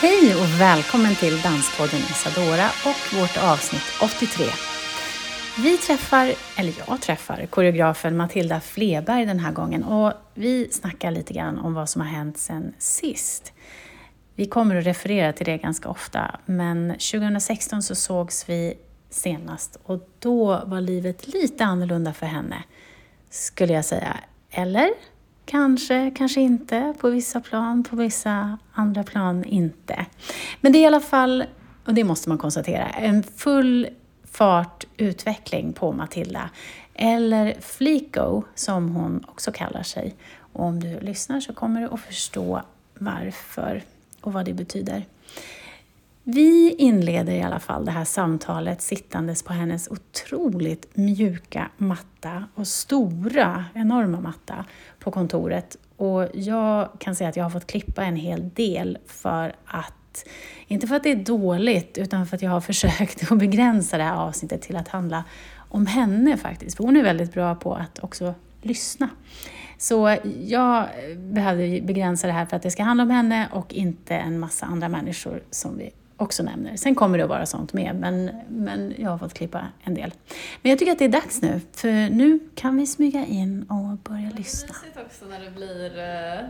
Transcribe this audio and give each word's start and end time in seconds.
Hej 0.00 0.34
och 0.34 0.60
välkommen 0.60 1.16
till 1.16 1.40
Danspodden 1.40 2.00
Isadora 2.10 2.70
och 2.84 3.18
vårt 3.18 3.36
avsnitt 3.36 3.82
83. 4.00 4.77
Vi 5.62 5.76
träffar, 5.76 6.34
eller 6.56 6.74
jag 6.86 7.00
träffar, 7.00 7.46
koreografen 7.46 8.16
Matilda 8.16 8.60
Fleberg 8.60 9.26
den 9.26 9.38
här 9.38 9.52
gången 9.52 9.84
och 9.84 10.12
vi 10.34 10.68
snackar 10.70 11.10
lite 11.10 11.34
grann 11.34 11.58
om 11.58 11.74
vad 11.74 11.88
som 11.88 12.00
har 12.00 12.08
hänt 12.08 12.38
sen 12.38 12.74
sist. 12.78 13.52
Vi 14.34 14.46
kommer 14.46 14.76
att 14.76 14.86
referera 14.86 15.32
till 15.32 15.46
det 15.46 15.56
ganska 15.56 15.88
ofta, 15.88 16.40
men 16.46 16.88
2016 16.90 17.82
så 17.82 17.94
sågs 17.94 18.48
vi 18.48 18.74
senast 19.10 19.78
och 19.82 20.08
då 20.18 20.62
var 20.64 20.80
livet 20.80 21.28
lite 21.28 21.64
annorlunda 21.64 22.12
för 22.12 22.26
henne, 22.26 22.62
skulle 23.30 23.72
jag 23.72 23.84
säga. 23.84 24.16
Eller? 24.50 24.90
Kanske, 25.44 26.10
kanske 26.16 26.40
inte. 26.40 26.94
På 27.00 27.10
vissa 27.10 27.40
plan, 27.40 27.84
på 27.84 27.96
vissa 27.96 28.58
andra 28.72 29.02
plan 29.02 29.44
inte. 29.44 30.06
Men 30.60 30.72
det 30.72 30.78
är 30.78 30.82
i 30.82 30.86
alla 30.86 31.00
fall, 31.00 31.44
och 31.84 31.94
det 31.94 32.04
måste 32.04 32.28
man 32.28 32.38
konstatera, 32.38 32.88
en 32.88 33.22
full 33.22 33.88
fart 34.38 34.84
utveckling 34.96 35.72
på 35.72 35.92
Matilda. 35.92 36.50
Eller 36.94 37.54
Flico 37.60 38.42
som 38.54 38.88
hon 38.88 39.24
också 39.28 39.52
kallar 39.52 39.82
sig. 39.82 40.14
Och 40.52 40.64
om 40.64 40.80
du 40.80 41.00
lyssnar 41.00 41.40
så 41.40 41.52
kommer 41.52 41.80
du 41.80 41.88
att 41.88 42.00
förstå 42.00 42.62
varför 42.98 43.82
och 44.20 44.32
vad 44.32 44.44
det 44.44 44.52
betyder. 44.52 45.06
Vi 46.22 46.74
inleder 46.78 47.32
i 47.32 47.42
alla 47.42 47.60
fall 47.60 47.84
det 47.84 47.90
här 47.90 48.04
samtalet 48.04 48.82
sittandes 48.82 49.42
på 49.42 49.52
hennes 49.52 49.88
otroligt 49.88 50.96
mjuka 50.96 51.70
matta 51.76 52.44
och 52.54 52.66
stora, 52.66 53.64
enorma 53.74 54.20
matta 54.20 54.64
på 54.98 55.10
kontoret. 55.10 55.76
Och 55.96 56.28
jag 56.34 56.88
kan 56.98 57.16
säga 57.16 57.30
att 57.30 57.36
jag 57.36 57.44
har 57.44 57.50
fått 57.50 57.66
klippa 57.66 58.04
en 58.04 58.16
hel 58.16 58.50
del 58.54 58.98
för 59.06 59.56
att, 59.64 59.94
inte 60.66 60.86
för 60.86 60.94
att 60.96 61.02
det 61.02 61.10
är 61.10 61.16
dåligt, 61.16 61.98
utan 61.98 62.26
för 62.26 62.36
att 62.36 62.42
jag 62.42 62.50
har 62.50 62.60
försökt 62.70 63.32
att 63.32 63.38
begränsa 63.38 63.98
det 63.98 64.04
här 64.04 64.16
avsnittet 64.16 64.62
till 64.62 64.76
att 64.76 64.88
handla 64.88 65.24
om 65.68 65.86
henne 65.86 66.36
faktiskt. 66.36 66.76
För 66.76 66.84
hon 66.84 66.96
är 66.96 67.02
väldigt 67.02 67.32
bra 67.32 67.54
på 67.54 67.74
att 67.74 67.98
också 67.98 68.34
lyssna. 68.62 69.08
Så 69.78 70.16
jag 70.40 70.88
behövde 71.16 71.80
begränsa 71.80 72.26
det 72.26 72.32
här 72.32 72.46
för 72.46 72.56
att 72.56 72.62
det 72.62 72.70
ska 72.70 72.82
handla 72.82 73.02
om 73.02 73.10
henne 73.10 73.48
och 73.52 73.72
inte 73.72 74.16
en 74.16 74.38
massa 74.38 74.66
andra 74.66 74.88
människor 74.88 75.42
som 75.50 75.78
vi 75.78 75.90
också 76.16 76.42
nämner. 76.42 76.76
Sen 76.76 76.94
kommer 76.94 77.18
det 77.18 77.24
att 77.24 77.30
vara 77.30 77.46
sånt 77.46 77.72
med, 77.72 77.96
men, 77.96 78.30
men 78.48 78.94
jag 78.98 79.10
har 79.10 79.18
fått 79.18 79.34
klippa 79.34 79.66
en 79.84 79.94
del. 79.94 80.14
Men 80.62 80.70
jag 80.70 80.78
tycker 80.78 80.92
att 80.92 80.98
det 80.98 81.04
är 81.04 81.08
dags 81.08 81.42
nu, 81.42 81.60
för 81.72 82.10
nu 82.10 82.38
kan 82.54 82.76
vi 82.76 82.86
smyga 82.86 83.26
in 83.26 83.62
och 83.62 84.12
börja 84.12 84.30
lyssna. 84.30 84.74
Det 84.94 85.00
är 85.00 85.04
också 85.04 85.24
när 85.24 85.40
det 85.40 85.50
blir 85.50 85.98
eh, 85.98 86.48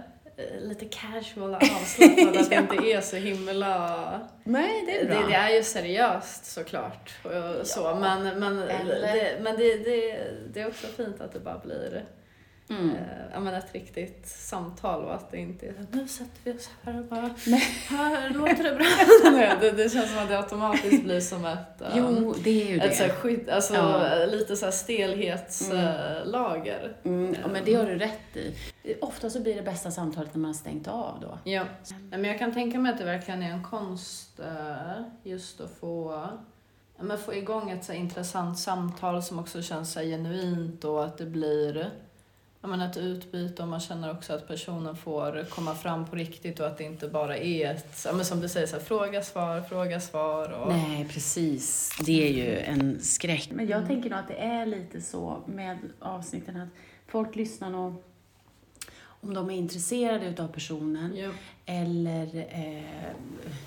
lite 0.61 0.85
casual 0.85 1.55
och 1.55 1.63
avslappnat, 1.63 2.37
att 2.37 2.51
det 2.51 2.57
inte 2.57 2.93
är 2.93 3.01
så 3.01 3.17
himla... 3.17 4.29
Nej, 4.45 4.85
det 4.87 5.01
är 5.01 5.07
bra. 5.07 5.21
Det, 5.21 5.27
det 5.27 5.35
är 5.35 5.57
ju 5.57 5.63
seriöst 5.63 6.45
såklart, 6.45 7.15
och 7.23 7.67
så, 7.67 7.81
ja, 7.81 7.99
men, 8.01 8.39
men, 8.39 8.57
det, 8.57 9.39
men 9.41 9.57
det, 9.57 9.77
det, 9.77 10.21
det 10.53 10.61
är 10.61 10.69
också 10.69 10.87
fint 10.87 11.21
att 11.21 11.33
det 11.33 11.41
bara 11.41 11.59
blir 11.59 12.05
Mm. 12.71 12.91
Eh, 12.91 13.41
men 13.41 13.55
ett 13.55 13.75
riktigt 13.75 14.27
samtal 14.27 15.05
och 15.05 15.15
att 15.15 15.31
det 15.31 15.39
inte 15.39 15.67
är 15.67 15.75
nu 15.93 16.09
sätter 16.09 16.41
vi 16.45 16.53
oss 16.53 16.71
här 16.83 16.99
och 16.99 17.05
bara, 17.05 17.31
Nej. 17.47 17.63
här 17.89 18.31
låter 18.31 18.65
det 18.65 18.75
bra. 18.75 18.87
Nej, 19.33 19.57
det, 19.61 19.71
det 19.71 19.93
känns 19.93 20.11
som 20.11 20.19
att 20.19 20.29
det 20.29 20.39
automatiskt 20.39 21.05
blir 21.05 21.21
som 21.21 21.45
ett, 21.45 21.59
jo, 21.95 22.07
um, 22.07 22.35
det 22.45 22.63
är 22.63 22.67
ju 22.67 22.77
ett 22.77 22.83
det. 22.83 22.97
Så 22.97 23.03
här 23.03 23.11
skydd, 23.11 23.49
alltså 23.49 23.75
ja. 23.75 24.25
lite 24.25 24.57
så 24.57 24.65
här 24.65 24.73
stelhetslager. 24.73 26.97
Mm. 27.05 27.25
Mm. 27.25 27.37
Ja, 27.43 27.49
men 27.49 27.65
det 27.65 27.75
har 27.75 27.85
du 27.85 27.99
rätt 27.99 28.37
i. 28.37 28.55
Ofta 29.01 29.31
så 29.31 29.41
blir 29.41 29.55
det 29.55 29.63
bästa 29.63 29.91
samtalet 29.91 30.35
när 30.35 30.41
man 30.41 30.49
har 30.49 30.55
stängt 30.55 30.89
av 30.89 31.21
då. 31.21 31.39
Ja, 31.45 31.65
men 32.11 32.25
jag 32.25 32.39
kan 32.39 32.55
tänka 32.55 32.79
mig 32.79 32.93
att 32.93 32.99
det 32.99 33.05
verkligen 33.05 33.43
är 33.43 33.51
en 33.51 33.65
konst 33.65 34.41
just 35.23 35.61
att 35.61 35.71
få 35.71 36.29
men 37.01 37.19
få 37.19 37.35
igång 37.35 37.71
ett 37.71 37.85
så 37.85 37.93
intressant 37.93 38.59
samtal 38.59 39.23
som 39.23 39.39
också 39.39 39.63
känns 39.63 39.93
så 39.93 40.01
genuint 40.01 40.85
och 40.85 41.05
att 41.05 41.19
det 41.19 41.27
blir 41.27 41.91
men 42.61 42.81
ett 42.81 42.97
utbyte 42.97 43.63
och 43.63 43.69
man 43.69 43.81
känner 43.81 44.11
också 44.11 44.33
att 44.33 44.49
personen 44.49 44.97
får 44.97 45.45
komma 45.51 45.75
fram 45.75 46.07
på 46.07 46.17
riktigt 46.17 46.61
och 46.61 46.67
att 46.67 46.79
det 46.79 46.85
inte 46.85 47.09
bara 47.09 47.37
är 47.37 47.75
ett, 47.75 48.07
men 48.15 48.25
som 48.25 48.41
du 48.41 48.49
säger, 48.49 48.67
så 48.67 48.77
här, 48.77 48.83
fråga, 48.83 49.23
svar, 49.23 49.61
fråga, 49.61 50.01
svar. 50.01 50.51
Och... 50.51 50.69
Nej, 50.73 51.09
precis. 51.11 51.93
Det 52.07 52.29
är 52.29 52.33
ju 52.33 52.59
en 52.59 53.01
skräck. 53.01 53.49
Men 53.53 53.67
jag 53.67 53.77
mm. 53.77 53.89
tänker 53.89 54.11
nog 54.11 54.19
att 54.19 54.29
det 54.29 54.39
är 54.39 54.67
lite 54.67 55.01
så 55.01 55.43
med 55.47 55.79
avsnitten 56.01 56.61
att 56.61 56.69
folk 57.07 57.37
lyssnar 57.37 57.71
nog 57.71 58.03
om 59.21 59.35
de 59.35 59.51
är 59.51 59.55
intresserade 59.55 60.43
av 60.43 60.49
personen 60.49 61.17
ja. 61.17 61.31
eller 61.67 62.37
eh, 62.37 63.15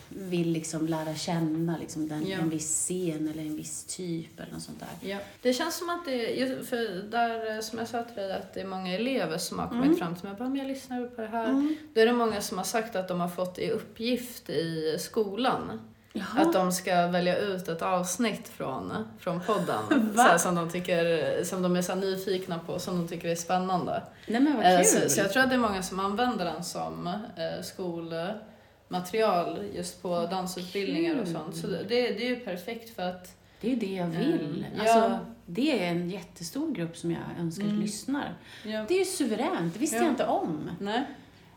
vill 0.10 0.52
liksom 0.52 0.88
lära 0.88 1.16
känna 1.16 1.78
liksom 1.78 2.08
den, 2.08 2.28
ja. 2.28 2.38
en 2.38 2.50
viss 2.50 2.88
scen 2.88 3.28
eller 3.28 3.44
en 3.44 3.56
viss 3.56 3.84
typ 3.84 4.40
eller 4.40 4.52
något 4.52 4.62
sånt 4.62 4.80
där. 4.80 5.10
Ja. 5.10 5.18
Det 5.42 5.54
känns 5.54 5.78
som 5.78 5.90
att 5.90 6.06
det 6.06 6.68
för 6.70 7.12
där 7.12 7.62
som 7.62 7.80
jag 7.80 7.88
sa 7.88 8.04
till 8.04 8.16
dig, 8.16 8.34
att 8.34 8.54
det 8.54 8.62
är 8.62 8.68
många 8.68 8.96
elever 8.96 9.38
som 9.38 9.60
har 9.60 9.68
kommit 9.68 9.86
mm. 9.86 9.98
fram 9.98 10.16
till 10.16 10.28
mig 10.28 10.38
bara, 10.38 10.50
men 10.50 10.58
jag 10.58 10.68
lyssnar 10.68 11.08
på 11.08 11.22
det 11.22 11.28
här. 11.28 11.50
Mm. 11.50 11.76
Då 11.94 12.02
är 12.02 12.06
det 12.06 12.14
många 12.14 12.42
som 12.42 12.58
har 12.58 12.66
sagt 12.66 12.96
att 12.96 13.08
de 13.08 13.20
har 13.20 13.30
fått 13.30 13.60
i 13.60 13.70
uppgift 13.70 14.50
i 14.50 14.98
skolan 15.00 15.80
Jaha. 16.14 16.42
Att 16.42 16.54
de 16.54 16.72
ska 16.72 17.08
välja 17.08 17.38
ut 17.38 17.68
ett 17.68 17.82
avsnitt 17.82 18.48
från, 18.48 18.94
från 19.20 19.42
podden 19.42 20.14
så 20.32 20.40
som, 20.40 20.56
de 20.56 20.70
tycker, 20.70 21.44
som 21.44 21.62
de 21.62 21.76
är 21.76 21.82
så 21.82 21.96
nyfikna 21.96 22.60
på, 22.60 22.80
som 22.80 22.98
de 22.98 23.08
tycker 23.08 23.28
är 23.30 23.36
spännande. 23.36 24.04
Nej 24.28 24.42
men 24.42 24.58
vad 24.58 24.66
eh, 24.66 24.78
kul! 24.78 24.86
Så, 24.86 25.10
så, 25.10 25.20
jag 25.20 25.32
tror 25.32 25.44
att 25.44 25.50
det 25.50 25.56
är 25.56 25.60
många 25.60 25.84
som 25.84 26.00
använder 26.00 26.46
den 26.46 26.64
som 26.64 27.08
eh, 27.08 27.62
skolmaterial 27.64 29.60
just 29.76 30.02
på 30.02 30.28
dansutbildningar 30.32 31.22
och 31.22 31.28
sånt. 31.28 31.56
Så 31.56 31.68
det, 31.68 31.84
det 31.88 32.26
är 32.26 32.30
ju 32.30 32.40
perfekt 32.40 32.96
för 32.96 33.04
att 33.04 33.36
det 33.62 33.68
är 33.68 33.72
ju 33.72 33.80
det 33.80 33.96
jag 33.96 34.08
vill. 34.08 34.66
Mm, 34.66 34.80
alltså, 34.80 34.98
ja. 34.98 35.20
Det 35.46 35.84
är 35.84 35.92
en 35.92 36.10
jättestor 36.10 36.72
grupp 36.72 36.98
som 36.98 37.12
jag 37.12 37.22
önskar 37.40 37.66
mm. 37.66 37.80
lyssnar. 37.80 38.34
Ja. 38.66 38.86
Det 38.88 38.94
är 38.94 39.00
ju 39.00 39.06
suveränt, 39.06 39.74
det 39.74 39.80
visste 39.80 39.96
ja. 39.96 40.04
jag 40.04 40.12
inte 40.12 40.26
om. 40.26 40.70
Nej. 40.80 41.06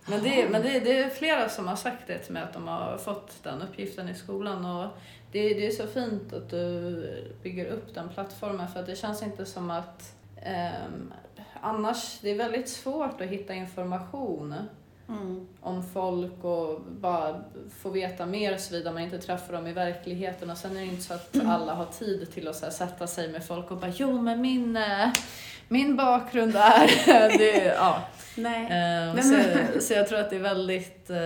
Men, 0.07 0.23
det, 0.23 0.49
men 0.49 0.63
det, 0.63 0.81
det 0.81 0.99
är 0.99 1.11
flera 1.11 1.49
som 1.49 1.69
har 1.69 1.77
sagt 1.77 2.07
det 2.07 2.19
till 2.19 2.33
mig, 2.33 2.43
att 2.43 2.53
de 2.53 2.69
har 2.69 2.99
fått 2.99 3.43
den 3.43 3.63
uppgiften 3.63 4.09
i 4.09 4.15
skolan. 4.15 4.65
Och 4.65 4.89
det, 5.33 5.55
det 5.55 5.67
är 5.67 5.71
så 5.71 5.87
fint 5.87 6.33
att 6.33 6.51
du 6.51 7.35
bygger 7.43 7.67
upp 7.67 7.95
den 7.95 8.09
plattformen, 8.09 8.69
för 8.69 8.81
att 8.81 8.87
det 8.87 8.97
känns 8.97 9.23
inte 9.23 9.47
som 9.47 9.71
att 9.71 10.15
um, 10.37 11.13
annars, 11.61 12.19
det 12.23 12.31
är 12.31 12.35
väldigt 12.35 12.69
svårt 12.69 13.21
att 13.21 13.27
hitta 13.27 13.55
information 13.55 14.55
Mm. 15.09 15.47
om 15.61 15.83
folk 15.83 16.45
och 16.45 16.81
bara 16.81 17.45
få 17.83 17.91
veta 17.91 18.27
mer 18.27 18.57
såvida 18.57 18.93
man 18.93 19.03
inte 19.03 19.19
träffar 19.19 19.53
dem 19.53 19.67
i 19.67 19.73
verkligheten. 19.73 20.51
Och 20.51 20.57
sen 20.57 20.77
är 20.77 20.81
det 20.81 20.87
inte 20.87 21.03
så 21.03 21.15
att 21.15 21.37
alla 21.47 21.75
har 21.75 21.87
tid 21.87 22.33
till 22.35 22.49
att 22.49 22.57
så 22.57 22.71
sätta 22.71 23.07
sig 23.07 23.29
med 23.29 23.45
folk 23.45 23.71
och 23.71 23.77
bara 23.77 23.93
jo 23.97 24.21
men 24.21 24.41
min, 24.41 24.77
äh, 24.77 25.09
min 25.69 25.97
bakgrund 25.97 26.57
är... 26.57 27.39
det, 27.39 27.65
ja. 27.65 28.03
Nej. 28.37 29.11
Um, 29.11 29.23
så, 29.23 29.81
så 29.81 29.93
jag 29.93 30.09
tror 30.09 30.19
att 30.19 30.31
det 30.31 30.37
är 30.37 30.41
väldigt, 30.41 31.11
uh, 31.11 31.17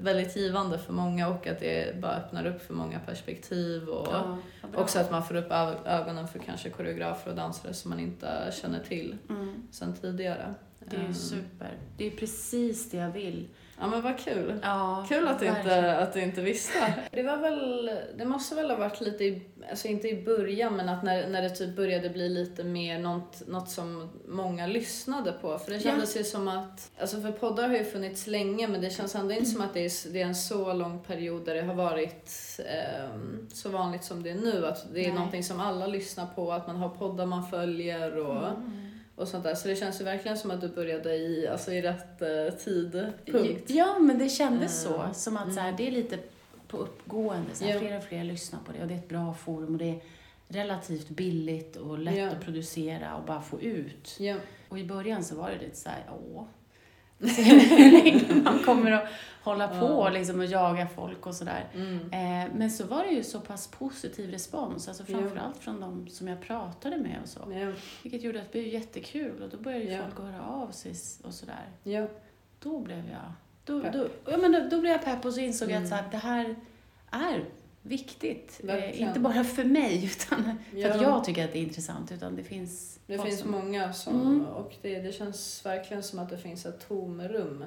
väldigt 0.00 0.36
givande 0.36 0.78
för 0.78 0.92
många 0.92 1.28
och 1.28 1.46
att 1.46 1.60
det 1.60 2.00
bara 2.00 2.16
öppnar 2.16 2.46
upp 2.46 2.62
för 2.66 2.74
många 2.74 2.98
perspektiv 2.98 3.88
och 3.88 4.08
ja, 4.12 4.38
också 4.74 4.98
att 4.98 5.10
man 5.10 5.24
får 5.24 5.34
upp 5.36 5.52
ögonen 5.84 6.28
för 6.28 6.38
kanske 6.38 6.70
koreografer 6.70 7.30
och 7.30 7.36
dansare 7.36 7.74
som 7.74 7.90
man 7.90 8.00
inte 8.00 8.52
känner 8.62 8.80
till 8.80 9.16
mm. 9.28 9.62
sedan 9.70 9.94
tidigare. 10.00 10.54
Det 10.90 10.96
är 10.96 11.00
ju 11.00 11.06
ehm. 11.06 11.14
super. 11.14 11.78
Det 11.96 12.06
är 12.06 12.10
precis 12.10 12.90
det 12.90 12.96
jag 12.96 13.10
vill. 13.10 13.48
Ja 13.80 13.86
men 13.86 14.02
vad 14.02 14.18
kul. 14.18 14.60
Ja, 14.62 15.06
kul 15.08 15.28
att 15.28 15.40
du, 15.40 15.46
inte, 15.46 15.98
att 15.98 16.12
du 16.12 16.22
inte 16.22 16.40
visste. 16.40 16.94
Det 17.10 17.22
var 17.22 17.36
väl, 17.36 17.90
det 18.18 18.24
måste 18.24 18.54
väl 18.54 18.70
ha 18.70 18.76
varit 18.76 19.00
lite 19.00 19.24
i, 19.24 19.42
alltså 19.70 19.88
inte 19.88 20.08
i 20.08 20.24
början 20.24 20.76
men 20.76 20.88
att 20.88 21.02
när, 21.02 21.28
när 21.28 21.42
det 21.42 21.50
typ 21.50 21.76
började 21.76 22.10
bli 22.10 22.28
lite 22.28 22.64
mer 22.64 22.98
något, 22.98 23.42
något 23.46 23.70
som 23.70 24.10
många 24.28 24.66
lyssnade 24.66 25.32
på. 25.32 25.58
För 25.58 25.72
det 25.72 25.80
kändes 25.80 26.14
ja. 26.14 26.18
ju 26.18 26.24
som 26.24 26.48
att, 26.48 26.90
alltså 27.00 27.20
för 27.20 27.32
poddar 27.32 27.68
har 27.68 27.76
ju 27.76 27.84
funnits 27.84 28.26
länge 28.26 28.68
men 28.68 28.80
det 28.80 28.90
känns 28.90 29.14
ändå 29.14 29.34
inte 29.34 29.46
som 29.46 29.60
att 29.60 29.74
det 29.74 29.84
är, 29.84 30.12
det 30.12 30.22
är 30.22 30.26
en 30.26 30.34
så 30.34 30.72
lång 30.72 31.00
period 31.00 31.44
där 31.44 31.54
det 31.54 31.62
har 31.62 31.74
varit 31.74 32.60
um, 33.14 33.48
så 33.52 33.68
vanligt 33.68 34.04
som 34.04 34.22
det 34.22 34.30
är 34.30 34.34
nu. 34.34 34.66
Att 34.66 34.86
det 34.92 35.00
är 35.00 35.04
Nej. 35.04 35.14
någonting 35.14 35.44
som 35.44 35.60
alla 35.60 35.86
lyssnar 35.86 36.26
på, 36.26 36.52
att 36.52 36.66
man 36.66 36.76
har 36.76 36.88
poddar 36.88 37.26
man 37.26 37.50
följer 37.50 38.16
och 38.16 38.48
mm 38.48 38.95
och 39.16 39.28
sånt 39.28 39.44
där. 39.44 39.54
Så 39.54 39.68
det 39.68 39.76
känns 39.76 40.00
ju 40.00 40.04
verkligen 40.04 40.38
som 40.38 40.50
att 40.50 40.60
du 40.60 40.68
började 40.68 41.16
i, 41.16 41.48
alltså 41.48 41.72
i 41.72 41.82
rätt 41.82 42.22
eh, 42.22 42.58
tidpunkt. 42.64 43.70
Ja, 43.70 43.98
men 43.98 44.18
det 44.18 44.28
kändes 44.28 44.86
mm. 44.86 44.98
så. 44.98 45.14
Som 45.14 45.36
att 45.36 45.54
så 45.54 45.60
här, 45.60 45.74
det 45.76 45.86
är 45.86 45.90
lite 45.90 46.18
på 46.68 46.76
uppgående. 46.76 47.54
Så 47.54 47.64
här, 47.64 47.78
Fler 47.78 47.98
och 47.98 48.04
fler 48.04 48.24
lyssnar 48.24 48.60
på 48.60 48.72
det 48.72 48.82
och 48.82 48.88
det 48.88 48.94
är 48.94 48.98
ett 48.98 49.08
bra 49.08 49.34
forum 49.34 49.72
och 49.72 49.78
det 49.78 49.90
är 49.90 50.00
relativt 50.48 51.08
billigt 51.08 51.76
och 51.76 51.98
lätt 51.98 52.16
Ja. 52.16 52.28
att 52.28 52.40
producera 52.44 53.16
och 53.16 53.24
bara 53.24 53.42
få 53.42 53.60
ut. 53.60 54.16
Ja. 54.18 54.36
Och 54.68 54.78
i 54.78 54.84
början 54.84 55.24
så 55.24 55.36
var 55.36 55.50
det 55.50 55.58
lite 55.58 55.76
så 55.76 55.88
här, 55.88 56.04
åh. 56.08 56.44
Se 57.20 57.42
hur 57.42 57.92
länge 57.92 58.34
man 58.42 58.58
kommer 58.58 58.90
att 58.92 59.08
hålla 59.42 59.68
på 59.80 60.08
liksom, 60.12 60.38
och 60.40 60.46
jaga 60.46 60.86
folk 60.88 61.26
och 61.26 61.34
sådär. 61.34 61.64
Mm. 61.74 61.96
Eh, 62.12 62.54
men 62.54 62.70
så 62.70 62.86
var 62.86 63.04
det 63.04 63.10
ju 63.10 63.22
så 63.24 63.40
pass 63.40 63.66
positiv 63.68 64.30
respons, 64.30 64.88
alltså 64.88 65.04
framförallt 65.04 65.56
från 65.58 65.80
de 65.80 66.08
som 66.08 66.28
jag 66.28 66.40
pratade 66.42 66.96
med 66.96 67.16
och 67.22 67.28
så. 67.28 67.40
Ja. 67.52 67.72
Vilket 68.02 68.22
gjorde 68.22 68.38
att 68.42 68.52
det 68.52 68.58
blev 68.62 68.74
jättekul 68.74 69.42
och 69.42 69.48
då 69.48 69.56
började 69.56 69.84
ju 69.84 69.90
Ja. 69.92 70.02
folk 70.04 70.18
höra 70.32 70.42
av 70.46 70.70
sig 70.70 70.94
och 71.24 71.34
sådär. 71.34 71.68
Ja. 71.82 72.06
Då 72.62 72.80
blev 72.80 72.98
jag, 73.10 73.32
då, 73.64 73.80
då, 73.92 74.08
ja, 74.30 74.36
men 74.36 74.52
då, 74.52 74.58
då 74.70 74.80
blev 74.80 74.92
jag 74.92 75.04
pepp 75.04 75.24
och 75.24 75.34
så 75.34 75.40
insåg 75.40 75.70
jag 75.70 75.76
Mm. 75.76 75.82
att 75.84 75.88
så 75.88 75.94
här, 75.94 76.10
det 76.10 76.16
här 76.16 76.56
är 77.10 77.44
viktigt. 77.88 78.60
Eh, 78.62 78.66
Verkligen. 78.66 79.08
inte 79.08 79.20
bara 79.20 79.44
för 79.44 79.64
mig, 79.64 80.04
utan 80.16 80.44
för 80.72 80.88
att 80.90 80.96
Ja. 80.96 81.02
jag 81.02 81.24
tycker 81.24 81.44
att 81.44 81.52
det 81.52 81.58
är 81.58 81.62
intressant, 81.62 82.12
utan 82.12 82.36
det 82.36 82.44
finns 82.44 82.98
Det 83.06 83.18
finns 83.18 83.40
som- 83.40 83.50
många 83.50 83.92
som, 83.92 84.20
Mm. 84.20 84.46
och 84.46 84.74
det, 84.82 84.98
det 85.00 85.12
känns 85.12 85.66
verkligen 85.66 86.02
som 86.02 86.18
att 86.18 86.30
det 86.30 86.38
finns 86.38 86.66
ett 86.66 86.88
tomrum 86.88 87.64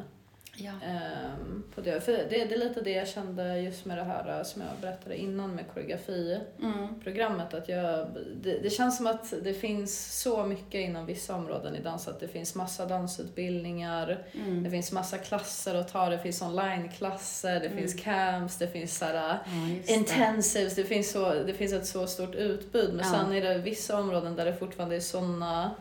Ja. 0.59 0.71
ehm, 0.87 1.63
på 1.75 1.81
det. 1.81 2.01
För 2.01 2.11
det, 2.11 2.25
det 2.29 2.53
är 2.53 2.57
lite 2.57 2.81
det 2.81 2.91
jag 2.91 3.07
kände 3.07 3.59
just 3.59 3.85
med 3.85 3.97
det 3.97 4.03
här 4.03 4.37
eh, 4.37 4.43
som 4.43 4.61
jag 4.61 4.71
berättade 4.81 5.17
innan 5.17 5.55
med 5.55 5.65
koreografiprogrammet. 5.73 7.53
Mm. 7.53 7.61
Att 7.63 7.69
jag, 7.69 8.07
det, 8.41 8.59
det 8.59 8.69
känns 8.69 8.97
som 8.97 9.07
att 9.07 9.33
det 9.43 9.53
finns 9.53 10.21
så 10.21 10.45
mycket 10.45 10.75
inom 10.81 11.05
vissa 11.05 11.35
områden 11.35 11.75
i 11.75 11.81
dans. 11.81 12.07
Att 12.07 12.19
det 12.19 12.27
finns 12.27 12.55
massa 12.55 12.85
dansutbildningar, 12.85 14.07
det 14.07 14.39
Mm. 14.39 14.71
finns 14.71 14.91
massa 14.91 15.17
klasser 15.17 15.75
att 15.75 15.91
ta, 15.91 16.09
det 16.09 16.19
finns 16.19 16.41
onlineklasser, 16.41 17.59
det 17.59 17.65
Mm. 17.65 17.77
finns 17.77 17.93
camps, 18.03 18.57
det 18.57 18.67
finns 18.67 18.97
såhär, 18.97 19.13
Ja, 19.15 19.37
just 19.75 19.87
det. 19.87 19.93
intensives, 19.93 20.75
det 20.75 20.83
finns, 20.83 21.11
så, 21.11 21.33
det 21.33 21.53
finns 21.53 21.73
ett 21.73 21.85
så 21.87 22.07
stort 22.07 22.35
utbud. 22.35 22.93
Men 22.93 23.05
Ja. 23.05 23.11
sen 23.19 23.33
är 23.33 23.41
det 23.41 23.57
vissa 23.57 23.99
områden 23.99 24.35
där 24.35 24.45
det 24.45 24.53
fortfarande 24.55 24.95
är 24.95 24.99
såna 24.99 25.71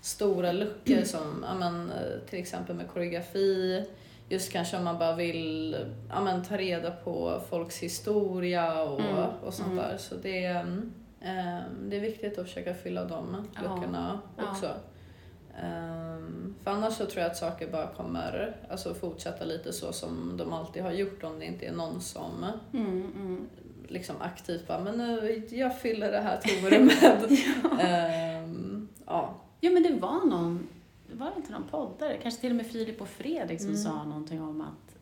stora 0.00 0.52
luckor 0.52 1.02
som 1.04 1.44
ja, 1.48 1.54
men, 1.54 1.90
eh, 1.90 2.18
till 2.30 2.38
exempel 2.38 2.76
med 2.76 2.88
koreografi. 2.88 3.84
Just 4.28 4.52
kanske 4.52 4.76
om 4.76 4.84
man 4.84 4.98
bara 4.98 5.14
vill 5.16 5.76
ja, 6.08 6.20
men, 6.20 6.44
ta 6.44 6.56
reda 6.56 6.90
på 6.90 7.40
folks 7.50 7.78
historia 7.78 8.82
och, 8.82 9.00
Mm, 9.00 9.16
och 9.44 9.54
sånt 9.54 9.72
mm. 9.72 9.84
där. 9.84 9.96
Så 9.96 10.14
det, 10.14 10.44
är, 10.44 10.60
eh, 11.20 11.60
det 11.88 11.96
är 11.96 12.00
viktigt 12.00 12.38
att 12.38 12.46
försöka 12.46 12.74
fylla 12.74 13.04
de 13.04 13.46
Ja, 13.54 13.60
luckorna 13.62 14.20
ja. 14.36 14.42
också. 14.50 14.70
Ehm, 15.62 16.54
för 16.64 16.70
annars 16.70 16.94
så 16.94 17.06
tror 17.06 17.22
jag 17.22 17.30
att 17.30 17.36
saker 17.36 17.68
bara 17.68 17.86
kommer 17.86 18.56
alltså, 18.70 18.94
fortsätta 18.94 19.44
lite 19.44 19.72
så 19.72 19.92
som 19.92 20.36
de 20.36 20.52
alltid 20.52 20.82
har 20.82 20.92
gjort 20.92 21.24
om 21.24 21.38
det 21.38 21.44
inte 21.44 21.66
är 21.66 21.72
någon 21.72 22.00
som 22.00 22.46
Mm, 22.72 23.12
mm. 23.16 23.48
liksom 23.88 24.16
aktivt 24.20 24.66
bara, 24.66 24.80
men 24.80 24.98
nu, 24.98 25.42
jag 25.50 25.78
fyller 25.78 26.12
det 26.12 26.20
här 26.20 26.36
tomrummet. 26.36 27.30
Ehm, 27.80 28.88
ja. 29.06 29.34
Jo, 29.60 29.72
men 29.72 29.82
det 29.82 29.92
var 29.92 30.26
någon, 30.26 30.68
var 31.12 31.30
det 31.30 31.36
inte 31.36 31.52
någon 31.52 31.68
poddare, 31.68 32.18
kanske 32.22 32.40
till 32.40 32.50
och 32.50 32.56
med 32.56 32.66
Filip 32.66 33.00
och 33.00 33.08
Fredrik 33.08 33.60
som 33.60 33.68
Mm. 33.70 33.82
sa 33.82 34.04
någonting 34.04 34.42
om 34.42 34.60
att 34.60 34.96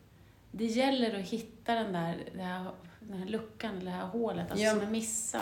det 0.51 0.65
gäller 0.65 1.19
att 1.19 1.25
hitta 1.25 1.75
den 1.75 1.93
där, 1.93 2.17
den 2.33 2.45
här, 2.45 2.71
den 2.99 3.17
här 3.17 3.25
luckan, 3.27 3.85
det 3.85 3.89
här 3.91 4.05
hålet, 4.07 4.51
alltså 4.51 4.65
Ja. 4.65 4.71
som 4.73 4.81
är 4.81 4.91
missad. 4.91 5.41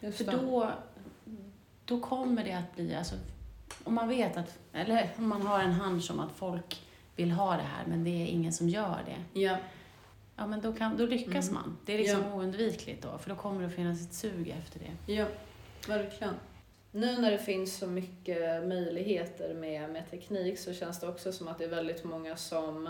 För 0.00 0.24
då, 0.32 0.72
då 1.84 2.00
kommer 2.00 2.44
det 2.44 2.52
att 2.52 2.74
bli, 2.76 2.94
alltså, 2.94 3.14
om 3.84 3.94
man 3.94 4.08
vet 4.08 4.36
att, 4.36 4.58
eller 4.72 5.10
om 5.18 5.28
man 5.28 5.42
har 5.42 5.60
en 5.60 5.72
hunch 5.72 6.10
om 6.10 6.20
att 6.20 6.32
folk 6.32 6.82
vill 7.16 7.30
ha 7.30 7.56
det 7.56 7.62
här, 7.62 7.84
men 7.86 8.04
det 8.04 8.10
är 8.10 8.26
ingen 8.26 8.52
som 8.52 8.68
gör 8.68 9.02
det. 9.06 9.40
Ja, 9.40 9.56
Ja, 10.38 10.46
men 10.46 10.60
då, 10.60 10.72
kan, 10.72 10.96
då 10.96 11.06
lyckas 11.06 11.48
Mm. 11.48 11.54
man. 11.62 11.76
Det 11.84 11.92
är 11.94 11.98
liksom 11.98 12.20
Ja. 12.22 12.34
oundvikligt 12.34 13.02
då, 13.02 13.18
för 13.18 13.30
då 13.30 13.36
kommer 13.36 13.60
det 13.60 13.66
att 13.66 13.74
finnas 13.74 14.02
ett 14.02 14.14
sug 14.14 14.48
efter 14.48 14.78
det. 14.80 15.12
ja, 15.12 15.26
verkligen. 15.88 16.34
Nu 16.96 17.18
när 17.18 17.30
det 17.30 17.38
finns 17.38 17.76
så 17.76 17.86
mycket 17.86 18.68
möjligheter 18.68 19.54
med, 19.54 19.90
med 19.90 20.10
teknik 20.10 20.58
så 20.58 20.72
känns 20.72 21.00
det 21.00 21.08
också 21.08 21.32
som 21.32 21.48
att 21.48 21.58
det 21.58 21.64
är 21.64 21.68
väldigt 21.68 22.04
många 22.04 22.36
som 22.36 22.86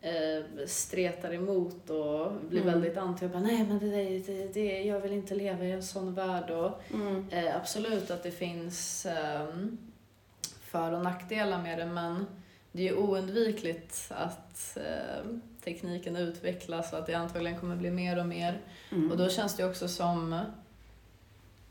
eh, 0.00 0.66
stretar 0.66 1.34
emot 1.34 1.90
och 1.90 2.32
blir 2.48 2.60
Mm. 2.62 2.72
väldigt 2.72 2.96
anti 2.96 3.26
och 3.26 3.30
bara 3.30 3.42
nej 3.42 3.66
men 3.68 3.78
det, 3.78 4.18
det, 4.18 4.52
det, 4.54 4.82
jag 4.82 5.00
vill 5.00 5.12
inte 5.12 5.34
leva 5.34 5.64
i 5.64 5.72
en 5.72 5.82
sån 5.82 6.14
värld 6.14 6.50
och 6.50 6.82
Mm. 6.94 7.28
Eh, 7.30 7.56
absolut 7.56 8.10
att 8.10 8.22
det 8.22 8.30
finns 8.30 9.06
ehm, 9.06 9.78
för 10.62 10.92
och 10.92 11.02
nackdelar 11.02 11.62
med 11.62 11.78
det 11.78 11.86
men 11.86 12.26
det 12.72 12.82
är 12.88 12.92
ju 12.92 12.96
oundvikligt 12.96 14.06
att 14.10 14.76
ehm, 14.76 15.40
tekniken 15.64 16.16
utvecklas 16.16 16.92
och 16.92 16.98
att 16.98 17.06
det 17.06 17.14
antagligen 17.14 17.60
kommer 17.60 17.76
bli 17.76 17.90
mer 17.90 18.18
och 18.18 18.26
mer. 18.26 18.60
Mm. 18.92 19.10
Och 19.10 19.16
då 19.16 19.28
känns 19.28 19.56
det 19.56 19.64
också 19.64 19.88
som, 19.88 20.40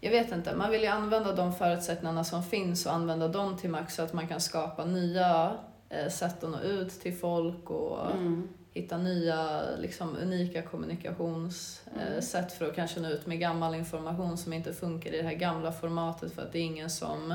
jag 0.03 0.11
vet 0.11 0.31
inte, 0.31 0.55
man 0.55 0.71
vill 0.71 0.81
ju 0.81 0.87
använda 0.87 1.31
de 1.33 1.53
förutsättningarna 1.53 2.23
som 2.23 2.43
finns 2.43 2.85
och 2.85 2.93
använda 2.93 3.27
dem 3.27 3.57
till 3.57 3.69
max 3.69 3.95
så 3.95 4.01
att 4.01 4.13
man 4.13 4.27
kan 4.27 4.41
skapa 4.41 4.85
nya 4.85 5.53
eh, 5.89 6.09
sätt 6.09 6.43
att 6.43 6.49
nå 6.49 6.59
ut 6.59 6.89
till 7.01 7.17
folk 7.17 7.69
och 7.69 8.11
Mm. 8.11 8.49
hitta 8.73 8.97
nya 8.97 9.61
liksom, 9.79 10.17
unika 10.21 10.61
kommunikationssätt 10.61 12.35
Mm. 12.35 12.49
för 12.57 12.65
att 12.69 12.75
kanske 12.75 12.99
nå 12.99 13.09
ut 13.09 13.25
med 13.27 13.39
gammal 13.39 13.75
information 13.75 14.37
som 14.37 14.53
inte 14.53 14.73
funkar 14.73 15.13
i 15.13 15.17
det 15.17 15.23
här 15.27 15.33
gamla 15.33 15.71
formatet 15.71 16.33
för 16.35 16.41
att 16.41 16.51
det 16.51 16.59
är 16.59 16.63
ingen 16.63 16.89
som 16.89 17.33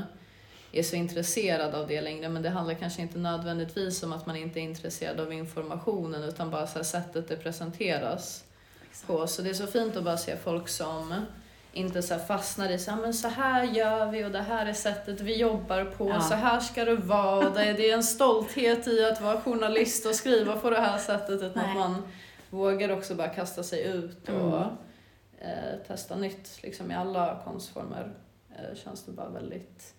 är 0.71 0.83
så 0.83 0.95
intresserad 0.95 1.75
av 1.75 1.87
det 1.87 2.01
längre. 2.01 2.29
Men 2.29 2.41
det 2.43 2.49
handlar 2.49 2.73
kanske 2.73 3.01
inte 3.01 3.17
nödvändigtvis 3.17 4.03
om 4.03 4.13
att 4.13 4.25
man 4.25 4.35
inte 4.35 4.59
är 4.59 4.61
intresserad 4.61 5.19
av 5.19 5.33
informationen 5.33 6.23
utan 6.23 6.51
bara 6.51 6.67
så 6.67 6.83
sättet 6.83 7.27
det 7.27 7.35
presenteras 7.35 8.43
Exakt. 8.89 9.07
på. 9.07 9.27
Så 9.27 9.41
det 9.41 9.49
är 9.49 9.53
så 9.53 9.67
fint 9.67 9.95
att 9.95 10.03
bara 10.03 10.17
se 10.17 10.37
folk 10.37 10.67
som 10.69 11.13
inte 11.73 12.01
så 12.01 12.19
fastnar 12.19 12.69
i 12.69 12.79
så 12.79 12.91
här, 12.91 13.01
men 13.01 13.13
så 13.13 13.27
här 13.27 13.63
gör 13.63 14.11
vi 14.11 14.25
och 14.25 14.31
det 14.31 14.41
här 14.41 14.65
är 14.65 14.73
sättet 14.73 15.21
vi 15.21 15.37
jobbar 15.37 15.85
på, 15.85 16.09
Ja. 16.09 16.21
så 16.21 16.33
här 16.33 16.59
ska 16.59 16.85
det 16.85 16.95
vara. 16.95 17.47
Och 17.47 17.53
det, 17.53 17.63
är, 17.65 17.73
det 17.73 17.89
är 17.89 17.93
en 17.95 18.03
stolthet 18.03 18.87
i 18.87 19.05
att 19.05 19.21
vara 19.21 19.41
journalist 19.41 20.05
och 20.05 20.15
skriva 20.15 20.55
på 20.55 20.69
det 20.69 20.79
här 20.79 20.97
sättet. 20.97 21.41
Utan 21.41 21.51
Nej. 21.63 21.69
att 21.71 21.75
man 21.77 22.01
vågar 22.49 22.89
också 22.91 23.15
bara 23.15 23.27
kasta 23.29 23.63
sig 23.63 23.83
ut 23.87 24.29
och 24.29 24.35
Mm. 24.57 24.69
eh, 25.39 25.77
testa 25.87 26.15
nytt 26.15 26.59
liksom 26.63 26.91
i 26.91 26.95
alla 26.95 27.41
konstformer. 27.45 28.13
Eh, 28.49 28.75
känns 28.75 29.03
det 29.05 29.11
bara 29.11 29.29
väldigt 29.29 29.93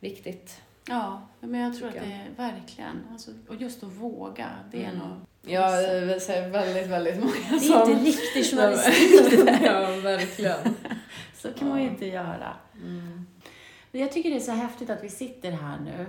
viktigt. 0.00 0.60
Ja, 0.88 1.22
men 1.40 1.60
jag 1.60 1.76
tror 1.78 1.88
att 1.88 1.94
Tycker 1.94 2.06
det 2.36 2.42
är 2.44 2.50
verkligen, 2.52 3.06
alltså, 3.12 3.30
och 3.48 3.54
just 3.56 3.82
att 3.82 3.92
våga, 3.92 4.48
det 4.70 4.84
är 4.84 4.88
Mm. 4.88 4.98
nog... 4.98 5.16
Ja, 5.46 5.80
jag 5.80 6.00
vill 6.06 6.20
säga 6.20 6.48
väldigt, 6.48 6.86
väldigt 6.86 7.18
många 7.20 7.32
Det 7.50 7.56
är 7.56 7.58
som... 7.58 7.90
inte 7.92 8.04
riktig 8.04 8.44
journalistik 8.50 9.30
det 9.30 9.44
där. 9.44 9.60
ja, 9.66 9.96
verkligen. 10.00 10.74
Så 11.36 11.52
kan 11.52 11.68
man 11.68 11.82
ju 11.82 11.88
inte 11.88 12.06
göra. 12.06 12.56
Mm. 12.82 13.26
Men 13.92 14.00
jag 14.00 14.12
tycker 14.12 14.30
det 14.30 14.36
är 14.36 14.40
så 14.40 14.52
häftigt 14.52 14.90
att 14.90 15.04
vi 15.04 15.08
sitter 15.08 15.52
här 15.52 15.78
nu. 15.80 16.06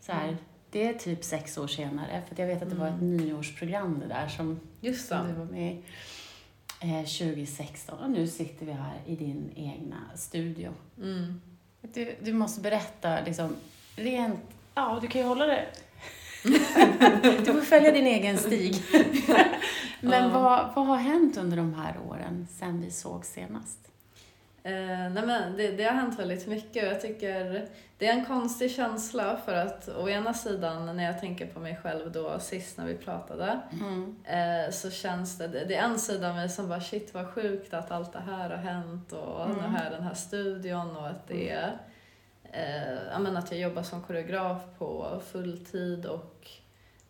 Så 0.00 0.12
här, 0.12 0.24
Mm. 0.24 0.36
Det 0.70 0.86
är 0.88 0.94
typ 0.94 1.24
sex 1.24 1.58
år 1.58 1.66
senare, 1.66 2.22
för 2.28 2.40
jag 2.42 2.46
vet 2.46 2.62
att 2.62 2.70
det 2.70 2.76
var 2.76 2.86
ett 2.88 3.00
Mm. 3.00 3.16
nyårsprogram 3.16 3.98
det 4.00 4.06
där 4.14 4.28
som, 4.28 4.60
Just 4.80 5.08
som 5.08 5.26
det. 5.26 5.32
du 5.32 5.38
var 5.38 5.44
med 5.44 5.72
i 5.74 5.80
eh, 6.80 7.04
2016. 7.04 7.98
Och 7.98 8.10
nu 8.10 8.26
sitter 8.26 8.66
vi 8.66 8.72
här 8.72 9.00
i 9.06 9.16
din 9.16 9.52
egna 9.56 9.96
studio. 10.16 10.74
Mm. 10.98 11.40
Du, 11.82 12.14
du 12.22 12.32
måste 12.32 12.60
berätta, 12.60 13.20
liksom, 13.20 13.56
rent... 13.96 14.40
Ja, 14.74 14.98
du 15.02 15.08
kan 15.08 15.20
ju 15.20 15.26
hålla 15.26 15.46
det. 15.46 15.66
Du 17.44 17.52
får 17.52 17.60
följa 17.60 17.92
din 17.92 18.06
egen 18.06 18.38
stig. 18.38 18.82
Men 20.00 20.22
Ja. 20.22 20.28
vad, 20.40 20.68
vad 20.74 20.86
har 20.86 20.96
hänt 20.96 21.36
under 21.36 21.56
de 21.56 21.74
här 21.74 21.94
åren 22.10 22.46
sen 22.50 22.80
vi 22.80 22.90
såg 22.90 23.24
senast? 23.24 23.78
Eh, 24.62 24.72
nej 25.12 25.26
men 25.26 25.56
det, 25.56 25.70
det 25.70 25.84
har 25.84 25.92
hänt 25.92 26.18
väldigt 26.18 26.46
mycket 26.46 26.82
och 26.84 26.90
jag 26.90 27.00
tycker 27.00 27.66
det 27.98 28.06
är 28.08 28.12
en 28.12 28.24
konstig 28.24 28.70
känsla 28.70 29.38
för 29.44 29.54
att 29.54 29.88
å 29.88 30.08
ena 30.08 30.34
sidan 30.34 30.96
när 30.96 31.04
jag 31.04 31.20
tänker 31.20 31.46
på 31.46 31.60
mig 31.60 31.76
själv 31.82 32.12
då 32.12 32.38
sist 32.38 32.78
när 32.78 32.86
vi 32.86 32.94
pratade 32.94 33.60
Mm. 33.72 34.16
eh, 34.24 34.70
så 34.72 34.90
känns 34.90 35.38
det, 35.38 35.48
det 35.48 35.74
är 35.74 35.82
en 35.82 35.98
sida 35.98 36.28
av 36.28 36.34
mig 36.34 36.48
som 36.48 36.68
bara 36.68 36.80
shit 36.80 37.14
vad 37.14 37.34
sjukt 37.34 37.74
att 37.74 37.90
allt 37.90 38.12
det 38.12 38.22
här 38.26 38.50
har 38.50 38.56
hänt 38.56 39.12
och 39.12 39.44
Mm. 39.44 39.56
nu 39.56 39.62
här 39.62 39.90
den 39.90 40.02
här 40.02 40.14
studion 40.14 40.96
och 40.96 41.06
att 41.08 41.28
det 41.28 41.50
är 41.50 41.78
eh, 42.52 43.18
men 43.20 43.36
att 43.36 43.50
jag 43.50 43.60
jobbar 43.60 43.82
som 43.82 44.02
koreograf 44.02 44.62
på 44.78 45.20
fulltid 45.32 46.06
och 46.06 46.48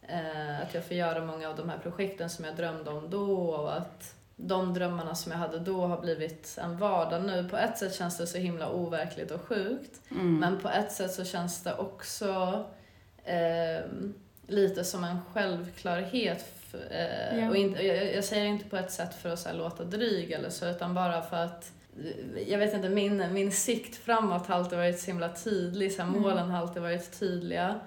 eh, 0.09 0.61
att 0.63 0.75
jag 0.75 0.85
får 0.85 0.97
göra 0.97 1.25
många 1.25 1.49
av 1.49 1.57
de 1.57 1.69
här 1.69 1.79
projekten 1.79 2.31
som 2.31 2.45
jag 2.45 2.57
drömde 2.57 2.91
om 2.91 3.11
då 3.11 3.33
och 3.51 3.77
att 3.77 4.15
de 4.37 4.75
drömmarna 4.75 5.15
som 5.15 5.33
jag 5.33 5.39
hade 5.39 5.59
då 5.59 5.87
har 5.87 6.01
blivit 6.01 6.59
en 6.63 6.79
vardag 6.79 7.23
nu. 7.25 7.49
På 7.49 7.57
ett 7.57 7.79
sätt 7.79 7.95
känns 7.95 8.19
det 8.19 8.27
så 8.27 8.39
himla 8.39 8.71
overkligt 8.71 9.31
och 9.31 9.41
sjukt. 9.41 10.01
Mm. 10.11 10.39
Men 10.39 10.59
på 10.61 10.69
ett 10.69 10.93
sätt 10.93 11.13
så 11.15 11.25
känns 11.25 11.63
det 11.63 11.75
också 11.75 12.65
eh, 13.25 13.85
lite 14.47 14.85
som 14.85 15.05
en 15.05 15.19
självklarhet. 15.35 16.39
f- 16.41 16.55
Eh, 16.91 17.39
Ja. 17.39 17.49
och 17.49 17.57
inte, 17.57 17.87
jag, 17.87 18.15
jag 18.15 18.25
säger 18.25 18.47
inte 18.47 18.65
på 18.69 18.77
ett 18.77 18.93
sätt 18.93 19.15
för 19.15 19.29
att 19.29 19.39
så 19.39 19.53
låta 19.53 19.85
dryg 19.85 20.31
eller 20.33 20.51
så, 20.51 20.67
utan 20.67 20.95
bara 20.95 21.23
för 21.23 21.37
att 21.37 21.73
jag 22.47 22.59
vet 22.59 22.75
inte, 22.75 22.89
min, 22.89 23.33
min 23.33 23.53
sikt 23.53 23.97
framåt 23.97 24.47
har 24.47 24.55
alltid 24.55 24.79
varit 24.79 25.01
så 25.01 25.07
himla 25.07 25.29
tydlig. 25.29 25.93
Så 25.93 26.03
här, 26.03 26.09
Mm. 26.09 26.23
Målen 26.23 26.51
har 26.51 26.59
alltid 26.59 26.83
varit 26.83 27.19
tydliga. 27.21 27.81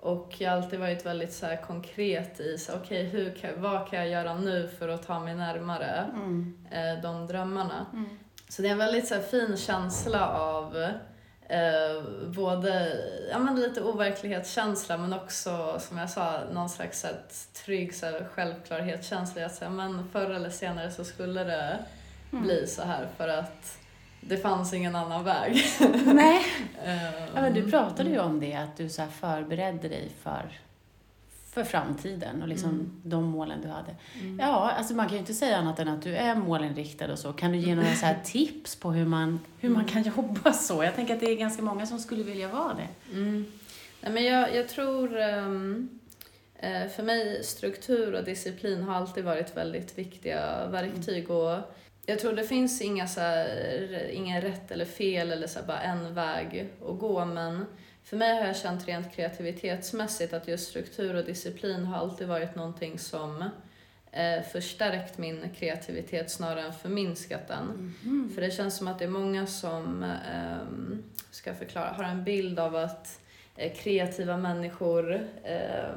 Och 0.00 0.34
jag 0.38 0.50
har 0.50 0.56
alltid 0.56 0.78
varit 0.80 1.06
väldigt 1.06 1.32
så 1.32 1.46
här, 1.46 1.56
konkret 1.56 2.40
i 2.40 2.58
så, 2.58 2.72
okej, 2.76 3.04
hur 3.04 3.30
kan, 3.34 3.50
vad 3.56 3.88
kan 3.90 3.98
jag 3.98 4.08
göra 4.08 4.34
nu 4.34 4.68
för 4.78 4.88
att 4.88 5.06
ta 5.06 5.20
mig 5.20 5.34
närmare 5.34 6.04
Mm. 6.14 6.56
eh, 6.70 7.02
de 7.02 7.26
drömmarna. 7.26 7.86
Mm. 7.92 8.08
så 8.48 8.62
det 8.62 8.68
är 8.68 8.72
en 8.72 8.78
väldigt 8.78 9.08
så 9.08 9.14
här, 9.14 9.22
fin 9.22 9.56
känsla 9.56 10.28
av 10.28 10.76
eh, 11.48 12.02
både 12.26 12.96
ja, 13.30 13.38
men 13.38 13.60
lite 13.60 13.82
overklighetskänsla 13.82 14.96
men 14.96 15.12
också 15.12 15.78
som 15.80 15.98
jag 15.98 16.10
sa 16.10 16.40
någon 16.52 16.68
slags 16.68 17.00
så 17.00 17.06
här, 17.06 17.16
trygg 17.64 17.94
så 17.94 18.06
här, 18.06 18.26
självklarhetskänsla. 18.34 19.46
Att 19.46 19.54
säga, 19.54 19.70
men 19.70 20.08
förr 20.12 20.30
eller 20.30 20.50
senare 20.50 20.90
så 20.90 21.04
skulle 21.04 21.44
det 21.44 21.78
Mm. 22.32 22.44
bli 22.44 22.66
så 22.66 22.82
här 22.82 23.08
för 23.16 23.28
att 23.28 23.78
det 24.20 24.36
fanns 24.36 24.72
ingen 24.74 24.96
annan 24.96 25.24
väg. 25.24 25.62
Nej. 26.06 26.40
Eh, 26.84 27.04
Ja, 27.34 27.40
men 27.42 27.54
du 27.54 27.70
pratade 27.70 28.10
ju 28.10 28.18
om 28.18 28.40
det, 28.40 28.54
att 28.54 28.76
du 28.76 28.88
så 28.88 29.02
här 29.02 29.08
förberedde 29.08 29.88
dig 29.88 30.08
för, 30.22 30.58
för 31.50 31.64
framtiden 31.64 32.42
och 32.42 32.48
liksom 32.48 32.70
Mm. 32.70 33.00
de 33.04 33.24
målen 33.24 33.60
du 33.62 33.68
hade. 33.68 33.96
Mm. 34.20 34.38
Ja, 34.40 34.70
alltså 34.70 34.94
man 34.94 35.06
kan 35.06 35.14
ju 35.14 35.18
inte 35.20 35.34
säga 35.34 35.56
annat 35.56 35.78
än 35.78 35.88
att 35.88 36.02
du 36.02 36.16
är 36.16 36.34
målinriktad 36.34 37.12
och 37.12 37.18
så. 37.18 37.32
Kan 37.32 37.52
du 37.52 37.58
ge 37.58 37.74
några 37.74 37.94
så 37.94 38.06
här 38.06 38.18
tips 38.24 38.76
på 38.76 38.92
hur 38.92 39.04
man, 39.06 39.40
hur 39.60 39.68
man 39.68 39.84
kan 39.84 40.02
jobba 40.16 40.52
så? 40.52 40.84
Jag 40.84 40.94
tänker 40.94 41.14
att 41.14 41.20
det 41.20 41.30
är 41.30 41.36
ganska 41.36 41.62
många 41.62 41.86
som 41.86 41.98
skulle 41.98 42.22
vilja 42.22 42.48
vara 42.48 42.74
det. 42.74 43.12
Mm. 43.16 43.44
Nej, 44.00 44.12
men 44.12 44.24
jag, 44.24 44.54
jag 44.54 44.68
tror, 44.68 45.18
ehm, 45.18 45.88
eh, 46.56 46.88
för 46.88 47.02
mig, 47.02 47.44
struktur 47.44 48.14
och 48.14 48.24
disciplin 48.24 48.82
har 48.82 48.94
alltid 48.94 49.24
varit 49.24 49.56
väldigt 49.56 49.98
viktiga 49.98 50.66
verktyg. 50.66 51.30
Och 51.30 51.58
jag 52.08 52.18
tror 52.18 52.32
det 52.32 52.44
finns 52.44 52.80
inga 52.80 53.06
så 53.06 53.20
här, 53.20 54.10
ingen 54.12 54.40
rätt 54.40 54.70
eller 54.70 54.84
fel 54.84 55.32
eller 55.32 55.46
så 55.46 55.58
här, 55.58 55.66
bara 55.66 55.80
en 55.80 56.14
väg 56.14 56.68
att 56.88 56.98
gå. 56.98 57.24
Men 57.24 57.66
för 58.04 58.16
mig 58.16 58.36
har 58.36 58.46
jag 58.46 58.56
känt 58.56 58.88
rent 58.88 59.14
kreativitetsmässigt 59.14 60.32
att 60.32 60.48
just 60.48 60.68
struktur 60.68 61.14
och 61.14 61.24
disciplin 61.24 61.84
har 61.84 61.98
alltid 61.98 62.28
varit 62.28 62.54
någonting 62.54 62.98
som 62.98 63.44
eh, 64.12 64.42
förstärkt 64.52 65.18
min 65.18 65.50
kreativitet 65.56 66.30
snarare 66.30 66.62
än 66.62 66.72
förminskat 66.72 67.48
den. 67.48 67.94
Mm. 68.04 68.30
För 68.34 68.40
det 68.40 68.50
känns 68.50 68.76
som 68.76 68.88
att 68.88 68.98
det 68.98 69.04
är 69.04 69.08
många 69.08 69.46
som, 69.46 70.02
ehm, 70.02 71.02
ska 71.30 71.54
förklara, 71.54 71.88
har 71.88 72.04
en 72.04 72.24
bild 72.24 72.58
av 72.58 72.76
att 72.76 73.20
eh, 73.56 73.72
kreativa 73.72 74.36
människor 74.36 75.28
är 75.44 75.94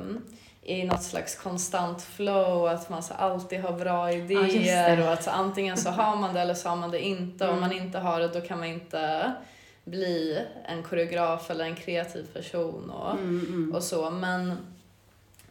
i 0.63 0.83
något 0.83 1.03
slags 1.03 1.35
konstant 1.35 2.01
flow, 2.01 2.67
att 2.67 2.89
man 2.89 3.03
så 3.03 3.13
alltid 3.13 3.61
har 3.61 3.71
bra 3.73 4.11
idéer 4.11 4.97
det. 4.97 5.03
och 5.03 5.13
att 5.13 5.23
så 5.23 5.29
antingen 5.29 5.77
så 5.77 5.89
har 5.89 6.15
man 6.15 6.33
det 6.33 6.41
eller 6.41 6.53
så 6.53 6.69
har 6.69 6.75
man 6.75 6.91
det 6.91 6.99
inte. 6.99 7.43
Om 7.43 7.49
Mm. 7.57 7.61
man 7.61 7.71
inte 7.71 7.99
har 7.99 8.19
det 8.19 8.27
då 8.27 8.41
kan 8.41 8.59
man 8.59 8.67
inte 8.67 9.31
bli 9.83 10.41
en 10.65 10.83
koreograf 10.83 11.49
eller 11.51 11.65
en 11.65 11.75
kreativ 11.75 12.25
person. 12.33 12.89
Och, 12.89 13.11
Mm, 13.11 13.45
mm. 13.47 13.75
och 13.75 13.83
så. 13.83 14.09
Men 14.09 14.57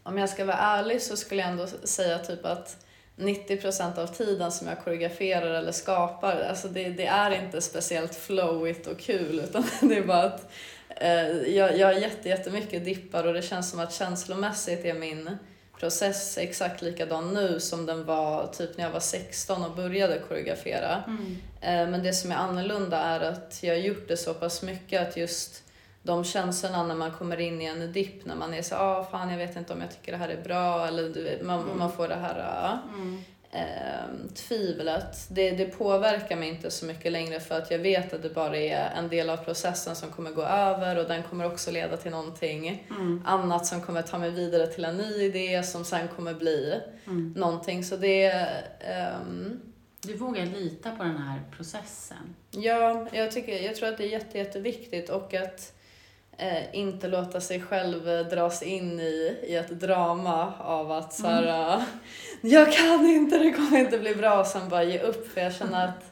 om 0.02 0.19
jag 0.19 0.29
ska 0.29 0.45
vara 0.45 0.57
ärlig 0.57 1.02
så 1.02 1.17
skulle 1.17 1.40
jag 1.43 1.50
ändå 1.50 1.67
säga 1.85 2.19
typ 2.19 2.45
att 2.47 2.76
90% 3.17 3.99
av 3.99 4.07
tiden 4.07 4.52
som 4.52 4.67
jag 4.69 4.85
koreograferar 4.85 5.50
eller 5.50 5.73
skapar, 5.73 6.40
alltså 6.49 6.69
det, 6.69 6.88
det 6.88 7.07
är 7.07 7.31
inte 7.45 7.61
speciellt 7.61 8.14
flowigt 8.14 8.87
och 8.87 8.99
kul 8.99 9.40
utan 9.45 9.64
det 9.88 9.97
är 9.97 10.02
bara 10.07 10.23
att 10.23 10.50
jag, 11.57 11.78
jag 11.78 11.87
har 11.87 11.92
jätte, 11.92 12.28
jättemycket 12.28 12.85
dippar 12.85 13.25
och 13.26 13.35
det 13.35 13.42
känns 13.42 13.71
som 13.71 13.80
att 13.80 13.92
känslomässigt 13.95 14.85
är 14.85 14.95
min 14.95 15.37
process 15.78 16.38
exakt 16.38 16.83
likadan 16.83 17.35
nu 17.35 17.61
som 17.61 17.87
den 17.87 18.04
var 18.04 18.47
typ 18.47 18.76
när 18.76 18.85
jag 18.85 18.90
var 18.90 19.00
16 19.00 19.64
och 19.64 19.76
började 19.76 20.19
koreografera. 20.19 21.02
Mm. 21.07 21.37
Eh, 21.61 21.90
Men 21.90 22.02
det 22.02 22.12
som 22.12 22.33
är 22.33 22.37
annorlunda 22.37 22.99
är 22.99 23.21
att 23.21 23.59
jag 23.62 23.75
har 23.75 23.80
gjort 23.80 24.09
det 24.09 24.16
så 24.16 24.35
pass 24.35 24.62
mycket 24.62 25.09
att 25.09 25.16
just 25.16 25.62
de 26.02 26.25
känslorna 26.25 26.83
när 26.87 26.95
man 26.95 27.11
kommer 27.12 27.40
in 27.40 27.61
i 27.62 27.64
en 27.64 27.92
dipp, 27.92 28.25
när 28.26 28.37
man 28.37 28.54
är 28.54 28.62
så 28.62 28.75
ah 28.75 29.04
fan 29.11 29.30
jag 29.30 29.38
vet 29.38 29.57
inte 29.57 29.73
om 29.73 29.80
jag 29.80 29.90
tycker 29.90 30.12
det 30.12 30.19
här 30.19 30.28
är 30.28 30.42
bra, 30.42 30.87
eller 30.87 31.02
du 31.02 31.38
man, 31.42 31.61
Mm. 31.64 31.78
man 31.78 31.92
får 31.92 32.09
det 32.09 32.14
här 32.14 32.78
Mm. 32.95 33.23
Eh, 33.52 34.26
tvivlet. 34.35 35.16
Det, 35.28 35.50
det 35.50 35.64
påverkar 35.66 36.37
mig 36.37 36.49
inte 36.49 36.71
så 36.71 36.87
mycket 36.87 37.12
längre 37.12 37.40
för 37.40 37.59
att 37.59 37.71
jag 37.71 37.78
vet 37.78 38.12
att 38.12 38.23
det 38.23 38.35
bara 38.35 38.57
är 38.57 38.90
en 38.99 39.09
del 39.09 39.30
av 39.30 39.37
processen 39.37 39.97
som 39.97 40.11
kommer 40.11 40.30
gå 40.30 40.42
över 40.42 40.99
och 40.99 41.09
den 41.09 41.23
kommer 41.23 41.47
också 41.47 41.71
leda 41.71 41.97
till 41.97 42.11
någonting 42.11 42.87
Mm. 42.90 43.23
annat 43.26 43.66
som 43.66 43.80
kommer 43.80 44.02
ta 44.02 44.19
mig 44.19 44.30
vidare 44.30 44.66
till 44.66 44.85
en 44.85 44.97
ny 44.97 45.23
idé 45.23 45.62
som 45.62 45.85
sen 45.85 46.09
kommer 46.16 46.35
bli 46.35 46.80
Mm. 47.07 47.33
någonting. 47.37 47.85
Så 47.85 47.97
det 47.97 48.25
ehm, 48.80 49.61
Du 50.00 50.16
vågar 50.16 50.47
lita 50.47 50.90
på 50.97 51.02
den 51.02 51.16
här 51.19 51.40
processen. 51.57 52.35
Ja, 52.50 53.07
jag, 53.12 53.33
tycker, 53.33 53.59
jag 53.64 53.76
tror 53.76 53.88
att 53.88 53.99
det 53.99 54.04
är 54.04 54.09
jätte, 54.09 54.38
jätteviktigt 54.38 55.11
och 55.11 55.35
att 55.35 55.73
eh, 56.40 56.64
inte 56.73 57.09
låta 57.09 57.40
sig 57.40 57.61
själv 57.61 58.09
eh, 58.09 58.26
dras 58.26 58.62
in 58.62 59.00
i, 59.00 59.37
i 59.42 59.54
ett 59.56 59.80
drama 59.80 60.52
av 60.59 60.92
att 60.92 61.12
så 61.12 61.26
här, 61.26 61.75
eh, 61.76 61.82
jag 62.40 62.73
kan 62.73 63.06
inte, 63.06 63.38
det 63.38 63.50
kommer 63.50 63.78
inte 63.78 63.99
bli 63.99 64.14
bra 64.14 64.40
och 64.40 64.47
sen 64.47 64.68
bara 64.68 64.85
ge 64.85 64.99
upp 64.99 65.32
för 65.32 65.40
jag 65.40 65.54
känner 65.54 65.85
att 65.85 66.04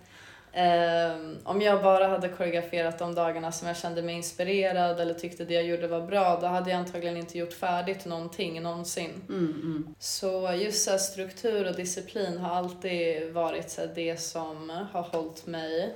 eh, 0.53 1.21
om 1.45 1.63
jag 1.63 1.83
bara 1.83 2.09
hade 2.09 2.29
koreograferat 2.29 2.99
de 2.99 3.15
dagarna 3.15 3.53
som 3.53 3.69
jag 3.69 3.77
kände 3.77 4.03
mig 4.03 4.15
inspirerad 4.15 5.01
eller 5.01 5.15
tyckte 5.15 5.45
det 5.45 5.55
jag 5.55 5.65
gjorde 5.65 5.89
var 5.89 6.01
bra 6.01 6.39
då 6.41 6.47
hade 6.47 6.71
jag 6.71 6.79
antagligen 6.79 7.17
inte 7.17 7.39
gjort 7.39 7.53
färdigt 7.53 8.05
någonting 8.05 8.63
någonsin. 8.63 9.11
Mm, 9.29 9.61
mm. 9.63 9.95
Så 9.99 10.53
just 10.53 10.85
så 10.85 10.91
här, 10.91 10.99
struktur 10.99 11.69
och 11.69 11.77
disciplin 11.77 12.39
har 12.39 12.57
alltid 12.57 13.33
varit 13.33 13.71
så 13.71 13.81
här, 13.81 13.91
det 13.95 14.21
som 14.21 14.87
har 14.93 15.03
hållit 15.03 15.47
mig 15.47 15.95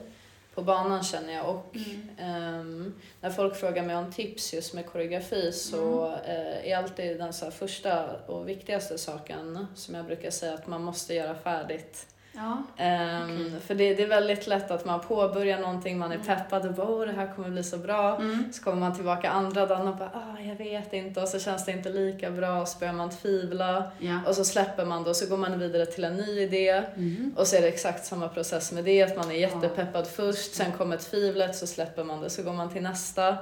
på 0.55 0.63
banan 0.63 1.03
känner 1.03 1.33
jag. 1.33 1.49
Och 1.49 1.77
ehm, 2.19 2.95
när 3.21 3.31
folk 3.31 3.57
frågar 3.57 3.83
mig 3.83 3.97
om 3.97 4.13
tips 4.13 4.55
just 4.55 4.75
med 4.75 4.87
koreografi 4.87 5.53
så 5.53 6.07
eh, 6.07 6.71
är 6.71 6.77
alltid 6.77 7.19
den 7.19 7.33
så 7.33 7.51
första 7.51 8.17
och 8.27 8.49
viktigaste 8.49 8.99
saken 8.99 9.67
som 9.75 9.95
jag 9.95 10.07
brukar 10.07 10.31
säga 10.31 10.55
att 10.55 10.67
man 10.67 10.83
måste 10.83 11.15
göra 11.15 11.35
färdigt. 11.35 12.07
Ja. 12.33 12.63
Ehm, 12.77 13.47
Okej. 13.47 13.61
För 13.67 13.75
det, 13.75 13.95
det 13.95 14.03
är 14.03 14.09
väldigt 14.09 14.47
lätt 14.47 14.71
att 14.71 14.85
man 14.85 15.01
påbörjar 15.01 15.61
någonting, 15.61 15.99
man 15.99 16.13
är 16.13 16.19
peppad 16.19 16.67
och 16.67 16.75
bara 16.75 16.89
åh 16.89 17.07
det 17.07 17.13
här 17.13 17.35
kommer 17.35 17.51
bli 17.51 17.63
så 17.63 17.79
bra. 17.79 18.17
Mm. 18.17 18.53
Så 18.53 18.63
kommer 18.63 18.77
man 18.77 18.95
tillbaka 18.95 19.31
andra 19.31 19.67
dagen 19.67 19.89
och 19.89 19.97
bara 19.97 20.11
ah, 20.15 20.41
jag 20.41 20.57
vet 20.57 20.93
inte 20.93 21.21
och 21.21 21.29
så 21.29 21.39
känns 21.39 21.65
det 21.65 21.73
inte 21.73 21.89
lika 21.89 22.31
bra 22.31 22.61
och 22.61 22.69
så 22.69 22.79
börjar 22.79 22.93
man 22.93 23.11
tvivla. 23.11 23.85
Ja. 23.99 24.21
Och 24.27 24.35
så 24.35 24.45
släpper 24.45 24.85
man 24.85 25.05
det 25.05 25.11
och 25.11 25.17
så 25.17 25.27
går 25.27 25.37
man 25.37 25.59
vidare 25.59 25.87
till 25.87 26.05
en 26.05 26.17
ny 26.17 26.41
idé. 26.41 26.83
Mm. 26.97 27.35
Och 27.37 27.47
så 27.47 27.57
är 27.57 27.61
det 27.61 27.69
exakt 27.69 28.05
samma 28.05 28.29
process 28.29 28.73
med 28.73 28.85
det, 28.85 29.03
att 29.03 29.17
man 29.17 29.31
är 29.31 29.35
jättepeppad 29.35 30.07
först, 30.07 30.55
sen 30.55 30.73
kommer 30.73 30.97
tvivlet, 30.97 31.57
så 31.57 31.67
släpper 31.67 32.05
man 32.05 32.21
det, 32.21 32.31
så 32.31 32.43
går 32.43 32.53
man 32.53 32.71
till 32.71 32.83
nästa. 32.83 33.37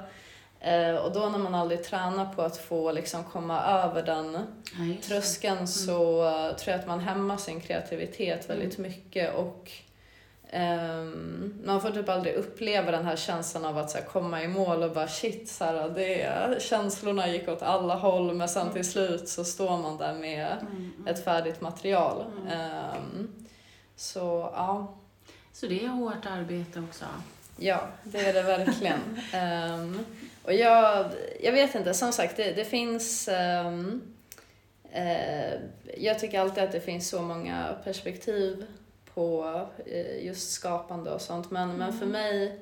Eh, 0.63 0.95
och 0.95 1.11
då 1.13 1.29
när 1.29 1.37
man 1.37 1.55
aldrig 1.55 1.83
tränar 1.83 2.25
på 2.33 2.41
att 2.41 2.57
få 2.57 2.91
liksom 2.91 3.23
komma 3.23 3.61
över 3.63 4.03
den 4.03 4.33
Ja, 4.33 5.01
tröskeln 5.07 5.67
så 5.67 6.25
eh, 6.27 6.55
tror 6.55 6.71
jag 6.71 6.79
att 6.79 6.87
man 6.87 6.99
hämmar 6.99 7.37
sin 7.37 7.61
kreativitet 7.61 8.49
väldigt 8.49 8.77
mycket 8.77 9.35
och 9.35 9.71
ehm, 10.49 11.53
man 11.65 11.81
får 11.81 11.89
typ 11.91 12.09
aldrig 12.09 12.35
uppleva 12.35 12.91
den 12.91 13.05
här 13.05 13.15
känslan 13.15 13.65
av 13.65 13.77
att 13.77 13.91
så 13.91 13.97
här, 13.97 14.05
komma 14.05 14.43
i 14.43 14.47
mål 14.47 14.83
och 14.83 14.91
bara 14.91 15.07
shit, 15.07 15.49
så 15.49 15.63
här, 15.65 15.89
det, 15.89 16.61
känslorna 16.61 17.27
gick 17.29 17.47
åt 17.47 17.61
alla 17.61 17.95
håll 17.95 18.33
men 18.33 18.49
sen 18.49 18.69
till 18.73 18.89
slut 18.91 19.29
så 19.29 19.43
står 19.43 19.77
man 19.77 19.97
där 19.97 20.13
med 20.13 20.57
Mm. 20.61 21.07
ett 21.07 21.23
färdigt 21.23 21.61
material. 21.61 22.25
Mm. 22.41 22.47
Ehm, 22.61 23.27
så 23.95 24.51
ja, 24.55 24.93
Så 25.53 25.65
det 25.67 25.83
är 25.85 25.87
hårt 25.89 26.25
arbete 26.25 26.79
också? 26.89 27.05
ja, 27.57 27.81
det 28.03 28.19
är 28.25 28.33
det 28.33 28.41
verkligen. 28.41 28.99
Ehm, 29.33 29.99
och 30.43 30.53
jag, 30.53 31.05
jag 31.41 31.51
vet 31.51 31.75
inte, 31.75 31.93
som 31.93 32.11
sagt, 32.13 32.37
det, 32.37 32.51
det 32.51 32.65
finns... 32.65 33.27
ehm, 33.27 34.01
eh, 34.91 35.53
jag 35.97 36.19
tycker 36.19 36.39
alltid 36.39 36.63
att 36.63 36.71
det 36.71 36.79
finns 36.81 37.09
så 37.09 37.21
många 37.21 37.75
perspektiv 37.83 38.65
på 39.13 39.61
eh, 39.85 40.25
just 40.25 40.51
skapande 40.51 41.11
och 41.11 41.21
sånt. 41.21 41.51
Men, 41.51 41.77
men 41.77 41.93
för 41.93 42.05
mig 42.05 42.59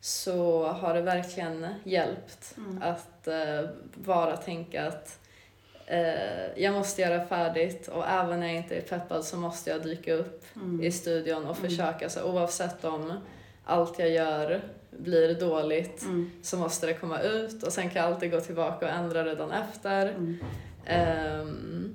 så 0.00 0.64
har 0.66 0.94
det 0.94 1.00
verkligen 1.00 1.66
hjälpt 1.84 2.54
Mm. 2.56 2.82
att 2.82 3.26
eh, 3.28 3.70
bara 3.94 4.36
tänka 4.36 4.86
att 4.86 5.18
eh, 5.86 6.62
jag 6.62 6.74
måste 6.74 7.02
göra 7.02 7.26
färdigt 7.26 7.88
och 7.88 8.08
även 8.08 8.40
när 8.40 8.46
jag 8.46 8.56
inte 8.56 8.76
är 8.76 8.80
peppad 8.80 9.24
så 9.24 9.36
måste 9.36 9.70
jag 9.70 9.82
dyka 9.82 10.14
upp 10.14 10.44
Mm. 10.56 10.82
i 10.84 10.92
studion 10.92 11.46
och 11.46 11.58
Mm. 11.58 11.70
försöka. 11.70 12.08
Så 12.10 12.22
oavsett 12.32 12.84
om 12.84 13.12
allt 13.64 13.98
jag 13.98 14.08
gör 14.10 14.60
blir 14.98 15.34
dåligt 15.34 16.02
Mm. 16.02 16.30
så 16.42 16.56
måste 16.56 16.86
det 16.86 16.94
komma 16.94 17.20
ut 17.20 17.62
och 17.62 17.72
sen 17.72 17.90
kan 17.90 18.02
jag 18.02 18.12
alltid 18.12 18.30
gå 18.30 18.40
tillbaka 18.40 18.86
och 18.86 18.92
ändra 18.92 19.24
redan 19.24 19.50
efter. 19.50 20.06
Mm. 20.08 20.36
Ehm, 20.86 21.94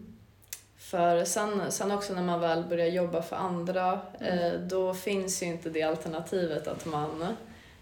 för 0.78 1.24
sen, 1.26 1.62
sen 1.72 1.92
också 1.92 2.14
när 2.14 2.24
man 2.24 2.40
väl 2.42 2.64
börjar 2.64 2.88
jobba 2.88 3.22
för 3.22 3.36
andra, 3.36 4.00
eh, 4.20 4.60
då 4.68 4.94
finns 4.94 5.44
ju 5.44 5.46
inte 5.46 5.70
det 5.70 5.84
alternativet 5.84 6.68
att 6.68 6.86
man 6.86 7.26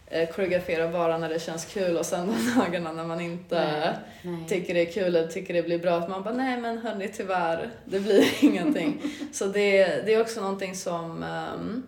eh, 0.08 0.29
koreograferar 0.29 0.91
bara 0.91 1.17
när 1.17 1.29
det 1.29 1.39
känns 1.39 1.65
kul 1.65 1.98
och 1.98 2.05
sen 2.05 2.27
de 2.55 2.60
dagarna 2.62 2.91
när 2.91 3.03
man 3.03 3.22
inte 3.22 3.55
Nej. 3.55 3.93
Nej. 4.22 4.50
tycker 4.50 4.74
det 4.74 4.82
är 4.82 4.91
kul 4.93 5.03
eller 5.15 5.27
tycker 5.27 5.53
det 5.53 5.63
blir 5.63 5.79
bra, 5.79 5.96
att 5.98 6.10
man 6.10 6.24
bara 6.24 6.34
nej 6.34 6.62
men 6.62 6.77
hörni 6.77 7.08
tyvärr, 7.08 7.70
det 7.86 8.00
blir 8.00 8.25
ingenting. 8.43 9.01
Så 9.34 9.46
det, 9.46 9.86
det 10.05 10.13
är 10.13 10.22
också 10.22 10.41
någonting 10.41 10.75
som 10.75 11.24
ehm, 11.24 11.84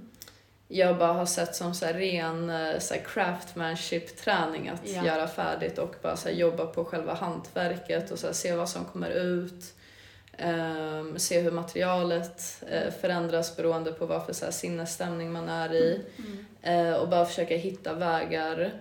jag 0.78 0.98
bara 0.98 1.14
har 1.14 1.26
sett 1.26 1.56
som 1.56 1.74
så 1.74 1.86
ren 1.86 2.50
eh, 2.50 2.80
så 2.80 2.96
craftmanship-träning 2.96 4.70
att 4.70 4.82
Ja. 4.84 5.06
göra 5.06 5.28
färdigt 5.28 5.78
och 5.78 5.96
bara 6.02 6.16
så 6.16 6.30
jobba 6.30 6.66
på 6.66 6.86
själva 6.86 7.14
hantverket 7.14 8.12
och 8.12 8.20
så 8.20 8.34
se 8.34 8.56
vad 8.56 8.70
som 8.70 8.86
kommer 8.86 9.10
ut. 9.10 9.74
Um, 10.40 11.20
se 11.20 11.40
hur 11.40 11.52
materialet 11.52 12.64
uh, 12.74 12.92
förändras 13.02 13.58
beroende 13.58 13.92
på 13.92 14.06
vad 14.06 14.26
för 14.26 14.34
så 14.34 14.52
sinnesstämning 14.52 15.32
man 15.32 15.50
är 15.50 15.74
i. 15.74 16.02
Mm. 16.64 16.88
Uh, 16.88 16.94
och 16.94 17.10
bara 17.10 17.26
försöka 17.26 17.56
hitta 17.58 17.94
vägar 17.94 18.74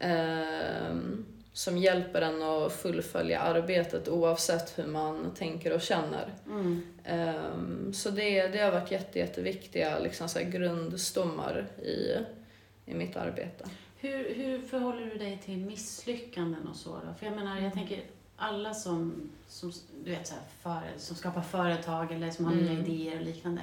um, 0.00 1.26
som 1.56 1.78
hjälper 1.78 2.22
en 2.22 2.42
att 2.42 2.72
fullfölja 2.72 3.40
arbetet 3.40 4.08
oavsett 4.08 4.78
hur 4.78 4.86
man 4.86 5.34
tänker 5.34 5.74
och 5.74 5.80
känner. 5.80 6.34
Mm. 6.46 6.82
Um, 7.10 7.92
så 7.94 8.10
det, 8.10 8.48
det 8.48 8.58
har 8.58 8.72
varit 8.72 8.90
jätte, 8.90 9.18
jätteviktiga 9.18 9.98
liksom, 9.98 10.28
så 10.28 10.38
grundstommar 10.40 11.66
i, 11.78 12.16
i 12.86 12.94
mitt 12.94 13.16
arbete. 13.16 13.64
Hur, 13.98 14.34
hur 14.34 14.58
förhåller 14.62 15.06
du 15.06 15.18
dig 15.18 15.38
till 15.44 15.58
misslyckanden 15.58 16.68
och 16.68 16.76
så 16.76 16.90
då? 16.90 17.14
För 17.18 17.26
jag 17.26 17.36
menar, 17.36 17.50
jag 17.50 17.58
mm. 17.58 17.72
tänker 17.72 18.00
alla 18.36 18.74
som, 18.74 19.30
som, 19.48 19.72
du 20.04 20.10
vet, 20.10 20.26
så 20.26 20.34
här, 20.34 20.42
för, 20.62 20.98
som 20.98 21.16
skapar 21.16 21.42
företag 21.42 22.12
eller 22.12 22.30
som 22.30 22.44
har 22.44 22.52
mm. 22.52 22.64
nya 22.64 22.80
idéer 22.80 23.18
och 23.18 23.26
liknande 23.26 23.60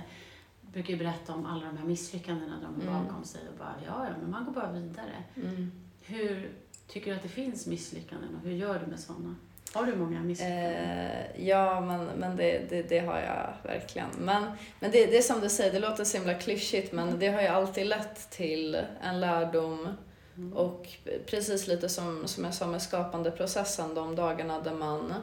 brukar 0.62 0.94
ju 0.94 1.00
berätta 1.00 1.34
om 1.34 1.46
alla 1.46 1.66
de 1.66 1.78
här 1.78 1.86
misslyckandena 1.86 2.56
de 2.62 2.88
har 2.88 2.96
mm. 2.96 3.08
bakom 3.08 3.24
sig 3.24 3.42
och 3.52 3.58
bara, 3.58 3.76
ja, 3.86 4.06
ja, 4.08 4.14
men 4.22 4.32
man 4.32 4.46
går 4.46 4.52
bara 4.52 4.72
vidare. 4.72 5.24
Mm. 5.36 5.72
Hur 6.02 6.63
tycker 6.88 7.12
du 7.12 7.18
att 7.18 7.24
det 7.24 7.30
finns 7.30 7.68
misslyckanden 7.68 8.36
och 8.36 8.50
hur 8.50 8.56
gör 8.56 8.80
du 8.80 8.86
med 8.86 9.00
sådana? 9.00 9.36
Har 9.74 9.86
du 9.86 9.96
många 9.96 10.20
misslyckanden? 10.20 10.74
Eh, 10.74 11.48
ja, 11.48 11.82
men, 11.82 12.06
men 12.06 12.38
det, 12.38 12.70
det, 12.70 12.84
det, 12.84 13.00
har 13.00 13.20
jag 13.20 13.54
verkligen. 13.64 14.10
Men, 14.20 14.44
men 14.80 14.92
det, 14.92 15.06
det 15.06 15.18
är 15.18 15.22
som 15.22 15.42
du 15.42 15.50
säger, 15.50 15.74
det 15.74 15.80
låter 15.80 16.04
så 16.04 16.18
himla 16.18 16.34
klyschigt 16.34 16.92
men 16.92 17.08
mm. 17.08 17.20
det 17.20 17.28
har 17.28 17.42
ju 17.42 17.48
alltid 17.48 17.88
lett 17.88 18.30
till 18.30 18.82
en 19.02 19.20
lärdom 19.20 19.88
Mm. 20.38 20.54
Och 20.54 20.90
precis 21.26 21.68
lite 21.68 21.90
som, 21.90 22.28
som 22.28 22.46
jag 22.46 22.54
sa 22.54 22.68
med 22.68 22.82
skapandeprocessen, 22.82 23.96
de 23.96 24.16
dagarna 24.16 24.62
där 24.62 24.74
man 24.74 25.14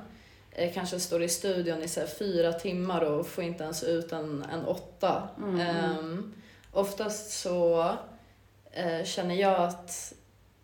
eh, 0.51 0.73
kanske 0.75 1.01
står 1.01 1.23
i 1.23 1.29
studion 1.29 1.83
i 1.83 1.89
så 1.89 2.07
fyra 2.19 2.53
timmar 2.53 3.01
och 3.01 3.27
får 3.27 3.45
inte 3.45 3.65
ens 3.65 3.83
ut 3.83 4.13
en, 4.13 4.45
en 4.53 4.65
åtta. 4.65 5.29
Mm. 5.39 5.99
Um, 5.99 6.35
oftast 6.73 7.31
så 7.31 7.83
uh, 8.79 9.05
känner 9.05 9.35
jag 9.35 9.61
att 9.61 10.13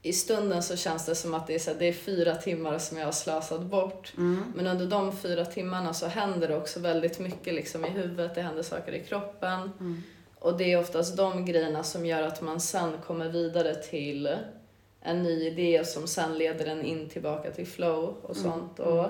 i 0.06 0.12
stunden 0.12 0.62
så 0.62 0.76
känns 0.76 1.06
det 1.06 1.14
som 1.14 1.34
att 1.34 1.46
det 1.46 1.54
är, 1.54 1.58
så 1.58 1.70
här, 1.70 1.78
det 1.78 1.88
är 1.88 1.92
fyra 1.92 2.34
timmar 2.34 2.78
som 2.78 2.98
jag 2.98 3.04
har 3.04 3.12
slösat 3.12 3.62
bort. 3.62 4.12
Mm. 4.16 4.52
Men 4.56 4.66
under 4.66 4.86
de 4.86 5.16
fyra 5.16 5.44
timmarna 5.44 5.94
så 5.94 6.06
händer 6.06 6.48
det 6.48 6.56
också 6.56 6.80
väldigt 6.80 7.18
mycket 7.18 7.54
liksom 7.54 7.84
i 7.84 7.88
huvudet, 7.88 8.34
det 8.34 8.42
händer 8.42 8.62
saker 8.62 8.92
i 8.92 9.04
kroppen. 9.04 9.70
Mm. 9.80 10.02
Och 10.38 10.56
det 10.56 10.72
är 10.72 10.80
oftast 10.80 11.16
de 11.16 11.44
grejerna 11.44 11.82
som 11.82 12.06
gör 12.06 12.22
att 12.22 12.42
man 12.42 12.60
sen 12.60 12.92
kommer 13.06 13.28
vidare 13.28 13.74
till 13.74 14.36
en 15.00 15.22
ny 15.22 15.46
idé 15.46 15.84
som 15.84 16.06
sen 16.06 16.38
leder 16.38 16.66
en 16.66 16.84
in 16.84 17.08
tillbaka 17.08 17.50
till 17.50 17.66
flow 17.66 18.14
och 18.22 18.36
mm, 18.36 18.50
sånt. 18.50 18.78
Mm. 18.78 18.92
Och, 18.92 19.06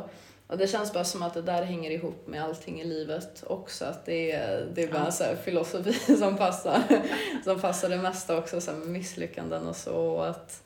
och 0.47 0.59
det 0.59 0.67
känns 0.67 0.93
bara 0.93 1.05
som 1.05 1.23
att 1.23 1.35
det 1.35 1.43
där 1.43 1.63
hänger 1.63 1.91
ihop 1.91 2.27
med 2.27 2.45
allting 2.45 2.81
i 2.81 2.85
livet 2.85 3.45
också. 3.47 3.85
Att 3.85 4.07
det 4.07 4.33
är, 4.33 4.67
det 4.75 4.83
är 4.83 4.93
bara 4.93 5.13
ja. 5.21 5.27
en 5.27 5.37
filosofi 5.37 5.93
som 6.19 6.37
passar, 6.37 6.83
som 7.45 7.61
passar 7.61 7.89
det 7.89 7.97
mesta 7.97 8.39
också, 8.39 8.61
så 8.61 8.73
med 8.73 8.89
misslyckanden 8.89 9.67
och 9.67 9.77
så. 9.77 9.95
Och 9.95 10.29
att, 10.29 10.63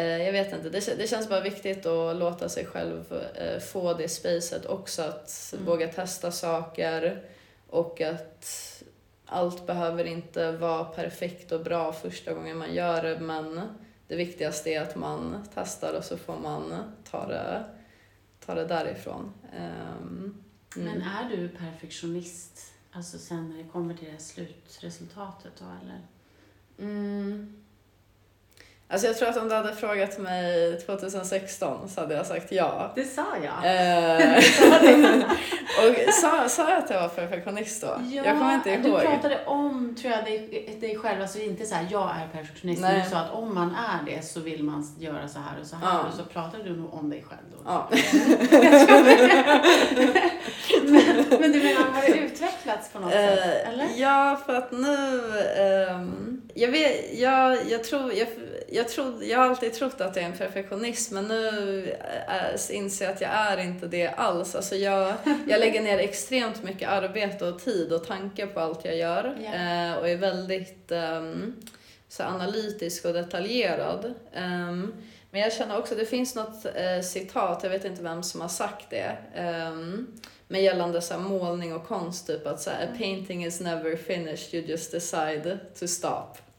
jag 0.00 0.32
vet 0.32 0.52
inte, 0.52 0.70
det, 0.70 0.98
det 0.98 1.06
känns 1.06 1.28
bara 1.28 1.40
viktigt 1.40 1.86
att 1.86 2.16
låta 2.16 2.48
sig 2.48 2.66
själv 2.66 3.22
eh, 3.34 3.60
få 3.60 3.94
det 3.94 4.08
spacet 4.08 4.66
också. 4.66 5.02
Att 5.02 5.52
mm. 5.52 5.66
våga 5.66 5.88
testa 5.88 6.32
saker 6.32 7.22
och 7.70 8.00
att 8.00 8.82
allt 9.26 9.66
behöver 9.66 10.04
inte 10.04 10.52
vara 10.52 10.84
perfekt 10.84 11.52
och 11.52 11.64
bra 11.64 11.92
första 11.92 12.32
gången 12.32 12.58
man 12.58 12.74
gör 12.74 13.02
det 13.02 13.20
men 13.20 13.60
det 14.08 14.16
viktigaste 14.16 14.70
är 14.70 14.82
att 14.82 14.96
man 14.96 15.44
testar 15.54 15.94
och 15.94 16.04
så 16.04 16.16
får 16.16 16.38
man 16.38 16.74
ta 17.10 17.26
det, 17.26 17.64
ta 18.46 18.54
det 18.54 18.66
därifrån. 18.66 19.32
Um. 20.00 20.44
Men 20.76 21.02
är 21.02 21.36
du 21.36 21.48
perfektionist, 21.48 22.72
alltså 22.92 23.18
sen 23.18 23.50
när 23.50 23.58
det 23.58 23.68
kommer 23.68 23.94
till 23.94 24.12
det 24.12 24.18
slutresultatet 24.18 25.52
då 25.58 25.64
eller? 25.82 26.00
Mm. 26.78 27.62
Alltså 28.92 29.06
jag 29.06 29.18
tror 29.18 29.28
att 29.28 29.36
om 29.36 29.48
du 29.48 29.54
hade 29.54 29.74
frågat 29.74 30.18
mig 30.18 30.80
2016 30.80 31.88
så 31.88 32.00
hade 32.00 32.14
jag 32.14 32.26
sagt 32.26 32.52
ja. 32.52 32.92
Det 32.94 33.04
sa 33.04 33.26
jag. 33.42 33.54
Eh, 33.64 34.36
och 35.78 36.12
sa, 36.14 36.48
sa 36.48 36.70
jag 36.70 36.78
att 36.78 36.90
jag 36.90 37.00
var 37.00 37.08
perfektionist 37.08 37.82
då? 37.82 37.86
Ja, 37.86 38.22
jag 38.24 38.38
kommer 38.38 38.54
inte 38.54 38.70
ihåg. 38.70 39.00
Du 39.00 39.06
pratade 39.06 39.44
om, 39.46 39.96
tror 40.00 40.12
jag, 40.12 40.24
dig, 40.24 40.76
dig 40.80 40.98
själv, 40.98 41.22
alltså 41.22 41.38
inte 41.38 41.66
så 41.66 41.74
här, 41.74 41.86
jag 41.90 42.10
är 42.10 42.28
perfektionist, 42.38 42.82
Nej. 42.82 42.92
men 42.92 43.04
du 43.04 43.10
sa 43.10 43.16
att 43.16 43.30
om 43.30 43.54
man 43.54 43.74
är 43.74 44.14
det 44.14 44.22
så 44.22 44.40
vill 44.40 44.64
man 44.64 44.96
göra 44.98 45.28
så 45.28 45.38
här 45.38 45.60
och 45.60 45.66
så 45.66 45.76
här. 45.76 45.86
Ja. 45.86 46.02
Och 46.08 46.14
så 46.14 46.24
pratade 46.24 46.64
du 46.64 46.76
nog 46.76 46.94
om 46.94 47.10
dig 47.10 47.24
själv 47.28 47.40
då. 47.52 47.58
Ja. 47.64 47.88
men, 50.82 51.24
men 51.40 51.52
du 51.52 51.62
menar, 51.62 51.90
har 51.90 52.02
det 52.02 52.18
utvecklats 52.18 52.88
på 52.92 52.98
något 52.98 53.12
uh, 53.12 53.18
sätt? 53.18 53.66
Eller? 53.66 53.88
Ja, 53.96 54.40
för 54.46 54.54
att 54.54 54.72
nu, 54.72 55.20
um, 55.90 56.42
jag 56.54 56.70
vet, 56.70 57.18
jag, 57.18 57.58
jag 57.70 57.84
tror, 57.84 58.12
jag, 58.12 58.28
jag, 58.72 58.88
trodde, 58.88 59.26
jag 59.26 59.38
har 59.38 59.46
alltid 59.46 59.74
trott 59.74 60.00
att 60.00 60.16
jag 60.16 60.24
är 60.24 60.28
en 60.28 60.38
perfektionist 60.38 61.10
men 61.10 61.28
nu 61.28 61.96
äh, 62.28 62.76
inser 62.76 63.04
jag 63.04 63.14
att 63.14 63.20
jag 63.20 63.30
är 63.30 63.58
inte 63.58 63.86
det 63.86 64.08
alls. 64.08 64.54
Alltså 64.54 64.76
jag, 64.76 65.14
jag 65.48 65.60
lägger 65.60 65.82
ner 65.82 65.98
extremt 65.98 66.62
mycket 66.62 66.88
arbete 66.88 67.44
och 67.44 67.64
tid 67.64 67.92
och 67.92 68.06
tanke 68.06 68.46
på 68.46 68.60
allt 68.60 68.84
jag 68.84 68.96
gör 68.96 69.36
yeah. 69.40 69.98
och 69.98 70.08
är 70.08 70.16
väldigt 70.16 70.92
um, 70.92 71.56
så 72.08 72.22
analytisk 72.22 73.04
och 73.04 73.12
detaljerad. 73.12 74.14
Um, 74.36 74.94
men 75.30 75.40
jag 75.40 75.52
känner 75.52 75.78
också, 75.78 75.94
det 75.94 76.06
finns 76.06 76.34
något 76.34 76.66
uh, 76.66 77.02
citat, 77.02 77.60
jag 77.62 77.70
vet 77.70 77.84
inte 77.84 78.02
vem 78.02 78.22
som 78.22 78.40
har 78.40 78.48
sagt 78.48 78.90
det, 78.90 79.16
um, 79.36 80.20
men 80.48 80.62
gällande 80.62 81.02
så 81.02 81.18
målning 81.18 81.74
och 81.74 81.86
konst, 81.86 82.26
typ 82.26 82.46
att 82.46 82.60
så 82.60 82.70
här, 82.70 82.86
a 82.86 82.88
painting 82.98 83.44
is 83.44 83.60
never 83.60 83.96
finished, 83.96 84.54
you 84.54 84.64
just 84.70 84.92
decide 84.92 85.58
to 85.78 85.88
stop. 85.88 86.51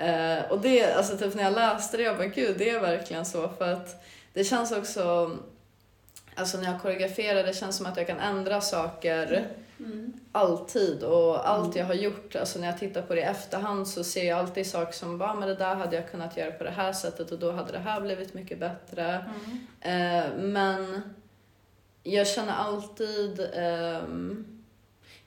Eh, 0.00 0.50
och 0.50 0.60
det, 0.60 0.92
alltså 0.92 1.16
typ 1.18 1.34
när 1.34 1.42
jag 1.42 1.52
läste 1.52 1.96
det, 1.96 2.02
jag 2.02 2.16
bara 2.16 2.26
gud, 2.26 2.58
det 2.58 2.70
är 2.70 2.80
verkligen 2.80 3.24
så. 3.24 3.48
För 3.48 3.72
att 3.72 4.04
det 4.32 4.44
känns 4.44 4.72
också, 4.72 5.36
alltså 6.34 6.58
när 6.58 6.64
jag 6.64 6.82
koreograferar, 6.82 7.42
det 7.42 7.54
känns 7.54 7.76
som 7.76 7.86
att 7.86 7.96
jag 7.96 8.06
kan 8.06 8.18
ändra 8.18 8.60
saker 8.60 9.48
mm. 9.78 10.12
alltid. 10.32 11.02
Och 11.02 11.48
allt 11.48 11.74
mm. 11.74 11.78
jag 11.78 11.86
har 11.86 11.94
gjort, 11.94 12.36
alltså 12.36 12.58
när 12.58 12.66
jag 12.66 12.78
tittar 12.78 13.02
på 13.02 13.14
det 13.14 13.20
i 13.20 13.24
efterhand 13.24 13.88
så 13.88 14.04
ser 14.04 14.28
jag 14.28 14.38
alltid 14.38 14.66
saker 14.66 14.92
som, 14.92 15.18
bara 15.18 15.34
men 15.34 15.48
det 15.48 15.54
där 15.54 15.74
hade 15.74 15.96
jag 15.96 16.10
kunnat 16.10 16.36
göra 16.36 16.50
på 16.50 16.64
det 16.64 16.70
här 16.70 16.92
sättet 16.92 17.32
och 17.32 17.38
då 17.38 17.52
hade 17.52 17.72
det 17.72 17.78
här 17.78 18.00
blivit 18.00 18.34
mycket 18.34 18.58
bättre. 18.58 19.24
Mm. 19.80 20.24
Eh, 20.24 20.32
men 20.38 21.02
jag 22.02 22.26
känner 22.26 22.52
alltid, 22.52 23.40
eh, 23.40 24.02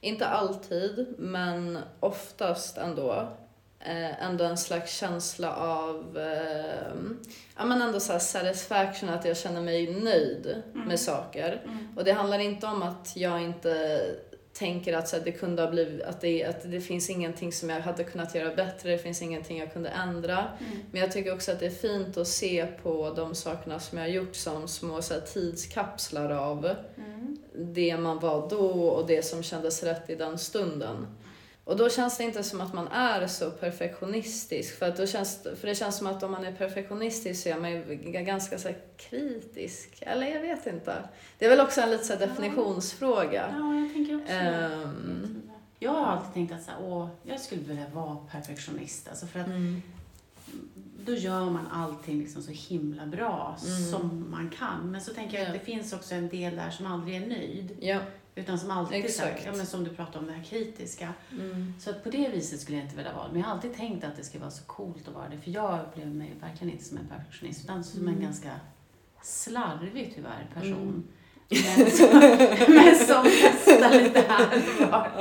inte 0.01 0.27
alltid, 0.27 1.15
men 1.17 1.79
oftast 1.99 2.77
ändå, 2.77 3.27
eh, 3.85 4.23
ändå 4.23 4.43
en 4.43 4.57
slags 4.57 4.97
känsla 4.97 5.55
av 5.55 6.17
eh, 6.17 6.93
ja, 7.57 7.65
men 7.65 7.81
ändå 7.81 7.99
så 7.99 8.19
satisfaction, 8.19 9.09
att 9.09 9.25
jag 9.25 9.37
känner 9.37 9.61
mig 9.61 9.93
nöjd 9.93 10.61
mm. 10.73 10.87
med 10.87 10.99
saker. 10.99 11.61
Mm. 11.63 11.97
Och 11.97 12.03
det 12.03 12.11
handlar 12.11 12.39
inte 12.39 12.67
om 12.67 12.81
att 12.81 13.11
jag 13.15 13.41
inte 13.41 14.01
tänker 14.53 14.93
att 14.93 15.07
så 15.07 15.17
här, 15.17 15.23
det 15.23 15.31
kunde 15.31 15.61
ha 15.61 15.71
blivit, 15.71 16.01
att 16.01 16.21
det, 16.21 16.45
att 16.45 16.71
det 16.71 16.81
finns 16.81 17.09
ingenting 17.09 17.51
som 17.51 17.69
jag 17.69 17.81
hade 17.81 18.03
kunnat 18.03 18.35
göra 18.35 18.55
bättre, 18.55 18.91
det 18.91 18.97
finns 18.97 19.21
ingenting 19.21 19.59
jag 19.59 19.73
kunde 19.73 19.89
ändra. 19.89 20.37
Mm. 20.37 20.79
Men 20.91 21.01
jag 21.01 21.11
tycker 21.11 21.33
också 21.33 21.51
att 21.51 21.59
det 21.59 21.65
är 21.65 21.69
fint 21.69 22.17
att 22.17 22.27
se 22.27 22.65
på 22.65 23.13
de 23.15 23.35
sakerna 23.35 23.79
som 23.79 23.97
jag 23.97 24.05
har 24.05 24.11
gjort 24.11 24.35
som 24.35 24.67
små 24.67 25.01
så 25.01 25.13
här, 25.13 25.21
tidskapslar 25.21 26.29
av 26.29 26.65
mm. 26.97 27.37
det 27.53 27.97
man 27.97 28.19
var 28.19 28.49
då 28.49 28.87
och 28.89 29.07
det 29.07 29.25
som 29.25 29.43
kändes 29.43 29.83
rätt 29.83 30.09
i 30.09 30.15
den 30.15 30.37
stunden. 30.37 31.07
Och 31.65 31.77
då 31.77 31.89
känns 31.89 32.17
det 32.17 32.23
inte 32.23 32.43
som 32.43 32.61
att 32.61 32.73
man 32.73 32.87
är 32.87 33.27
så 33.27 33.51
perfektionistisk. 33.51 34.77
För, 34.77 34.89
att 34.89 34.97
då 34.97 35.07
känns, 35.07 35.43
för 35.43 35.67
det 35.67 35.75
känns 35.75 35.97
som 35.97 36.07
att 36.07 36.23
om 36.23 36.31
man 36.31 36.45
är 36.45 36.51
perfektionistisk 36.51 37.43
så 37.43 37.49
är 37.49 37.59
man 37.59 37.71
ju 37.71 37.83
ganska 38.23 38.59
så 38.59 38.69
kritisk. 38.97 39.97
Eller 40.01 40.27
jag 40.27 40.41
vet 40.41 40.67
inte. 40.67 40.95
Det 41.37 41.45
är 41.45 41.49
väl 41.49 41.59
också 41.59 41.81
en 41.81 41.91
lite 41.91 42.03
så 42.03 42.15
definitionsfråga. 42.15 43.55
Ja, 43.59 43.75
jag 43.75 43.93
tänker 43.93 44.15
också 44.15 44.33
um, 44.33 45.41
Jag 45.79 45.91
har 45.91 46.05
alltid 46.05 46.33
tänkt 46.33 46.53
att 46.53 46.63
så 46.63 46.71
här, 46.71 46.79
åh, 46.83 47.07
jag 47.23 47.39
skulle 47.39 47.61
vilja 47.61 47.85
vara 47.93 48.17
perfektionist. 48.31 49.07
Alltså 49.07 49.27
för 49.27 49.39
att 49.39 49.47
mm. 49.47 49.81
då 51.05 51.13
gör 51.13 51.45
man 51.45 51.67
allting 51.67 52.19
liksom 52.19 52.43
så 52.43 52.51
himla 52.51 53.05
bra 53.05 53.57
mm. 53.65 53.91
som 53.91 54.31
man 54.31 54.49
kan. 54.49 54.91
Men 54.91 55.01
så 55.01 55.13
tänker 55.13 55.37
jag 55.37 55.47
att 55.47 55.53
det 55.53 55.59
finns 55.59 55.93
också 55.93 56.15
en 56.15 56.29
del 56.29 56.55
där 56.55 56.69
som 56.69 56.85
aldrig 56.85 57.15
är 57.15 57.27
nöjd. 57.27 57.77
Ja. 57.79 57.99
Utan 58.35 58.59
som 58.59 58.71
alltid, 58.71 59.05
Exakt. 59.05 59.45
ja, 59.45 59.51
men 59.51 59.65
som 59.65 59.83
du 59.83 59.89
pratade 59.89 60.19
om, 60.19 60.27
det 60.27 60.33
här 60.33 60.43
kritiska. 60.43 61.13
Mm. 61.31 61.73
Så 61.79 61.89
att 61.89 62.03
på 62.03 62.09
det 62.09 62.29
viset 62.29 62.59
skulle 62.59 62.77
jag 62.77 62.85
inte 62.85 62.95
vilja 62.95 63.13
vara 63.13 63.27
Men 63.27 63.39
jag 63.39 63.47
har 63.47 63.53
alltid 63.55 63.75
tänkt 63.75 64.03
att 64.03 64.15
det 64.15 64.23
ska 64.23 64.39
vara 64.39 64.51
så 64.51 64.63
coolt 64.63 65.07
att 65.07 65.13
vara 65.13 65.29
det. 65.29 65.37
För 65.37 65.51
jag 65.51 65.79
upplever 65.87 66.11
mig 66.11 66.33
verkligen 66.41 66.73
inte 66.73 66.85
som 66.85 66.97
en 66.97 67.07
perfektionist, 67.07 67.63
utan 67.63 67.83
som 67.83 68.01
mm. 68.01 68.13
en 68.13 68.21
ganska 68.21 68.51
slarvig, 69.23 70.11
tyvärr, 70.15 70.47
person. 70.53 70.73
Mm. 70.73 71.03
Men, 71.49 71.91
som, 71.91 72.09
men 72.75 72.95
som 72.95 73.31
testar 73.41 74.01
lite 74.01 74.19
här 74.19 74.91
var. 74.91 75.11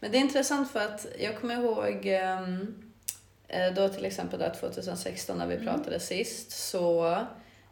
Men 0.00 0.10
det 0.10 0.18
är 0.18 0.20
intressant 0.20 0.70
för 0.70 0.80
att 0.80 1.06
jag 1.18 1.40
kommer 1.40 1.54
ihåg 1.54 2.06
ehm, 2.06 2.74
eh, 3.48 3.74
då 3.74 3.88
till 3.88 4.04
exempel 4.04 4.38
där 4.38 4.54
2016 4.60 5.38
när 5.38 5.46
vi 5.46 5.54
mm. 5.54 5.66
pratade 5.66 6.00
sist, 6.00 6.50
så 6.50 7.10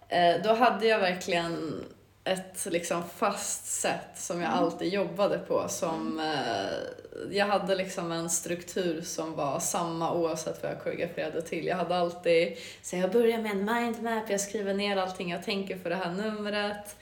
eh, 0.09 0.43
då 0.45 0.55
hade 0.55 0.87
jag 0.87 0.99
verkligen 0.99 1.85
ett 2.27 2.67
liksom 2.71 3.03
fast 3.17 3.67
sätt 3.67 4.11
som 4.15 4.41
jag 4.41 4.53
alltid 4.53 4.93
jobbade 4.93 5.39
på. 5.39 5.69
Som, 5.69 6.21
eh, 6.21 7.37
jag 7.37 7.47
hade 7.47 7.75
liksom 7.75 8.13
en 8.13 8.31
struktur 8.31 9.03
som 9.03 9.35
var 9.35 9.61
samma 9.61 10.13
oavsett 10.13 10.63
vad 10.63 10.73
jag 10.73 10.83
koreograferade 10.83 11.43
till. 11.43 11.67
Jag 11.67 11.77
hade 11.77 11.97
alltid, 11.97 12.59
så 12.83 12.97
jag 12.97 13.13
börjar 13.13 13.39
med 13.39 13.53
en 13.53 13.65
mindmap, 13.65 14.31
jag 14.31 14.41
skriver 14.41 14.75
ner 14.75 14.97
allting 14.97 15.31
jag 15.31 15.45
tänker 15.45 15.79
för 15.79 15.91
det 15.91 15.97
här 15.97 16.13
numret. 16.13 16.97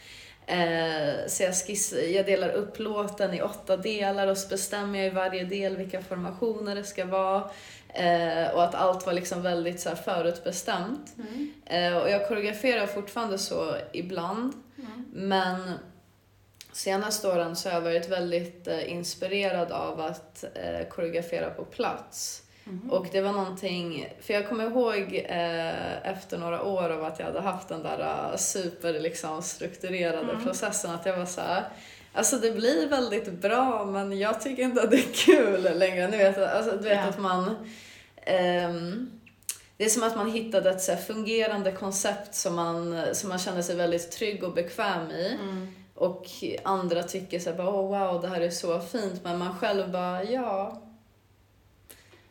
Eh, 0.46 1.26
så 1.26 1.42
jag, 1.42 1.54
skiss, 1.54 1.92
jag 1.92 2.26
delar 2.26 2.48
upp 2.48 2.78
låten 2.78 3.34
i 3.34 3.42
åtta 3.42 3.76
delar 3.76 4.26
och 4.26 4.38
så 4.38 4.48
bestämmer 4.48 4.98
jag 4.98 5.06
i 5.06 5.10
varje 5.10 5.44
del 5.44 5.76
vilka 5.76 6.02
formationer 6.02 6.74
det 6.74 6.84
ska 6.84 7.04
vara. 7.04 7.50
Eh, 7.88 8.54
och 8.54 8.64
att 8.64 8.74
allt 8.74 9.06
var 9.06 9.12
liksom 9.12 9.42
väldigt 9.42 9.80
så 9.80 9.88
här, 9.88 9.96
förutbestämt. 9.96 11.14
Mm. 11.18 11.52
Eh, 11.66 12.02
och 12.02 12.10
jag 12.10 12.28
koreograferar 12.28 12.87
fortfarande 12.87 13.38
så 13.38 13.76
ibland. 13.92 14.52
Mm. 14.94 15.04
Men 15.28 15.72
senaste 16.72 17.28
åren 17.28 17.57
så 17.57 17.68
har 17.68 17.74
jag 17.74 17.83
varit 17.83 18.09
väldigt 18.09 18.68
eh, 18.68 18.92
inspirerad 18.92 19.72
av 19.72 20.00
att 20.00 20.44
eh, 20.54 20.88
koreografera 20.88 21.50
på 21.50 21.64
plats. 21.64 22.40
Mhm. 22.64 22.90
Och 22.90 23.07
det 23.12 23.20
var 23.20 23.33
någonting, 23.33 24.09
för 24.20 24.35
jag 24.35 24.48
kommer 24.48 24.64
ihåg 24.64 25.24
eh, 25.28 26.09
efter 26.11 26.38
några 26.38 26.62
år 26.62 26.90
av 26.90 27.04
att 27.04 27.18
jag 27.18 27.26
hade 27.26 27.40
haft 27.40 27.68
den 27.68 27.83
där 27.83 27.98
eh, 28.30 28.37
super 28.37 28.92
liksom, 29.00 29.42
strukturerade 29.42 30.33
Mm. 30.33 30.44
processen 30.44 30.90
att 30.90 31.07
jag 31.07 31.16
var 31.18 31.26
så 31.26 31.40
här. 31.40 31.64
Alltså 32.12 32.37
det 32.38 32.50
blir 32.52 32.88
väldigt 32.88 33.33
bra 33.33 33.85
men 33.85 34.18
jag 34.18 34.40
tycker 34.40 34.62
inte 34.62 34.83
att 34.83 34.90
det 34.90 34.96
är 34.96 35.12
kul 35.14 35.78
längre. 35.78 36.09
Nu 36.09 36.16
vet 36.16 36.38
alltså, 36.38 36.70
du 36.76 36.83
vet 36.88 36.98
Ja. 36.98 37.09
att 37.09 37.18
man 37.18 37.68
ehm, 38.22 39.13
det 39.85 39.88
är 39.88 39.90
som 39.90 40.03
att 40.03 40.16
man 40.16 40.31
hittade 40.31 40.70
ett 40.70 40.83
så 40.83 40.97
fungerande 40.97 41.73
koncept 41.73 42.35
som 42.35 42.55
man, 42.55 43.05
som 43.12 43.29
man 43.29 43.38
känner 43.38 43.62
sig 43.62 43.77
väldigt 43.77 44.11
trygg 44.11 44.44
och 44.44 44.53
bekväm 44.55 45.11
i. 45.11 45.38
Mm. 45.42 45.68
Och 45.94 46.27
andra 46.62 47.03
tycker 47.03 47.38
så 47.38 47.51
här, 47.51 47.57
bara, 47.57 47.68
oh, 47.70 47.99
wow, 47.99 48.23
det 48.23 48.29
här 48.29 48.40
är 48.40 48.51
så 48.51 48.81
fint. 48.81 49.20
Men 49.25 49.38
man 49.38 49.59
själv 49.59 49.90
bara, 49.90 50.25
ja. 50.25 50.83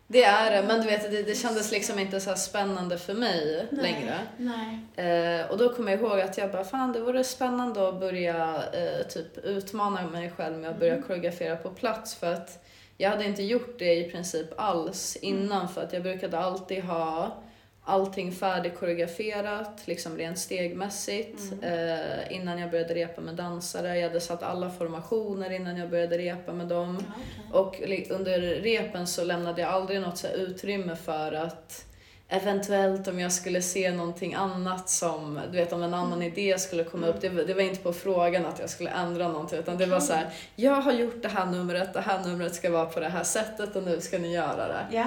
Det 0.08 0.24
är 0.24 0.52
det, 0.52 0.68
men 0.68 0.82
du 0.82 0.88
vet, 0.88 1.12
det, 1.12 1.24
det 1.24 1.36
kändes 1.36 1.72
liksom 1.72 2.00
inte 2.00 2.20
så 2.20 2.36
spännande 2.36 2.98
för 2.98 3.14
mig 3.14 3.68
Nej. 3.72 3.82
längre. 3.84 4.20
Nej. 4.38 5.40
Eh, 5.42 5.52
och 5.52 5.58
då 5.58 5.74
kommer 5.74 5.92
jag 5.92 6.02
ihåg 6.02 6.20
att 6.20 6.38
jag 6.38 6.52
bara, 6.52 6.64
fan 6.64 6.92
det 6.92 7.00
vore 7.00 7.24
spännande 7.24 7.90
att 7.90 8.00
börja 8.00 8.64
eh, 8.74 9.08
typ 9.08 9.38
utmana 9.38 10.08
mig 10.08 10.32
själv 10.38 10.58
med 10.58 10.70
att 10.70 10.80
börja 10.80 10.94
Mm. 10.94 11.04
koreografera 11.08 11.56
på 11.56 11.70
plats 11.70 12.16
för 12.16 12.34
att 12.34 12.64
jag 13.04 13.10
hade 13.10 13.26
inte 13.26 13.44
gjort 13.44 13.80
det 13.80 13.94
i 13.96 14.12
princip 14.12 14.48
alls 14.58 15.18
Mm. 15.22 15.36
innan 15.44 15.70
för 15.70 15.84
att 15.84 15.94
jag 15.94 16.04
brukade 16.04 16.40
alltid 16.40 16.84
ha 16.84 17.38
allting 17.86 18.32
färdigkoreograferat, 18.32 19.82
liksom 19.88 20.18
rent 20.18 20.40
stegmässigt 20.40 21.42
Mm. 21.52 21.64
eh, 21.64 22.36
innan 22.36 22.60
jag 22.60 22.72
började 22.72 22.94
repa 22.96 23.22
med 23.22 23.36
dansare. 23.36 23.98
Jag 24.00 24.08
hade 24.08 24.22
satt 24.22 24.44
alla 24.44 24.70
formationer 24.70 25.50
innan 25.50 25.78
jag 25.78 25.90
började 25.90 26.18
repa 26.18 26.54
med 26.54 26.68
dem. 26.68 27.04
Ja, 27.08 27.60
okej. 27.60 28.06
Och 28.10 28.16
under 28.16 28.40
repen 28.40 29.08
så 29.08 29.24
lämnade 29.24 29.62
jag 29.62 29.70
aldrig 29.72 30.02
något 30.02 30.18
så 30.18 30.28
utrymme 30.28 30.96
för 30.96 31.32
att 31.32 31.86
eventuellt 32.34 33.08
om 33.08 33.20
jag 33.20 33.32
skulle 33.32 33.62
se 33.62 33.92
någonting 33.92 34.34
annat 34.34 34.90
som, 34.90 35.40
du 35.52 35.58
vet 35.58 35.74
om 35.74 35.84
en 35.84 35.94
annan 35.94 36.14
Mm. 36.22 36.28
idé 36.34 36.60
skulle 36.60 36.84
komma 36.84 37.08
upp, 37.08 37.22
det, 37.22 37.30
var- 37.30 37.44
det 37.44 37.54
var 37.54 37.62
inte 37.62 37.82
på 37.84 37.94
frågan 37.94 38.46
att 38.46 38.60
jag 38.60 38.70
skulle 38.70 38.90
ändra 38.90 39.28
någonting 39.28 39.60
utan 39.60 39.78
det 39.78 39.86
var 39.86 39.98
Okej. 39.98 40.08
så 40.08 40.14
här, 40.14 40.30
jag 40.56 40.82
har 40.82 40.92
gjort 40.92 41.22
det 41.22 41.28
här 41.28 41.46
numret, 41.46 41.94
det 41.94 42.02
här 42.02 42.24
numret 42.24 42.56
ska 42.56 42.70
vara 42.72 42.86
på 42.86 43.00
det 43.00 43.10
här 43.10 43.24
sättet 43.24 43.76
och 43.76 43.84
nu 43.84 44.02
ska 44.02 44.18
ni 44.18 44.34
göra 44.34 44.68
det. 44.68 44.86
Ja. 44.92 45.06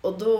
Och, 0.00 0.18
då, 0.18 0.38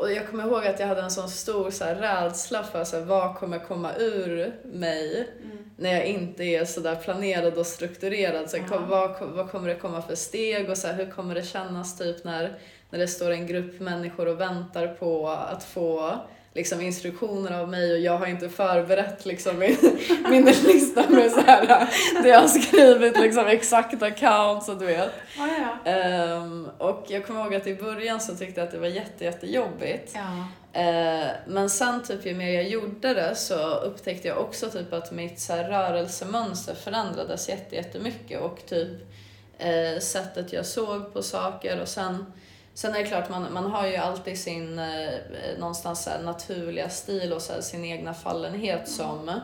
och, 0.00 0.12
jag 0.12 0.28
kommer 0.28 0.44
ihåg 0.44 0.66
att 0.66 0.80
jag 0.80 0.86
hade 0.86 1.02
en 1.02 1.10
sån 1.10 1.28
stor 1.28 1.70
så 1.70 1.84
här, 1.84 1.94
rädsla 1.94 2.62
för 2.62 2.84
så 2.84 2.96
här, 2.98 3.04
vad 3.04 3.36
kommer 3.36 3.58
komma 3.58 3.90
ur 3.98 4.54
mig 4.64 5.28
Mm. 5.44 5.58
när 5.76 5.92
jag 5.92 6.04
inte 6.06 6.44
är 6.44 6.64
så 6.64 6.80
där 6.80 6.96
planerad 6.96 7.58
och 7.58 7.66
strukturerad. 7.66 8.50
Så 8.50 8.56
här, 8.56 8.68
kom, 8.68 8.88
vad, 8.88 9.16
vad 9.20 9.50
kommer 9.50 9.68
det 9.68 9.74
komma 9.74 10.02
för 10.02 10.14
steg 10.14 10.70
och 10.70 10.78
så 10.78 10.86
här, 10.86 10.94
hur 10.94 11.10
kommer 11.10 11.34
det 11.34 11.42
kännas 11.42 11.98
typ 11.98 12.24
när, 12.24 12.58
när 12.94 13.00
det 13.00 13.08
står 13.08 13.30
en 13.30 13.46
grupp 13.46 13.80
människor 13.80 14.28
och 14.28 14.40
väntar 14.40 14.86
på 14.86 15.28
att 15.28 15.64
få 15.64 16.18
liksom, 16.52 16.80
instruktioner 16.80 17.60
av 17.60 17.68
mig 17.68 17.92
och 17.92 17.98
jag 17.98 18.18
har 18.18 18.26
inte 18.26 18.48
förberett 18.48 19.26
liksom, 19.26 19.58
min, 19.58 19.76
min 20.30 20.44
lista 20.44 21.08
med 21.08 21.30
så 21.30 21.40
här, 21.40 21.88
det 22.22 22.28
jag 22.28 22.40
har 22.40 22.48
skrivit 22.48 23.20
liksom, 23.20 23.46
exakta 23.46 24.10
counts 24.10 24.68
och 24.68 24.78
du 24.78 24.86
vet. 24.86 25.10
Ja, 25.38 25.48
ja. 25.84 25.90
Ehm, 25.90 26.68
och 26.78 27.04
jag 27.08 27.26
kommer 27.26 27.40
ihåg 27.40 27.54
att 27.54 27.66
i 27.66 27.74
början 27.74 28.20
så 28.20 28.36
tyckte 28.36 28.60
jag 28.60 28.66
att 28.66 28.72
det 28.72 28.78
var 28.78 28.86
jätte, 28.86 29.24
jättejobbigt. 29.24 30.12
ja. 30.14 30.48
Eh, 30.80 31.30
men 31.46 31.70
sen 31.70 32.02
typ 32.02 32.26
ju 32.26 32.34
mer 32.34 32.50
jag 32.50 32.68
gjorde 32.68 33.14
det 33.14 33.34
så 33.34 33.74
upptäckte 33.74 34.28
jag 34.28 34.38
också 34.38 34.70
typ 34.70 34.92
att 34.92 35.12
mitt 35.12 35.40
så 35.40 35.52
här, 35.52 35.68
rörelsemönster 35.68 36.74
förändrades 36.74 37.48
jätte, 37.48 37.76
jättemycket 37.76 38.40
och 38.40 38.66
typ 38.66 38.90
eh, 39.58 40.00
sättet 40.00 40.52
jag 40.52 40.66
såg 40.66 41.12
på 41.12 41.22
saker 41.22 41.80
och 41.80 41.88
sen 41.88 42.26
Sen 42.74 42.94
är 42.94 42.98
det 42.98 43.04
klart, 43.04 43.28
man, 43.28 43.52
man 43.52 43.64
har 43.70 43.86
ju 43.86 43.96
alltid 43.96 44.38
sin 44.38 44.78
eh, 44.78 45.08
någonstans 45.58 46.08
naturliga 46.24 46.88
stil 46.88 47.32
och 47.32 47.42
så 47.42 47.52
här, 47.52 47.60
sin 47.60 47.84
egna 47.84 48.14
fallenhet 48.14 48.88
som 48.88 49.40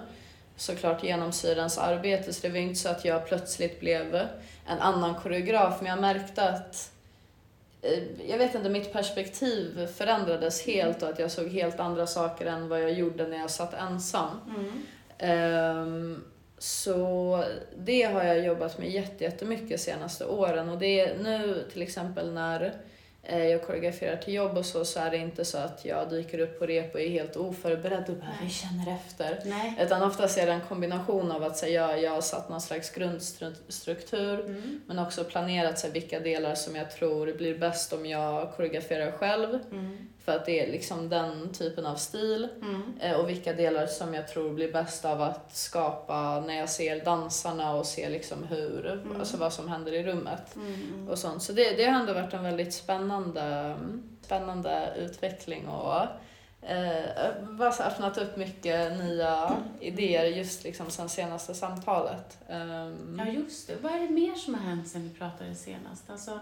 såklart 0.56 1.04
genomsyrar 1.04 1.56
ens 1.56 1.78
arbete. 1.78 2.32
Så 2.32 2.42
det 2.42 2.48
var 2.48 2.56
ju 2.56 2.62
inte 2.62 2.80
så 2.80 2.88
att 2.88 3.04
jag 3.04 3.26
plötsligt 3.26 3.80
blev 3.80 4.14
en 4.66 4.78
annan 4.80 5.14
koreograf, 5.14 5.80
men 5.80 5.90
jag 5.90 6.00
märkte 6.00 6.48
att 6.48 6.92
eh, 7.82 8.02
jag 8.28 8.38
vet 8.38 8.54
inte, 8.54 8.68
mitt 8.68 8.92
perspektiv 8.92 9.86
förändrades 9.86 10.66
helt 10.66 11.02
och 11.02 11.08
att 11.08 11.18
jag 11.18 11.30
såg 11.30 11.48
helt 11.48 11.80
andra 11.80 12.06
saker 12.06 12.46
än 12.46 12.68
vad 12.68 12.82
jag 12.82 12.92
gjorde 12.92 13.28
när 13.28 13.38
jag 13.38 13.50
satt 13.50 13.74
ensam. 13.74 14.40
Mm. 14.56 14.82
Ehm, 15.18 16.24
så 16.58 17.44
det 17.76 18.02
har 18.02 18.24
jag 18.24 18.44
jobbat 18.44 18.78
med 18.78 18.90
jätte- 18.90 19.24
jättemycket 19.24 19.80
senaste 19.80 20.24
åren 20.24 20.68
och 20.68 20.78
det 20.78 21.00
är 21.00 21.18
nu 21.18 21.64
till 21.72 21.82
exempel 21.82 22.32
när 22.32 22.72
jag 23.38 23.66
koreograferar 23.66 24.16
till 24.16 24.34
jobb 24.34 24.56
och 24.56 24.66
så, 24.66 24.84
så 24.84 25.00
är 25.00 25.10
det 25.10 25.16
inte 25.16 25.44
så 25.44 25.58
att 25.58 25.84
jag 25.84 26.10
dyker 26.10 26.38
upp 26.38 26.58
på 26.58 26.66
rep 26.66 26.94
och 26.94 27.00
är 27.00 27.08
helt 27.08 27.36
oförberedd 27.36 28.04
och 28.08 28.16
bara 28.16 28.34
vi 28.42 28.50
känner 28.50 28.94
efter. 28.94 29.42
Nej. 29.44 29.76
Utan 29.80 30.02
oftast 30.02 30.38
är 30.38 30.46
det 30.46 30.52
en 30.52 30.60
kombination 30.68 31.32
av 31.32 31.42
att 31.42 31.56
så, 31.56 31.66
jag, 31.66 32.02
jag 32.02 32.10
har 32.10 32.20
satt 32.20 32.48
någon 32.48 32.60
slags 32.60 32.90
grundstruktur 32.90 34.40
Mm. 34.40 34.80
men 34.86 34.98
också 34.98 35.24
planerat 35.24 35.78
så 35.78 35.88
vilka 35.90 36.20
delar 36.20 36.54
som 36.54 36.76
jag 36.76 36.90
tror 36.90 37.32
blir 37.32 37.58
bäst 37.58 37.92
om 37.92 38.06
jag 38.06 38.52
koreograferar 38.56 39.12
själv. 39.12 39.58
Mm. 39.70 40.08
För 40.24 40.36
att 40.36 40.46
det 40.46 40.60
är 40.66 40.72
liksom 40.72 41.08
den 41.08 41.52
typen 41.52 41.86
av 41.86 41.94
stil. 41.96 42.48
Mm. 42.62 42.82
Eh, 43.00 43.12
Och 43.20 43.28
vilka 43.28 43.52
delar 43.52 43.86
som 43.86 44.14
jag 44.14 44.28
tror 44.28 44.50
blir 44.52 44.72
bäst 44.72 45.04
av 45.04 45.22
att 45.22 45.56
skapa 45.56 46.40
när 46.40 46.54
jag 46.54 46.70
ser 46.70 47.04
dansarna 47.04 47.74
och 47.74 47.86
ser 47.86 48.10
liksom 48.10 48.44
hur, 48.44 48.86
Mm. 48.86 49.20
alltså 49.20 49.36
vad 49.36 49.52
som 49.52 49.68
händer 49.68 49.92
i 49.92 50.02
rummet. 50.02 50.56
Mm. 50.56 51.08
Och 51.08 51.18
sånt. 51.18 51.42
Så 51.42 51.52
det, 51.52 51.70
det 51.76 51.84
har 51.84 52.00
ändå 52.00 52.12
varit 52.12 52.34
en 52.34 52.42
väldigt 52.42 52.74
spännande, 52.74 53.76
spännande 54.22 54.94
utveckling 54.98 55.68
och 55.68 56.02
eh, 56.62 57.04
bara 57.50 57.72
så 57.72 57.82
öppnat 57.82 58.18
upp 58.18 58.36
mycket 58.36 58.98
nya 58.98 59.56
idéer 59.80 60.24
just 60.24 60.64
liksom 60.64 60.90
sen 60.90 61.08
senaste 61.08 61.54
samtalet. 61.54 62.38
Ehm, 62.48 63.16
Ja, 63.26 63.32
just 63.32 63.66
det. 63.66 63.74
Vad 63.82 63.92
är 63.92 63.98
det 64.00 64.10
mer 64.10 64.34
som 64.34 64.54
har 64.54 64.60
hänt 64.62 64.88
sen 64.88 65.02
vi 65.02 65.18
pratade 65.18 65.54
senast? 65.54 66.10
Alltså, 66.10 66.30
eh, 66.30 66.40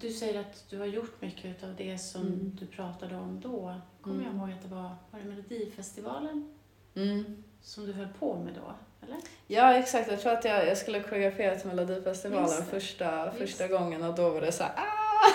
du 0.00 0.10
säger 0.10 0.40
att 0.40 0.64
du 0.70 0.78
har 0.78 0.86
gjort 0.86 1.22
mycket 1.22 1.62
av 1.64 1.74
det 1.76 1.98
som 1.98 2.20
Mm. 2.22 2.56
du 2.60 2.66
pratade 2.66 3.16
om 3.16 3.40
då. 3.40 3.74
Kommer 4.00 4.22
jag 4.24 4.32
Mm. 4.32 4.40
ihåg 4.40 4.50
att 4.50 4.62
det 4.62 4.68
var, 4.74 4.82
var 5.10 5.20
det 5.22 5.24
Melodifestivalen 5.28 6.54
mm. 6.96 7.42
som 7.62 7.86
du 7.86 7.92
höll 7.92 8.08
på 8.18 8.34
med 8.36 8.54
då? 8.54 8.74
Eller? 9.06 9.16
Ja 9.46 9.74
exakt, 9.74 10.10
jag 10.10 10.20
tror 10.20 10.32
att 10.32 10.44
jag, 10.44 10.66
jag 10.66 10.78
skulle 10.78 11.00
koreografera 11.02 11.56
till 11.56 11.68
Melodifestivalen 11.68 12.64
första, 12.70 13.30
första 13.30 13.68
gången 13.68 14.02
och 14.02 14.14
då 14.14 14.30
var 14.30 14.40
det 14.40 14.52
så 14.52 14.62
här 14.62 14.72
ah! 14.76 14.86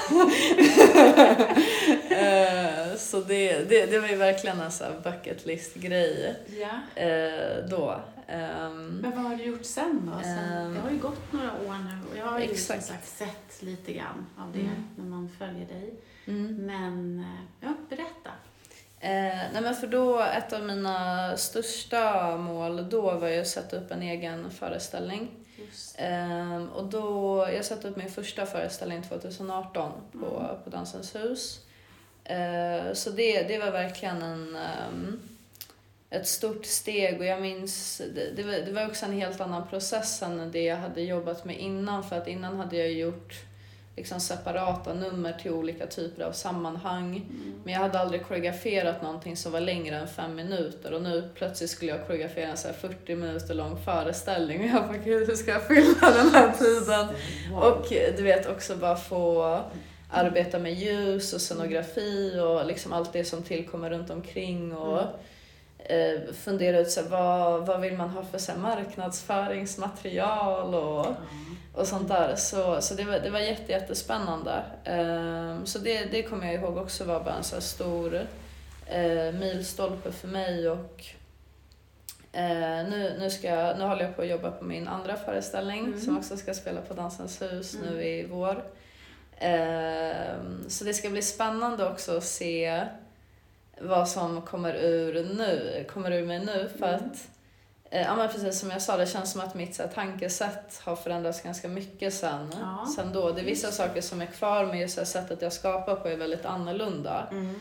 Eh, 2.09 2.95
Så 2.97 3.19
det, 3.19 3.69
det, 3.69 3.85
det 3.85 3.99
var 3.99 4.07
ju 4.07 4.15
verkligen 4.15 4.59
en 4.59 4.71
sån 4.71 5.01
bucket 5.03 5.45
list 5.45 5.75
grej 5.75 6.35
Ja. 6.59 7.01
eh, 7.01 7.65
då. 7.69 7.99
Ehm, 8.27 8.87
Men 9.01 9.11
vad 9.11 9.23
har 9.31 9.35
du 9.35 9.43
gjort 9.43 9.65
sen 9.65 10.11
då? 10.13 10.23
Sen, 10.23 10.37
Ehm. 10.39 10.73
det 10.73 10.79
har 10.79 10.89
ju 10.91 10.97
gått 10.99 11.31
några 11.33 11.51
år 11.51 11.77
nu 11.83 12.11
och 12.11 12.17
jag 12.17 12.25
har 12.25 12.39
ju 12.39 12.45
som 12.47 12.53
Exakt. 12.75 12.85
sagt 12.85 13.07
sett 13.07 13.61
lite 13.63 13.93
grann 13.93 14.25
av 14.37 14.51
det 14.53 14.59
Mm. 14.59 14.83
när 14.97 15.05
man 15.05 15.29
följer 15.39 15.65
dig. 15.67 15.93
mm. 16.27 16.55
Men, 16.65 17.19
eh, 17.19 17.67
ja, 17.67 17.73
berätta. 17.89 18.29
Eh, 18.99 19.51
nej 19.53 19.61
men 19.61 19.75
för 19.75 19.87
då, 19.87 20.19
ett 20.19 20.53
av 20.53 20.63
mina 20.63 21.37
största 21.37 22.37
mål 22.37 22.89
då 22.89 23.11
var 23.17 23.27
ju 23.27 23.41
att 23.41 23.47
sätta 23.47 23.77
upp 23.77 23.91
en 23.91 24.01
egen 24.01 24.51
föreställning. 24.51 25.31
Just 25.57 25.95
Ehm, 25.99 26.69
och 26.69 26.85
då, 26.85 27.37
jag 27.53 27.65
satte 27.65 27.87
upp 27.87 27.95
min 27.97 28.09
första 28.11 28.45
föreställning 28.45 29.03
2018 29.03 29.91
på, 30.11 30.25
Mm. 30.39 30.63
på 30.63 30.69
Dansens 30.69 31.15
hus. 31.15 31.59
Eh, 32.23 32.93
så 32.93 33.09
det, 33.09 33.43
det 33.43 33.57
var 33.59 33.71
verkligen 33.71 34.21
en, 34.21 34.55
ehm, 34.55 35.19
ett 36.09 36.27
stort 36.27 36.65
steg 36.65 37.19
och 37.19 37.25
jag 37.25 37.41
minns, 37.41 38.01
det, 38.15 38.31
det, 38.35 38.43
var, 38.43 38.51
det 38.51 38.71
var 38.71 38.87
också 38.87 39.05
en 39.05 39.13
helt 39.13 39.41
annan 39.41 39.67
process 39.67 40.21
än 40.21 40.51
det 40.51 40.63
jag 40.63 40.77
hade 40.77 41.01
jobbat 41.01 41.45
med 41.45 41.59
innan 41.59 42.03
för 42.03 42.15
att 42.15 42.27
innan 42.27 42.57
hade 42.57 42.77
jag 42.77 42.91
gjort 42.91 43.33
liksom 43.95 44.19
separata 44.19 44.93
nummer 44.93 45.33
till 45.33 45.51
olika 45.51 45.87
typer 45.87 46.23
av 46.23 46.31
sammanhang. 46.31 47.25
Men 47.63 47.73
jag 47.73 47.81
hade 47.81 47.99
aldrig 47.99 48.25
koreograferat 48.25 49.01
någonting 49.01 49.37
som 49.37 49.51
var 49.51 49.59
längre 49.59 49.95
än 49.95 50.07
fem 50.07 50.35
minuter 50.35 50.93
och 50.93 51.01
nu 51.01 51.29
plötsligt 51.35 51.69
skulle 51.69 51.91
jag 51.91 52.07
koreografera 52.07 52.47
en 52.47 52.57
så 52.57 52.67
här 52.67 52.75
40 52.75 53.15
minuter 53.15 53.53
lång 53.53 53.77
föreställning 53.85 54.59
och 54.59 54.65
jag 54.65 54.87
bara 54.87 54.97
gud 54.97 55.27
hur 55.27 55.35
ska 55.35 55.51
jag 55.51 55.67
fylla 55.67 56.11
den 56.11 56.29
här 56.29 56.51
tiden? 56.51 57.07
Och 57.61 57.87
du 58.17 58.23
vet 58.23 58.49
också 58.49 58.75
bara 58.75 58.95
få 58.95 59.59
arbeta 60.11 60.59
med 60.59 60.73
ljus 60.73 61.33
och 61.33 61.41
scenografi 61.41 62.39
och 62.39 62.65
liksom 62.65 62.93
allt 62.93 63.13
det 63.13 63.25
som 63.25 63.43
tillkommer 63.43 63.89
runt 63.89 64.09
omkring 64.09 64.75
och 64.75 65.01
eh, 65.89 66.33
fundera 66.33 66.79
ut 66.79 66.91
så 66.91 67.01
här, 67.01 67.09
vad, 67.09 67.65
vad 67.65 67.81
vill 67.81 67.93
man 67.97 68.09
ha 68.09 68.23
för 68.23 68.37
så 68.37 68.51
här, 68.51 68.59
marknadsföringsmaterial 68.59 70.75
och, 70.75 71.07
och 71.73 71.87
sånt 71.87 72.07
där. 72.07 72.35
Så, 72.35 72.81
så 72.81 72.93
det, 72.95 73.03
var, 73.03 73.19
det 73.19 73.29
var 73.29 73.39
jätte, 73.39 73.71
jättespännande. 73.71 74.63
Eh, 74.83 75.63
så 75.63 75.79
det, 75.79 76.05
det 76.11 76.23
kommer 76.23 76.45
jag 76.45 76.55
ihåg 76.55 76.77
också 76.77 77.03
var 77.03 77.19
bara 77.19 77.35
en 77.35 77.43
så 77.43 77.61
stor 77.61 78.27
eh, 78.87 79.31
milstolpe 79.33 80.11
för 80.11 80.27
mig 80.27 80.69
och 80.69 81.03
Eh, 82.37 82.87
nu, 82.89 83.15
nu, 83.19 83.29
ska 83.29 83.47
jag, 83.47 83.79
nu 83.79 83.85
håller 83.85 84.03
jag 84.03 84.15
på 84.15 84.21
att 84.21 84.27
jobba 84.27 84.51
på 84.51 84.65
min 84.65 84.87
andra 84.87 85.15
föreställning 85.15 85.85
Mm. 85.85 85.99
som 86.01 86.17
också 86.17 86.37
ska 86.37 86.53
spela 86.53 86.81
på 86.81 86.93
Dansens 86.93 87.41
hus 87.41 87.77
nu 87.81 87.87
Mm. 87.87 87.99
i 88.01 88.25
vår. 88.25 88.63
Eh, 89.37 90.15
så 90.67 90.83
det 90.83 90.93
ska 90.93 91.09
bli 91.09 91.21
spännande 91.21 91.89
också 91.89 92.17
att 92.17 92.23
se 92.23 92.81
vad 93.81 94.09
som 94.09 94.41
kommer 94.41 94.73
ur 94.73 95.13
nu, 95.37 95.85
kommer 95.93 96.11
ur 96.11 96.25
mig 96.25 96.39
nu 96.39 96.69
för 96.79 96.87
Mm. 96.87 96.95
att 96.95 97.27
eh, 97.89 98.01
Ja 98.01 98.15
men 98.15 98.29
precis 98.29 98.59
som 98.59 98.71
jag 98.71 98.81
sa, 98.81 98.97
det 98.97 99.05
känns 99.07 99.31
som 99.31 99.41
att 99.41 99.55
mitt 99.55 99.75
så 99.75 99.83
här, 99.83 99.89
tankesätt 99.89 100.81
har 100.83 100.95
förändrats 100.95 101.41
ganska 101.41 101.67
mycket 101.67 102.13
sen, 102.13 102.53
Ja. 102.61 102.85
sen 102.95 103.13
då. 103.13 103.31
Det 103.31 103.41
är 103.41 103.45
vissa 103.45 103.71
saker 103.71 104.01
som 104.01 104.21
är 104.21 104.25
kvar 104.25 104.65
men 104.65 104.79
just 104.79 104.95
det 104.95 105.01
här 105.01 105.05
sättet 105.05 105.41
jag 105.41 105.53
skapar 105.53 105.95
på 105.95 106.07
är 106.07 106.17
väldigt 106.17 106.45
annorlunda. 106.45 107.27
Mm. 107.31 107.55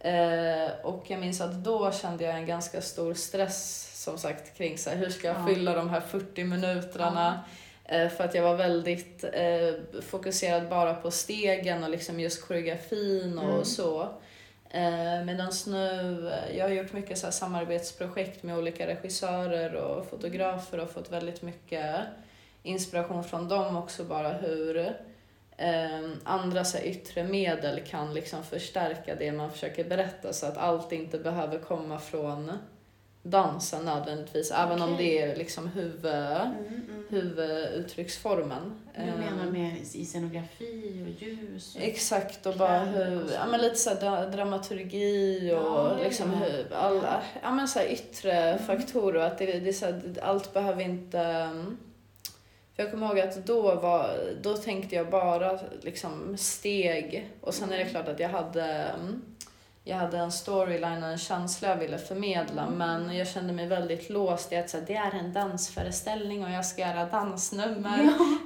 Eh, 0.00 0.70
och 0.82 1.04
jag 1.06 1.20
minns 1.20 1.40
att 1.40 1.52
då 1.54 1.92
kände 1.92 2.24
jag 2.24 2.34
en 2.34 2.46
ganska 2.46 2.80
stor 2.82 3.14
stress 3.14 3.90
som 4.04 4.18
sagt 4.18 4.56
kring 4.56 4.78
så 4.78 4.90
här, 4.90 4.96
hur 4.96 5.10
ska 5.10 5.26
jag 5.28 5.36
Ja. 5.36 5.46
fylla 5.46 5.74
de 5.74 5.90
här 5.90 6.00
40 6.00 6.44
minuterna. 6.44 7.40
Eh, 7.84 8.08
för 8.08 8.24
att 8.24 8.34
jag 8.34 8.42
var 8.42 8.54
väldigt 8.56 9.24
eh, 9.32 10.00
fokuserad 10.02 10.68
bara 10.68 10.94
på 10.94 11.10
stegen 11.10 11.84
och 11.84 11.90
liksom 11.90 12.20
just 12.20 12.48
koreografin 12.48 13.38
och 13.38 13.52
Mm. 13.52 13.64
så. 13.64 14.08
Eh, 14.70 15.24
Medan 15.24 15.52
nu, 15.66 16.28
eh, 16.30 16.56
jag 16.56 16.64
har 16.64 16.72
gjort 16.74 16.92
mycket 16.92 17.18
så 17.18 17.26
här 17.26 17.32
samarbetsprojekt 17.32 18.42
med 18.42 18.58
olika 18.58 18.86
regissörer 18.86 19.74
och 19.74 20.06
fotografer 20.06 20.80
och 20.80 20.90
fått 20.90 21.12
väldigt 21.12 21.42
mycket 21.42 21.96
inspiration 22.62 23.24
från 23.24 23.48
dem 23.48 23.76
också 23.76 24.04
bara 24.04 24.32
hur 24.32 24.78
eh, 25.56 26.10
andra 26.24 26.64
så 26.64 26.78
här, 26.78 26.84
yttre 26.84 27.24
medel 27.24 27.80
kan 27.80 28.14
liksom 28.14 28.44
förstärka 28.44 29.14
det 29.14 29.32
man 29.32 29.50
försöker 29.50 29.84
berätta 29.84 30.32
så 30.32 30.46
att 30.46 30.56
allt 30.56 30.92
inte 30.92 31.18
behöver 31.18 31.58
komma 31.58 31.98
från 31.98 32.52
dansen 33.30 33.84
nödvändigtvis, 33.84 34.50
även 34.50 34.82
om 34.82 34.96
det 34.96 35.18
är 35.22 35.36
liksom 35.36 35.66
huvud, 35.68 36.06
Mm, 36.14 36.54
mm. 36.88 37.04
huvuduttrycksformen. 37.08 38.74
Du 38.96 39.00
menar 39.04 39.52
med 39.52 39.76
i 39.92 40.04
scenografi 40.04 41.04
och 41.06 41.22
ljus? 41.22 41.76
Och... 41.76 41.82
Exakt, 41.82 42.46
och 42.46 42.56
bara 42.56 42.78
hur, 42.78 43.24
och 43.24 43.30
ja, 43.34 43.46
men 43.50 43.60
lite 43.60 43.76
så 43.76 43.90
här 43.90 44.26
dramaturgi 44.30 45.52
och 45.52 45.56
Ja, 45.66 45.96
liksom 46.04 46.32
ja. 46.32 46.38
hur, 46.48 46.72
alla 46.74 47.22
ja, 47.42 47.50
men 47.50 47.68
så 47.68 47.78
här 47.78 47.86
yttre 47.86 48.32
Mm. 48.32 48.58
faktorer. 48.64 49.20
Att 49.20 49.38
det, 49.38 49.46
det 49.46 49.68
är 49.68 49.72
så 49.72 49.86
här, 49.86 50.02
allt 50.22 50.54
behöver 50.54 50.82
inte... 50.82 51.50
För 52.76 52.82
jag 52.82 52.90
kommer 52.92 53.06
ihåg 53.06 53.20
att 53.20 53.46
då, 53.46 53.74
var, 53.74 54.10
då 54.42 54.56
tänkte 54.56 54.94
jag 54.94 55.10
bara 55.10 55.58
liksom 55.82 56.36
steg 56.36 57.30
och 57.40 57.54
sen 57.54 57.72
är 57.72 57.76
det 57.76 57.82
Mm. 57.82 57.92
klart 57.94 58.08
att 58.08 58.20
jag 58.20 58.28
hade 58.28 58.86
jag 59.88 59.96
hade 59.96 60.18
en 60.18 60.32
storyline 60.32 61.02
och 61.02 61.08
en 61.08 61.18
känsla 61.18 61.68
jag 61.68 61.76
ville 61.76 61.98
förmedla 61.98 62.62
Mm. 62.62 62.78
men 62.78 63.16
jag 63.16 63.28
kände 63.28 63.52
mig 63.52 63.66
väldigt 63.66 64.10
låst 64.10 64.52
i 64.52 64.56
att 64.56 64.70
så 64.70 64.76
det 64.86 64.94
är 64.94 65.14
en 65.14 65.32
dansföreställning 65.32 66.44
och 66.44 66.50
jag 66.50 66.66
ska 66.66 66.80
göra 66.82 67.04
dansnummer. 67.04 67.98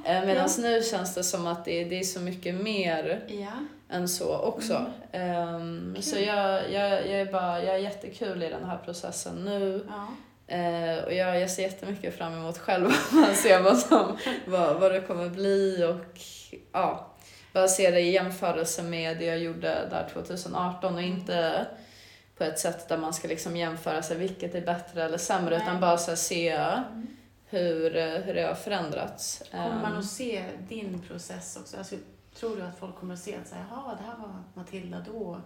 Ja. 0.04 0.12
Eh, 0.12 0.26
Medan 0.26 0.48
nu 0.58 0.82
känns 0.82 1.14
det 1.14 1.24
som 1.24 1.46
att 1.46 1.64
det, 1.64 1.84
det 1.84 1.98
är 1.98 2.02
så 2.04 2.20
mycket 2.20 2.54
mer 2.54 3.24
ja. 3.28 3.52
än 3.96 4.08
så 4.08 4.36
också. 4.36 4.86
Ehm, 5.12 5.92
Kul. 5.94 6.02
så 6.02 6.18
jag, 6.18 6.72
jag, 6.72 6.90
jag, 6.90 7.20
är 7.20 7.32
bara, 7.32 7.64
jag 7.64 7.74
är 7.74 7.78
jättekul 7.78 8.42
i 8.42 8.48
den 8.48 8.64
här 8.64 8.78
processen 8.84 9.44
nu. 9.44 9.86
ja. 9.88 10.06
Eh, 10.46 11.04
och 11.04 11.12
jag, 11.12 11.40
jag 11.40 11.50
ser 11.50 11.62
jättemycket 11.62 12.18
fram 12.18 12.32
emot 12.32 12.58
själv 12.58 12.86
att 13.30 13.36
se 13.36 13.58
vad, 13.58 13.78
som, 13.78 14.16
vad, 14.46 14.80
vad 14.80 14.92
det 14.92 15.00
kommer 15.00 15.28
bli 15.28 15.84
och 15.84 16.18
ja, 16.72 17.11
bara 17.52 17.68
se 17.68 17.90
det 17.90 18.00
i 18.00 18.10
jämförelse 18.10 18.82
med 18.82 19.18
det 19.18 19.24
jag 19.24 19.38
gjorde 19.38 19.86
där 19.90 20.08
2018 20.12 20.94
och 20.94 21.02
inte 21.02 21.66
på 22.36 22.44
ett 22.44 22.58
sätt 22.58 22.88
där 22.88 22.98
man 22.98 23.12
ska 23.14 23.28
liksom 23.28 23.56
jämföra 23.56 24.02
sig 24.02 24.16
vilket 24.16 24.54
är 24.54 24.60
bättre 24.60 25.04
eller 25.04 25.18
sämre 25.18 25.58
Nej. 25.58 25.66
utan 25.66 25.80
bara 25.80 25.98
så 25.98 26.16
se 26.16 26.48
Mm. 26.48 27.06
hur, 27.48 27.90
hur 28.22 28.34
det 28.34 28.42
har 28.42 28.54
förändrats. 28.54 29.42
Kommer 29.50 29.68
man 29.82 29.92
Ehm, 29.92 29.98
att 29.98 30.06
se 30.06 30.44
din 30.68 31.00
process 31.08 31.58
också? 31.60 31.76
Alltså, 31.76 31.96
tror 32.34 32.56
du 32.56 32.62
att 32.62 32.78
folk 32.78 32.96
kommer 32.96 33.14
att 33.14 33.20
se 33.20 33.36
att 33.36 33.48
så 33.48 33.54
här, 33.54 33.64
"Jaha, 33.70 33.94
det 34.00 34.06
här 34.06 34.16
var 34.18 34.42
Matilda 34.54 35.04
då? 35.12 35.40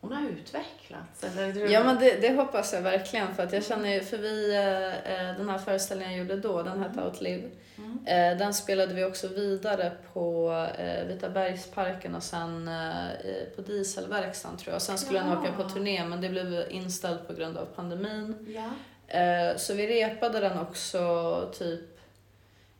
Hon 0.00 0.12
har 0.12 0.22
utvecklats? 0.30 1.24
Eller, 1.24 1.68
Ja 1.70 1.84
men 1.84 1.98
det, 1.98 2.20
det 2.20 2.32
hoppas 2.36 2.72
jag 2.72 2.82
verkligen 2.82 3.34
för 3.34 3.42
att 3.42 3.52
jag 3.52 3.64
känner 3.64 4.00
för 4.00 4.18
vi, 4.18 4.54
eh, 4.54 5.28
eh, 5.28 5.36
den 5.36 5.48
här 5.48 5.58
föreställningen 5.58 6.12
jag 6.12 6.20
gjorde 6.26 6.36
då, 6.40 6.62
den 6.62 6.82
hette 6.82 7.02
Outlive, 7.02 7.48
Mm. 7.78 8.06
eh, 8.32 8.38
den 8.38 8.54
spelade 8.54 8.94
vi 8.94 9.04
också 9.04 9.28
vidare 9.28 9.92
på 10.12 10.50
Vita 11.08 11.28
bergsparken 11.30 12.14
och 12.14 12.22
sen 12.22 12.70
på 13.56 13.62
Dieselverkstan 13.62 14.56
tror 14.56 14.72
jag. 14.72 14.82
Sen 14.82 14.98
skulle 14.98 15.18
den 15.20 15.38
åka 15.38 15.52
på 15.52 15.62
Ja. 15.62 15.68
turné 15.68 16.04
men 16.04 16.20
det 16.20 16.28
blev 16.28 16.64
inställt 16.70 17.26
på 17.26 17.32
grund 17.32 17.56
av 17.58 17.64
pandemin. 17.64 18.54
Ja. 18.56 18.70
Så 19.56 19.74
vi 19.74 19.86
repade 19.86 20.40
den 20.40 20.58
också 20.58 21.50
typ 21.58 22.00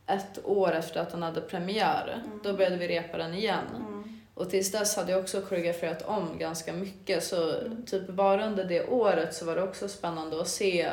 ett 0.07 0.39
år 0.45 0.71
efter 0.71 0.99
att 0.99 1.11
den 1.11 1.23
hade 1.23 1.41
premiär. 1.41 2.21
Mm. 2.25 2.39
Då 2.43 2.53
började 2.53 2.75
vi 2.77 2.87
repa 2.87 3.17
den 3.17 3.33
igen. 3.33 3.65
Mm. 3.75 4.00
Och 4.41 4.49
tills 4.49 4.71
dess 4.71 4.95
hade 4.95 5.11
jag 5.11 5.21
också 5.21 5.41
koreograferat 5.41 6.01
om 6.01 6.37
ganska 6.39 6.73
mycket 6.73 7.23
så 7.23 7.51
Mm. 7.59 7.85
typ 7.85 8.07
bara 8.07 8.45
under 8.47 8.63
det 8.63 8.87
året 8.87 9.33
så 9.33 9.45
var 9.45 9.55
det 9.55 9.63
också 9.63 9.87
spännande 9.87 10.41
att 10.41 10.47
se 10.47 10.89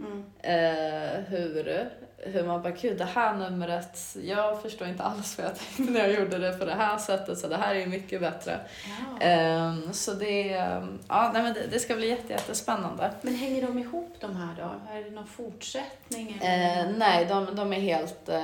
Mm. 0.00 0.24
eh, 0.42 1.20
hur, 1.28 1.90
hur 2.22 2.44
man 2.44 2.62
bara 2.62 2.72
gud 2.72 2.98
det 2.98 3.04
här 3.04 3.34
numret, 3.34 4.16
jag 4.22 4.62
förstår 4.62 4.88
inte 4.88 5.02
alls 5.02 5.38
vad 5.38 5.46
jag 5.46 5.54
tänkte 5.58 5.92
när 5.92 6.00
jag 6.08 6.20
gjorde 6.20 6.38
det 6.38 6.52
på 6.58 6.64
det 6.64 6.74
här 6.74 6.98
sättet 6.98 7.38
så 7.38 7.48
det 7.48 7.56
här 7.56 7.74
är 7.74 7.78
ju 7.80 7.86
mycket 7.86 8.20
bättre. 8.20 8.60
Ja. 9.20 9.26
Ehm, 9.26 9.92
så 9.92 10.12
det, 10.12 10.46
ja, 11.08 11.30
nej, 11.34 11.42
men 11.42 11.54
det, 11.54 11.60
det 11.70 11.78
ska 11.78 11.94
bli 11.94 12.08
jätte, 12.08 12.32
jättespännande. 12.32 13.10
Men 13.22 13.34
hänger 13.34 13.62
de 13.66 13.78
ihop 13.78 14.14
de 14.20 14.36
här 14.36 14.54
då? 14.58 14.94
Är 14.96 15.04
det 15.04 15.10
någon 15.10 15.26
fortsättning? 15.26 16.38
Eller? 16.42 16.92
nej, 16.98 17.26
de, 17.26 17.54
de 17.56 17.72
är 17.72 17.80
helt, 17.80 18.28
eh, 18.28 18.40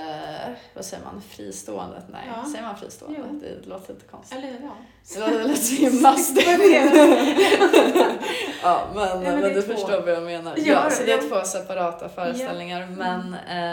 vad 0.74 0.84
säger 0.84 1.04
man, 1.04 1.22
fristående? 1.30 2.02
Nej, 2.12 2.20
Ja. 2.36 2.50
säger 2.50 2.64
man 2.64 2.76
fristående? 2.76 3.18
Jo. 3.32 3.40
Det 3.40 3.66
låter 3.68 3.94
lite 3.94 4.06
konstigt. 4.06 4.38
Eller 4.38 4.48
ja. 4.62 4.76
Det 5.14 5.20
låter 5.20 5.44
lite 5.44 5.74
gymnastiskt. 5.74 6.48
ja, 8.62 8.86
men, 8.94 9.08
Ja, 9.08 9.14
men 9.20 9.40
men, 9.40 9.54
du 9.54 9.62
två. 9.62 9.72
förstår 9.72 10.00
vad 10.00 10.10
jag 10.14 10.22
menar. 10.22 10.54
Ja, 10.56 10.64
Ja, 10.84 10.90
så 10.90 11.02
det 11.02 11.12
är 11.12 11.28
två 11.28 11.42
separata 11.44 12.08
föreställningar. 12.08 12.86
Men 12.86 13.36
ehm, 13.48 13.67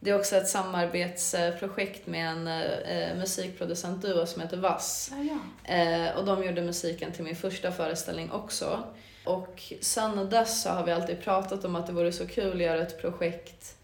det 0.00 0.10
är 0.10 0.18
också 0.18 0.36
ett 0.36 0.48
samarbetsprojekt 0.48 2.06
med 2.06 2.30
en 2.30 2.46
eh, 2.82 3.16
musikproducentduo 3.16 4.26
som 4.26 4.42
heter 4.42 4.56
Vass. 4.56 5.10
Ja, 5.12 5.38
ja. 5.64 5.74
Eh, 5.74 6.16
och 6.16 6.24
de 6.24 6.44
gjorde 6.44 6.62
musiken 6.62 7.12
till 7.12 7.24
min 7.24 7.36
första 7.36 7.72
föreställning 7.72 8.30
också. 8.32 8.82
Och 9.24 9.62
sen 9.80 10.30
dess 10.30 10.62
så 10.62 10.68
har 10.70 10.84
vi 10.86 10.92
alltid 10.92 11.20
pratat 11.20 11.64
om 11.64 11.76
att 11.76 11.86
det 11.86 11.92
vore 11.92 12.12
så 12.12 12.26
kul 12.26 12.52
att 12.56 12.62
göra 12.62 12.82
ett 12.82 13.00
projekt 13.00 13.76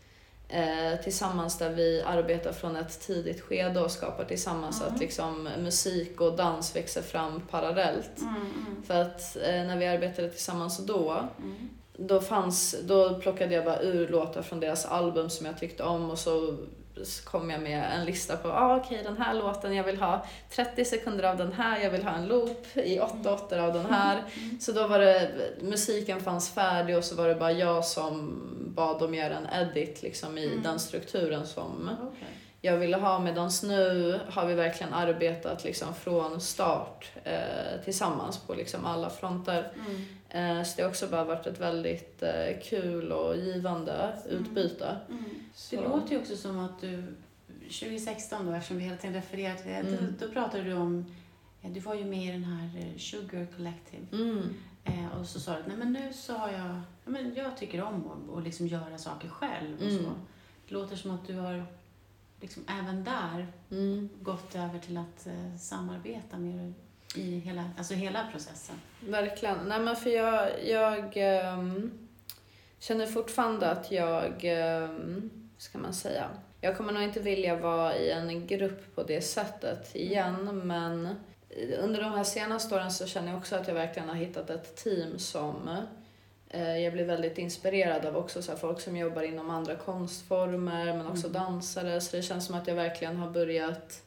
eh, 0.49 1.01
tillsammans 1.03 1.59
där 1.59 1.71
vi 1.71 2.03
arbetar 2.07 2.53
från 2.53 2.77
ett 2.77 3.01
tidigt 3.01 3.41
skede 3.41 3.81
och 3.81 3.91
skapar 3.91 4.25
tillsammans 4.25 4.81
Mm. 4.81 4.95
att 4.95 5.01
liksom 5.01 5.49
musik 5.59 6.21
och 6.21 6.37
dans 6.37 6.77
växer 6.77 7.03
fram 7.03 7.41
parallellt. 7.51 8.21
Mm, 8.21 8.35
mm, 8.37 8.83
För 8.87 9.03
att 9.03 9.37
eh, 9.37 9.65
när 9.65 9.77
vi 9.77 9.87
arbetade 9.87 10.31
tillsammans 10.31 10.79
då, 10.87 11.11
mm. 11.39 11.71
Då, 11.97 12.21
fanns, 12.21 12.75
då 12.83 13.15
plockade 13.15 13.55
jag 13.55 13.65
bara 13.65 13.81
ur 13.81 14.09
låtar 14.09 14.43
från 14.43 14.61
deras 14.61 14.87
album 14.87 15.31
som 15.31 15.47
jag 15.47 15.59
tyckte 15.59 15.83
om 15.83 16.11
och 16.11 16.19
så 16.19 16.57
kom 17.25 17.51
jag 17.51 17.61
med 17.63 17.91
en 17.99 18.05
lista 18.05 18.37
på, 18.37 18.49
ah, 18.49 18.77
okej 18.77 19.01
den 19.05 19.17
här 19.17 19.35
låten, 19.35 19.75
jag 19.75 19.85
vill 19.85 20.01
ha 20.01 20.27
30 20.51 20.85
sekunder 20.85 21.25
av 21.25 21.37
den 21.37 21.53
här, 21.53 21.81
jag 21.81 21.91
vill 21.91 22.05
ha 22.05 22.11
en 22.13 22.27
loop 22.27 22.67
i 22.75 23.01
åtta 23.01 23.35
åttor 23.35 23.59
av 23.59 23.73
den 23.73 23.87
här. 23.87 24.25
Mm. 24.37 24.61
Så 24.61 24.73
då 24.73 24.87
var 24.87 24.99
det, 24.99 25.31
musiken 25.61 26.21
fanns 26.21 26.51
färdig 26.51 26.97
och 26.97 27.05
så 27.05 27.15
var 27.15 27.29
det 27.29 27.35
bara 27.35 27.53
jag 27.53 27.85
som 27.85 28.39
bad 28.77 28.99
dem 29.01 29.15
göra 29.15 29.35
en 29.37 29.47
edit 29.69 30.03
liksom 30.03 30.39
i 30.39 30.47
Mm. 30.47 30.63
den 30.63 30.79
strukturen 30.79 31.47
som 31.47 31.91
Okej. 32.03 32.29
jag 32.61 32.77
ville 32.77 32.97
ha. 32.97 33.19
Medan 33.19 33.51
nu 33.63 34.21
har 34.29 34.47
vi 34.47 34.55
verkligen 34.55 34.93
arbetat 34.93 35.65
liksom 35.65 35.95
från 35.95 36.41
start 36.41 37.11
eh, 37.25 37.85
tillsammans 37.85 38.39
på 38.39 38.55
liksom 38.55 38.85
alla 38.87 39.11
fronter. 39.11 39.73
Mm. 39.87 40.05
Eh, 40.35 40.63
så 40.63 40.77
det 40.77 40.83
har 40.83 40.91
också 40.91 41.07
bara 41.09 41.25
varit 41.25 41.47
ett 41.47 41.61
väldigt 41.61 42.23
eh, 42.23 42.61
kul 42.63 43.13
och 43.13 43.37
givande 43.37 44.19
utbyte. 44.29 44.97
Mm. 45.11 45.25
Det 45.25 45.33
Så- 45.55 45.83
låter 45.89 46.11
ju 46.13 46.19
också 46.21 46.37
som 46.37 46.59
att 46.59 46.81
du 46.81 47.05
2016 47.71 48.47
då, 48.47 48.53
eftersom 48.53 48.77
vi 48.77 48.85
hela 48.85 48.97
tiden 48.97 49.15
refererar 49.15 49.55
till 49.55 49.67
det, 49.71 49.77
Mm. 49.77 49.97
då, 50.21 50.27
då 50.27 50.33
pratade 50.33 50.63
du 50.63 50.73
om, 50.73 51.15
ja, 51.61 51.69
du 51.69 51.81
var 51.81 51.95
ju 51.95 52.05
med 52.05 52.25
i 52.29 52.33
den 52.33 52.45
här 52.45 52.79
eh, 52.81 52.99
Sugar 52.99 53.47
Collective. 53.57 54.07
Mm. 54.13 54.55
Eh, 54.85 55.19
och 55.21 55.27
så 55.27 55.41
sa 55.41 55.57
du, 55.57 55.63
nej 55.69 55.77
men 55.77 55.93
nu 55.93 56.13
så 56.13 56.33
har 56.35 56.49
jag, 56.53 56.69
ja, 57.05 57.11
men 57.11 57.35
jag 57.35 57.57
tycker 57.57 57.83
om 57.83 58.11
att 58.11 58.29
och 58.35 58.43
liksom 58.43 58.67
göra 58.67 58.99
saker 58.99 59.29
själv 59.29 59.77
och 59.77 59.83
Mm. 59.91 60.05
så. 60.05 60.11
Det 60.69 60.75
låter 60.75 60.97
som 60.97 61.11
att 61.11 61.27
du 61.27 61.35
har 61.35 61.65
liksom 62.41 62.63
även 62.81 63.05
där 63.05 63.47
Mm. 63.71 64.09
gått 64.23 64.55
över 64.55 64.79
till 64.79 64.97
att 64.97 65.27
eh, 65.27 65.57
samarbeta 65.59 66.39
mer 66.39 66.73
i 67.17 67.39
hela, 67.39 67.71
alltså 67.79 67.95
hela 67.95 68.27
processen. 68.33 68.77
Verkligen. 69.01 69.59
Nej 69.67 69.81
men 69.81 69.97
för 69.97 70.11
jag, 70.11 70.49
jag 70.65 71.13
ehm, 71.17 72.09
känner 72.79 73.07
fortfarande 73.07 73.71
att 73.71 73.91
jag, 73.91 74.45
um, 74.85 75.31
ska 75.59 75.79
man 75.79 75.95
säga, 75.95 76.31
jag 76.61 76.77
kommer 76.77 76.93
nog 76.93 77.03
inte 77.03 77.21
vilja 77.21 77.57
vara 77.57 77.97
i 77.97 78.11
en 78.11 78.47
grupp 78.47 78.95
på 78.95 79.03
det 79.03 79.21
sättet 79.21 79.97
igen 79.97 80.61
men 80.65 81.15
under 81.79 82.01
de 82.01 82.13
här 82.13 82.25
senaste 82.25 82.75
åren 82.75 82.91
så 82.91 83.07
känner 83.07 83.29
jag 83.29 83.39
också 83.39 83.57
att 83.57 83.69
jag 83.69 83.75
verkligen 83.75 84.09
har 84.09 84.17
hittat 84.17 84.51
ett 84.51 84.77
team 84.77 85.19
som 85.19 85.77
eh, 86.49 86.79
jag 86.79 86.93
blir 86.93 87.05
väldigt 87.05 87.39
inspirerad 87.39 88.07
av 88.07 88.17
också, 88.17 88.43
så 88.43 88.53
här, 88.53 88.59
folk 88.59 88.81
som 88.81 88.97
jobbar 88.97 89.23
inom 89.23 89.51
andra 89.51 89.77
konstformer 89.77 90.85
men 90.85 91.07
också 91.07 91.27
Mm. 91.27 91.43
dansare. 91.43 92.01
Så 92.01 92.17
det 92.17 92.23
känns 92.23 92.47
som 92.47 92.55
att 92.55 92.69
jag 92.69 92.75
verkligen 92.75 93.17
har 93.17 93.31
börjat 93.31 94.03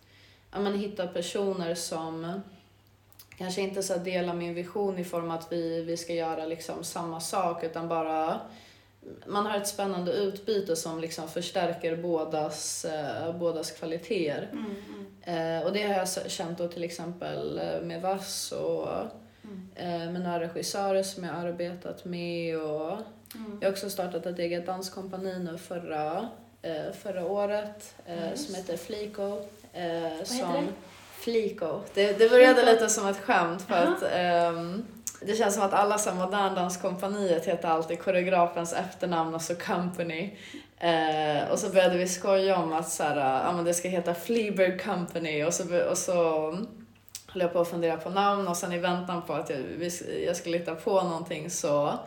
ja, 0.51 0.59
men, 0.59 0.79
hitta 0.79 1.07
personer 1.07 1.75
som 1.75 2.41
kanske 3.37 3.61
inte 3.61 3.83
så 3.83 3.93
här 3.93 3.99
delar 4.05 4.33
min 4.33 4.53
vision 4.53 4.99
i 4.99 5.03
form 5.03 5.31
att 5.31 5.51
vi, 5.51 5.81
vi 5.83 5.97
ska 5.97 6.13
göra 6.13 6.45
liksom 6.45 6.83
samma 6.83 7.19
sak 7.19 7.63
utan 7.63 7.87
bara 7.87 8.39
man 9.25 9.45
har 9.45 9.57
ett 9.57 9.67
spännande 9.67 10.11
utbyte 10.11 10.75
som 10.75 10.99
liksom 10.99 11.27
förstärker 11.27 11.95
bådas, 11.97 12.85
eh, 12.85 13.37
bådas 13.37 13.71
kvaliteter. 13.71 14.49
Eh, 15.21 15.65
och 15.67 15.73
det 15.73 15.83
har 15.83 15.93
jag 15.93 16.31
känt 16.31 16.57
då 16.57 16.67
till 16.67 16.83
exempel 16.83 17.59
eh, 17.59 17.81
med 17.81 18.01
Vass 18.01 18.51
och 18.51 18.87
Mm. 19.43 19.69
eh, 19.75 20.11
med 20.11 20.21
några 20.21 20.39
regissörer 20.39 21.03
som 21.03 21.23
jag 21.23 21.33
har 21.33 21.47
arbetat 21.47 22.05
med. 22.05 22.57
Och 22.61 22.91
Mm. 23.35 23.57
jag 23.61 23.67
har 23.67 23.71
också 23.71 23.89
startat 23.89 24.25
ett 24.25 24.39
eget 24.39 24.65
danskompani 24.65 25.39
nu 25.39 25.57
förra, 25.57 26.29
eh, 26.61 26.91
förra 27.01 27.25
året 27.25 27.95
eh, 28.05 28.33
som 28.35 28.55
heter. 28.55 28.73
Eh, 28.73 29.81
heter 29.83 30.25
som 30.25 30.37
det? 30.53 30.67
Flico. 31.19 31.81
Det, 31.93 32.19
det 32.19 32.29
började 32.29 32.61
Flico. 32.61 32.71
lite 32.71 32.89
som 32.89 33.07
ett 33.07 33.19
skämt 33.19 33.61
för 33.61 33.75
Jaha. 33.75 33.95
att 33.95 34.03
ehm, 34.13 34.85
det 35.21 35.35
känns 35.35 35.53
som 35.53 35.63
att 35.63 35.73
alla 35.73 35.97
som 35.97 36.17
moderndanskompaniet 36.17 37.45
heter 37.45 37.67
alltid 37.67 37.99
koreografens 37.99 38.73
efternamn 38.73 39.35
och 39.35 39.41
så 39.41 39.55
company. 39.55 40.37
Eh, 40.77 41.51
och 41.51 41.59
så 41.59 41.69
började 41.69 41.97
vi 41.97 42.07
skoja 42.07 42.57
om 42.57 42.73
att 42.73 42.89
så 42.89 43.03
här, 43.03 43.53
men 43.53 43.65
det 43.65 43.73
ska 43.73 43.87
heta 43.87 44.13
Fleabird 44.13 44.81
Company 44.81 45.43
och 45.43 45.53
så, 45.53 45.89
och 45.89 45.97
så 45.97 46.13
höll 47.27 47.41
jag 47.41 47.53
på 47.53 47.59
att 47.59 47.69
fundera 47.69 47.97
på 47.97 48.09
namn 48.09 48.47
och 48.47 48.57
sen 48.57 48.71
i 48.71 48.77
väntan 48.77 49.21
på 49.21 49.33
att 49.33 49.49
jag, 49.49 49.59
jag 50.25 50.35
skulle 50.35 50.57
hitta 50.57 50.75
på 50.75 51.03
någonting 51.03 51.49
så 51.49 51.99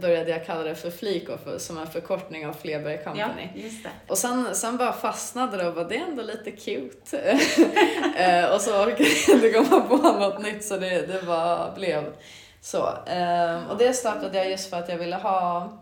började 0.00 0.30
jag 0.30 0.46
kalla 0.46 0.62
det 0.62 0.74
för 0.74 0.90
Flico 0.90 1.36
för, 1.44 1.58
som 1.58 1.78
en 1.78 1.86
förkortning 1.86 2.46
av 2.46 2.52
Fleabird 2.52 2.98
Ja, 3.04 3.04
Company. 3.04 3.48
just 3.54 3.84
det. 3.84 3.90
Och 4.08 4.18
sen, 4.18 4.54
sen 4.54 4.76
bara 4.76 4.92
fastnade 4.92 5.56
det 5.56 5.68
och 5.68 5.74
bara, 5.74 5.84
det 5.84 5.96
är 5.96 6.00
ändå 6.04 6.22
lite 6.22 6.50
cute. 6.50 7.18
eh, 8.16 8.44
och 8.54 8.60
så 8.60 8.82
orkade 8.84 9.08
jag 9.28 9.36
inte 9.36 9.50
komma 9.50 9.80
på 9.80 9.96
något 9.96 10.42
nytt 10.42 10.64
så 10.64 10.76
det, 10.76 11.06
det 11.06 11.26
bara 11.26 11.72
blev 11.74 12.04
så. 12.60 12.88
Eh, 13.06 13.70
och 13.70 13.78
det 13.78 13.92
startade 13.92 14.38
jag 14.38 14.50
just 14.50 14.70
för 14.70 14.76
att 14.76 14.88
jag 14.88 14.96
ville 14.98 15.16
ha 15.16 15.72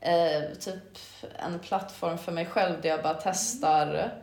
eh, 0.00 0.58
typ 0.60 0.98
en 1.46 1.58
plattform 1.58 2.18
för 2.18 2.32
mig 2.32 2.46
själv 2.46 2.80
där 2.82 2.88
jag 2.88 3.02
bara 3.02 3.14
testar 3.14 4.14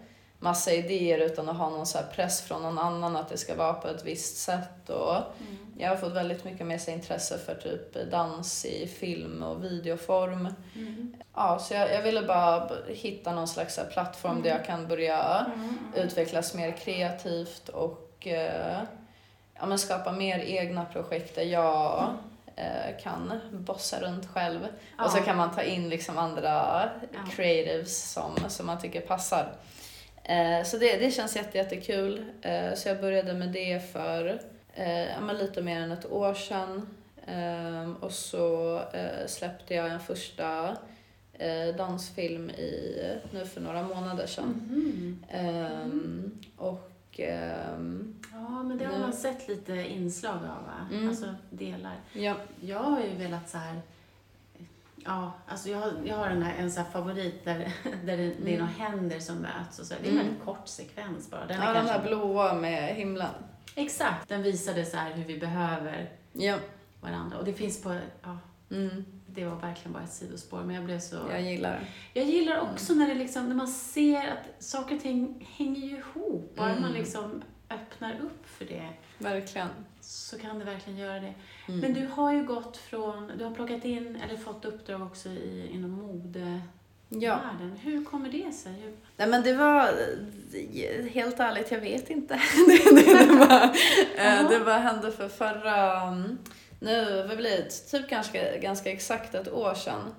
massa 0.44 0.72
idéer 0.72 1.18
utan 1.18 1.50
att 1.50 1.58
ha 1.58 1.70
någon 1.70 1.86
så 1.86 1.98
press 2.16 2.42
från 2.42 2.62
någon 2.62 2.80
annan 2.80 3.16
att 3.16 3.30
det 3.30 3.38
ska 3.38 3.56
vara 3.56 3.74
på 3.74 3.88
ett 3.88 4.06
visst 4.06 4.38
sätt. 4.38 4.90
Och 4.90 5.16
Mm. 5.16 5.58
jag 5.78 5.90
har 5.90 5.96
fått 5.96 6.14
väldigt 6.14 6.44
mycket 6.46 6.66
med 6.68 6.82
sig 6.82 6.94
intresse 6.94 7.38
för 7.38 7.56
typ 7.56 8.12
dans 8.12 8.66
i 8.66 8.88
film 8.88 9.44
och 9.44 9.64
videoform. 9.64 10.48
Mm. 10.76 11.16
Ja, 11.36 11.60
så 11.60 11.74
jag, 11.74 11.94
jag 11.94 12.02
ville 12.02 12.22
bara 12.22 12.70
hitta 12.88 13.32
någon 13.32 13.48
slags 13.48 13.80
plattform 13.94 14.42
där 14.42 14.50
jag 14.50 14.66
kan 14.66 14.88
börja 14.88 15.46
Mm. 15.56 15.78
utvecklas 15.96 16.54
mer 16.54 16.72
kreativt 16.72 17.70
och 17.70 18.28
eh, 18.28 18.80
ja, 19.60 19.66
men 19.66 19.80
skapa 19.80 20.12
mer 20.12 20.40
egna 20.40 20.86
projekt 20.86 21.36
där 21.36 21.44
jag 21.44 22.08
eh, 22.56 23.02
kan 23.04 23.40
bossa 23.52 24.02
runt 24.02 24.30
själv. 24.34 24.68
Och 25.06 25.12
så 25.12 25.18
Ja. 25.18 25.24
kan 25.24 25.38
man 25.38 25.56
ta 25.56 25.62
in 25.62 25.90
liksom 25.90 26.18
andra 26.18 26.90
Ja. 27.14 27.20
creatives 27.32 28.12
som, 28.12 28.36
som 28.48 28.66
man 28.66 28.82
tycker 28.82 29.02
passar. 29.02 29.54
Eh, 30.24 30.64
så 30.66 30.78
det, 30.78 30.98
det 30.98 31.12
känns 31.12 31.36
jätte, 31.36 31.58
jättekul. 31.58 32.26
Eh, 32.42 32.74
så 32.76 32.90
jag 32.90 33.02
började 33.02 33.34
med 33.34 33.50
det 33.50 33.92
för 33.92 34.40
eh, 34.74 35.34
lite 35.40 35.62
mer 35.62 35.80
än 35.80 35.92
ett 35.92 36.12
år 36.12 36.34
sedan. 36.34 36.88
Ehm, 37.28 37.96
och 37.96 38.12
så 38.12 38.82
släppte 39.28 39.74
jag 39.74 39.92
en 39.92 40.00
första 40.00 40.78
dansfilm 41.78 42.50
i, 42.50 43.02
nu 43.32 43.46
för 43.46 43.62
några 43.62 43.84
månader 43.84 44.28
sedan. 44.28 44.68
Mhm. 44.70 45.24
Ehm, 45.30 46.32
och 46.58 47.20
ehm, 47.20 48.16
Ja, 48.34 48.64
men 48.64 48.78
det 48.78 48.86
har 48.86 49.00
man 49.00 49.14
sett 49.14 49.48
lite 49.48 49.74
inslag 49.74 50.36
av, 50.36 50.42
va? 50.66 50.88
Mm. 50.92 51.10
Alltså 51.10 51.36
delar. 51.50 51.94
ja, 52.14 52.36
Jag 52.62 52.80
har 52.80 53.02
ju 53.02 53.16
velat 53.16 53.50
så 53.50 53.58
här... 53.58 53.82
Ja, 55.06 55.32
alltså 55.48 55.70
jag, 55.70 55.78
har- 55.80 55.94
jag 56.06 56.16
har 56.16 56.28
en, 56.28 56.44
här, 56.44 56.56
en 56.58 56.72
så 56.72 56.82
här 56.82 56.90
favorit 56.90 57.46
där, 57.46 57.58
där 58.06 58.18
det, 58.18 58.24
det 58.24 58.24
är 58.26 58.38
Mm. 58.38 58.60
några 58.60 58.72
händer 58.90 59.20
som 59.20 59.36
möts. 59.36 59.80
Och 59.80 59.86
så. 59.86 59.94
Det 60.02 60.08
är 60.08 60.12
en 60.12 60.18
Mm. 60.18 60.26
väldigt 60.28 60.46
kort 60.46 60.68
sekvens 60.68 61.30
bara. 61.32 61.46
Den 61.46 61.62
är 61.62 61.66
ja 61.66 61.74
den 61.74 61.86
kanske- 61.88 61.94
här 61.94 62.08
blåa 62.08 62.54
med 62.54 62.96
himlen. 62.96 63.30
Exakt, 63.76 64.30
den 64.30 64.44
visade 64.44 64.86
så 64.86 64.98
här 64.98 65.14
hur 65.14 65.24
vi 65.24 65.38
behöver 65.40 66.12
Ja, 66.34 66.58
varandra. 67.02 67.38
Och 67.38 67.46
det 67.46 67.54
finns 67.54 67.82
på... 67.82 67.98
Ja, 68.22 68.38
mm, 68.72 69.06
det 69.28 69.46
var 69.46 69.56
verkligen 69.56 69.94
bara 69.94 70.04
ett 70.04 70.12
sidospår, 70.14 70.60
men 70.64 70.76
jag 70.76 70.86
blev 70.86 71.00
så... 71.00 71.16
jag 71.32 71.42
gillar 71.42 71.72
det. 71.72 72.20
Jag 72.20 72.30
gillar 72.30 72.60
också 72.60 72.94
när, 72.94 73.08
det 73.08 73.14
liksom, 73.14 73.48
när 73.48 73.56
man 73.56 73.68
ser 73.68 74.28
att 74.28 74.64
saker 74.64 74.96
och 74.96 75.02
ting 75.02 75.48
hänger 75.58 75.84
ihop. 75.98 76.54
Bara 76.56 76.70
Mm. 76.70 76.82
man 76.82 76.92
liksom 76.94 77.42
öppnar 77.70 78.20
upp 78.22 78.46
för 78.46 78.66
det 78.66 78.90
Verkligen. 79.18 79.68
Så 80.04 80.38
kan 80.38 80.60
det 80.60 80.66
verkligen 80.66 81.00
göra 81.00 81.20
det. 81.20 81.34
Mm. 81.68 81.80
Men 81.80 81.94
du 81.94 82.08
har 82.08 82.34
ju 82.34 82.44
gått 82.44 82.78
från, 82.78 83.32
du 83.38 83.44
har 83.44 83.56
plockat 83.56 83.86
in 83.86 84.18
eller 84.24 84.38
fått 84.38 84.66
uppdrag 84.66 85.02
också 85.02 85.30
i, 85.30 85.70
inom 85.72 85.92
modevärlden. 85.92 86.62
Ja. 87.10 87.40
Hur 87.82 88.06
kommer 88.06 88.30
det 88.30 88.52
sig? 88.52 88.74
Hur... 88.74 88.94
Nej 89.18 89.28
men 89.28 89.44
det 89.44 89.54
var, 89.54 89.90
helt 91.10 91.40
ärligt, 91.40 91.72
jag 91.72 91.80
vet 91.80 92.10
inte. 92.10 92.34
det, 92.68 92.96
det, 92.96 93.26
det, 93.26 93.34
var, 93.34 93.64
eh, 94.18 94.50
det 94.50 94.60
var 94.60 94.80
hände 94.80 95.12
för 95.12 95.30
förra, 95.30 96.02
mm, 96.02 96.38
nu, 96.80 97.26
vad 97.28 97.38
blir 97.38 97.58
det, 97.58 97.70
typ 97.70 98.10
ganska, 98.10 98.58
ganska 98.58 98.92
exakt 98.92 99.36
ett 99.36 99.54
år 99.54 99.74
sedan. 99.74 100.16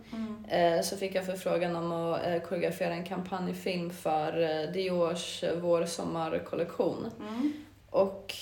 Eh, 0.49 0.83
så 0.83 0.97
fick 0.97 1.14
jag 1.14 1.27
förfrågan 1.27 1.77
om 1.77 1.92
att 1.92 2.27
eh, 2.27 2.40
koreografera 2.40 2.94
en 2.94 3.05
kampanjfilm 3.05 3.90
för 3.90 4.42
eh, 4.42 4.73
Diors 4.73 5.44
vår-sommarkollektion. 5.61 7.11
Mm. 7.20 7.53
Och 7.90 8.35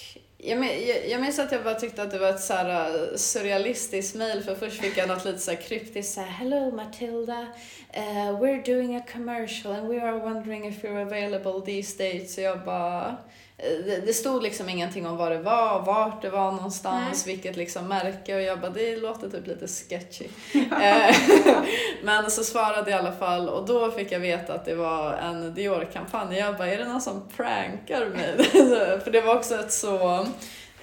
jag, 0.45 0.59
men, 0.59 0.69
jag, 0.69 1.09
jag 1.09 1.21
minns 1.21 1.39
att 1.39 1.53
jag 1.53 1.65
bara 1.65 1.75
tyckte 1.75 2.03
att 2.03 2.11
det 2.11 2.19
var 2.19 2.29
ett 2.29 2.41
så 2.41 2.55
här 2.55 2.89
eh, 2.89 3.17
surrealistiskt 3.17 4.15
mail 4.15 4.43
för 4.43 4.55
först 4.55 4.81
fick 4.81 4.97
jag 4.97 5.09
något 5.09 5.25
lite 5.25 5.39
så 5.39 5.51
här 5.51 5.59
kryptiskt 5.59 6.15
så 6.15 6.21
här 6.21 6.29
Hello 6.29 6.71
Matilda, 6.71 7.47
uh, 7.97 8.41
we're 8.41 8.67
doing 8.67 8.97
a 8.97 9.03
commercial 9.13 9.73
and 9.73 9.89
we 9.89 10.03
are 10.03 10.19
wondering 10.19 10.67
if 10.67 10.85
you're 10.85 11.03
available 11.03 11.61
these 11.67 11.99
days” 11.99 12.35
Så 12.35 12.41
jag 12.41 12.65
bara, 12.65 13.17
det, 13.57 14.07
det 14.07 14.13
stod 14.13 14.43
liksom 14.43 14.69
ingenting 14.69 15.07
om 15.07 15.17
vad 15.17 15.33
det 15.33 15.39
var, 15.39 15.83
vart 15.83 16.23
det 16.23 16.31
var 16.31 16.53
någonstans, 16.53 17.27
vilket 17.27 17.57
liksom 17.57 17.89
märke 17.89 18.35
och 18.35 18.43
jag 18.43 18.61
bara, 18.61 18.71
det 18.71 18.97
låter 18.97 19.29
typ 19.29 19.47
lite 19.47 19.67
sketchy. 19.69 20.27
Eh, 20.83 21.17
Men 22.03 22.31
så 22.31 22.45
svarade 22.45 22.91
jag 22.91 22.99
i 22.99 23.07
alla 23.07 23.17
fall 23.17 23.49
och 23.49 23.67
då 23.67 23.91
fick 23.91 24.13
jag 24.13 24.21
veta 24.21 24.55
att 24.55 24.65
det 24.65 24.75
var 24.75 25.13
en 25.13 25.55
Dior-kampanj. 25.55 26.39
Jag 26.39 26.57
bara, 26.57 26.69
är 26.69 26.79
det 26.79 26.85
någon 26.85 27.01
som 27.01 27.29
prankar 27.37 28.07
mig? 28.07 28.45
För 29.05 29.11
det 29.11 29.21
var 29.21 29.37
också 29.37 29.55
ett 29.55 29.73
så 29.73 30.27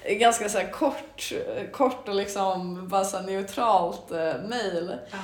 ganska 0.04 0.48
så 0.48 0.60
kort, 0.72 1.32
kort 1.72 2.08
och 2.08 2.14
liksom 2.14 2.88
bara 2.88 3.20
neutralt 3.20 4.10
eh, 4.10 4.34
mail. 4.48 4.96
Ja. 5.10 5.18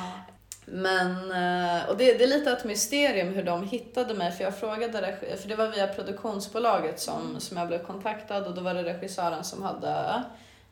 Men, 0.69 1.31
eh, 1.31 1.89
och 1.89 1.97
det, 1.97 2.19
det 2.19 2.25
är 2.25 2.29
lite 2.29 2.51
ett 2.51 2.65
mysterium 2.65 3.35
hur 3.35 3.43
de 3.43 3.69
hittade 3.69 4.15
mig, 4.15 4.33
för 4.33 4.45
jag 4.45 4.59
frågade, 4.59 5.17
för 5.41 5.49
det 5.49 5.57
var 5.57 5.69
via 5.69 5.87
produktionsbolaget 5.87 7.01
som, 7.01 7.41
som 7.41 7.57
jag 7.57 7.69
blev 7.69 7.85
kontaktad 7.85 8.47
och 8.47 8.55
då 8.55 8.61
var 8.61 8.75
det 8.75 8.83
regissören 8.83 9.45
som 9.45 9.63
hade 9.63 10.23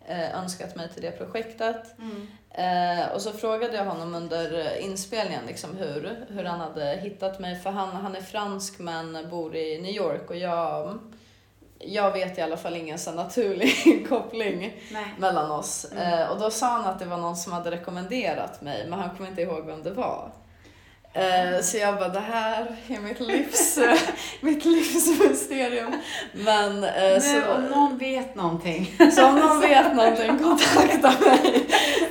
eh, 0.06 0.38
önskat 0.38 0.76
mig 0.76 0.88
till 0.88 1.02
det 1.02 1.10
projektet. 1.10 1.98
Mm. 1.98 2.28
Eh, 2.50 3.12
och 3.12 3.20
så 3.20 3.32
frågade 3.32 3.76
jag 3.76 3.84
honom 3.84 4.14
under 4.14 4.76
inspelningen 4.78 5.46
liksom 5.46 5.76
hur, 5.76 6.26
hur 6.28 6.44
han 6.44 6.60
hade 6.60 6.84
hittat 6.84 7.40
mig, 7.40 7.60
för 7.60 7.70
han, 7.70 7.88
han 7.88 8.16
är 8.16 8.20
fransk 8.20 8.78
men 8.78 9.30
bor 9.30 9.56
i 9.56 9.80
New 9.82 9.92
York 9.92 10.30
och 10.30 10.36
jag, 10.36 10.98
jag 11.86 12.12
vet 12.12 12.38
i 12.38 12.40
alla 12.40 12.56
fall 12.56 12.76
ingen 12.76 12.98
så 12.98 13.12
naturlig 13.12 14.06
koppling 14.08 14.60
Nej. 14.92 15.14
mellan 15.18 15.50
oss. 15.50 15.86
Mm. 15.92 16.20
Eh, 16.20 16.30
och 16.30 16.40
då 16.40 16.50
sa 16.50 16.66
han 16.66 16.84
att 16.84 16.98
det 16.98 17.04
var 17.04 17.16
någon 17.16 17.36
som 17.36 17.52
hade 17.52 17.70
rekommenderat 17.70 18.62
mig, 18.62 18.86
men 18.88 18.98
han 18.98 19.16
kommer 19.16 19.30
inte 19.30 19.42
ihåg 19.42 19.66
vem 19.66 19.82
det 19.82 19.90
var. 19.90 20.30
Eh, 21.12 21.60
så 21.62 21.76
jag 21.76 21.98
bara, 21.98 22.08
det 22.08 22.20
här 22.20 22.76
är 22.88 23.00
mitt 23.00 23.20
livs, 23.20 23.78
mitt 24.40 24.64
livs 24.64 25.20
mysterium. 25.20 25.92
Men, 26.32 26.84
eh, 26.84 27.20
så, 27.20 27.54
om 27.54 27.64
någon 27.64 27.98
vet 27.98 28.34
någonting. 28.34 28.96
Så 29.12 29.26
om 29.26 29.34
någon 29.34 29.60
vet 29.60 29.94
någonting, 29.96 30.38
kontakta 30.38 31.14
mig. 31.20 31.66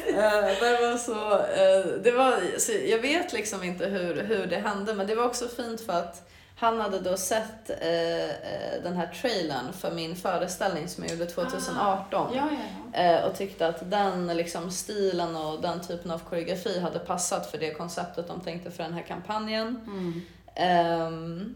Eh, 0.07 0.59
det 0.59 0.77
var 0.81 0.97
så, 0.97 1.31
eh, 1.33 2.01
det 2.03 2.11
var, 2.11 2.59
så 2.59 2.71
jag 2.87 2.99
vet 2.99 3.33
liksom 3.33 3.63
inte 3.63 3.85
hur, 3.85 4.23
hur 4.23 4.45
det 4.45 4.57
hände, 4.57 4.93
men 4.93 5.07
det 5.07 5.15
var 5.15 5.25
också 5.25 5.47
fint 5.47 5.81
för 5.81 5.93
att 5.93 6.29
han 6.55 6.81
hade 6.81 6.99
då 6.99 7.17
sett 7.17 7.69
eh, 7.69 8.23
eh 8.23 8.83
den 8.83 8.95
här 8.95 9.07
trailern 9.07 9.73
för 9.73 9.91
min 9.91 10.15
föreställning 10.15 10.87
som 10.87 11.03
jag 11.03 11.13
gjorde 11.13 11.31
2018. 11.31 12.27
Ah, 12.27 12.35
ja, 12.35 12.49
ja, 12.51 12.57
ja. 12.93 12.99
Eh, 12.99 13.25
och 13.25 13.35
tyckte 13.37 13.67
att 13.67 13.91
den 13.91 14.27
liksom, 14.27 14.71
stilen 14.71 15.35
och 15.35 15.61
den 15.61 15.81
typen 15.81 16.11
av 16.11 16.19
koreografi 16.19 16.79
hade 16.79 16.99
passat 16.99 17.51
för 17.51 17.57
det 17.57 17.73
konceptet 17.73 18.27
de 18.27 18.41
tänkte 18.41 18.71
för 18.71 18.83
den 18.83 18.93
här 18.93 19.03
kampanjen. 19.03 19.79
Mm. 19.85 20.21
Eh, 20.55 21.47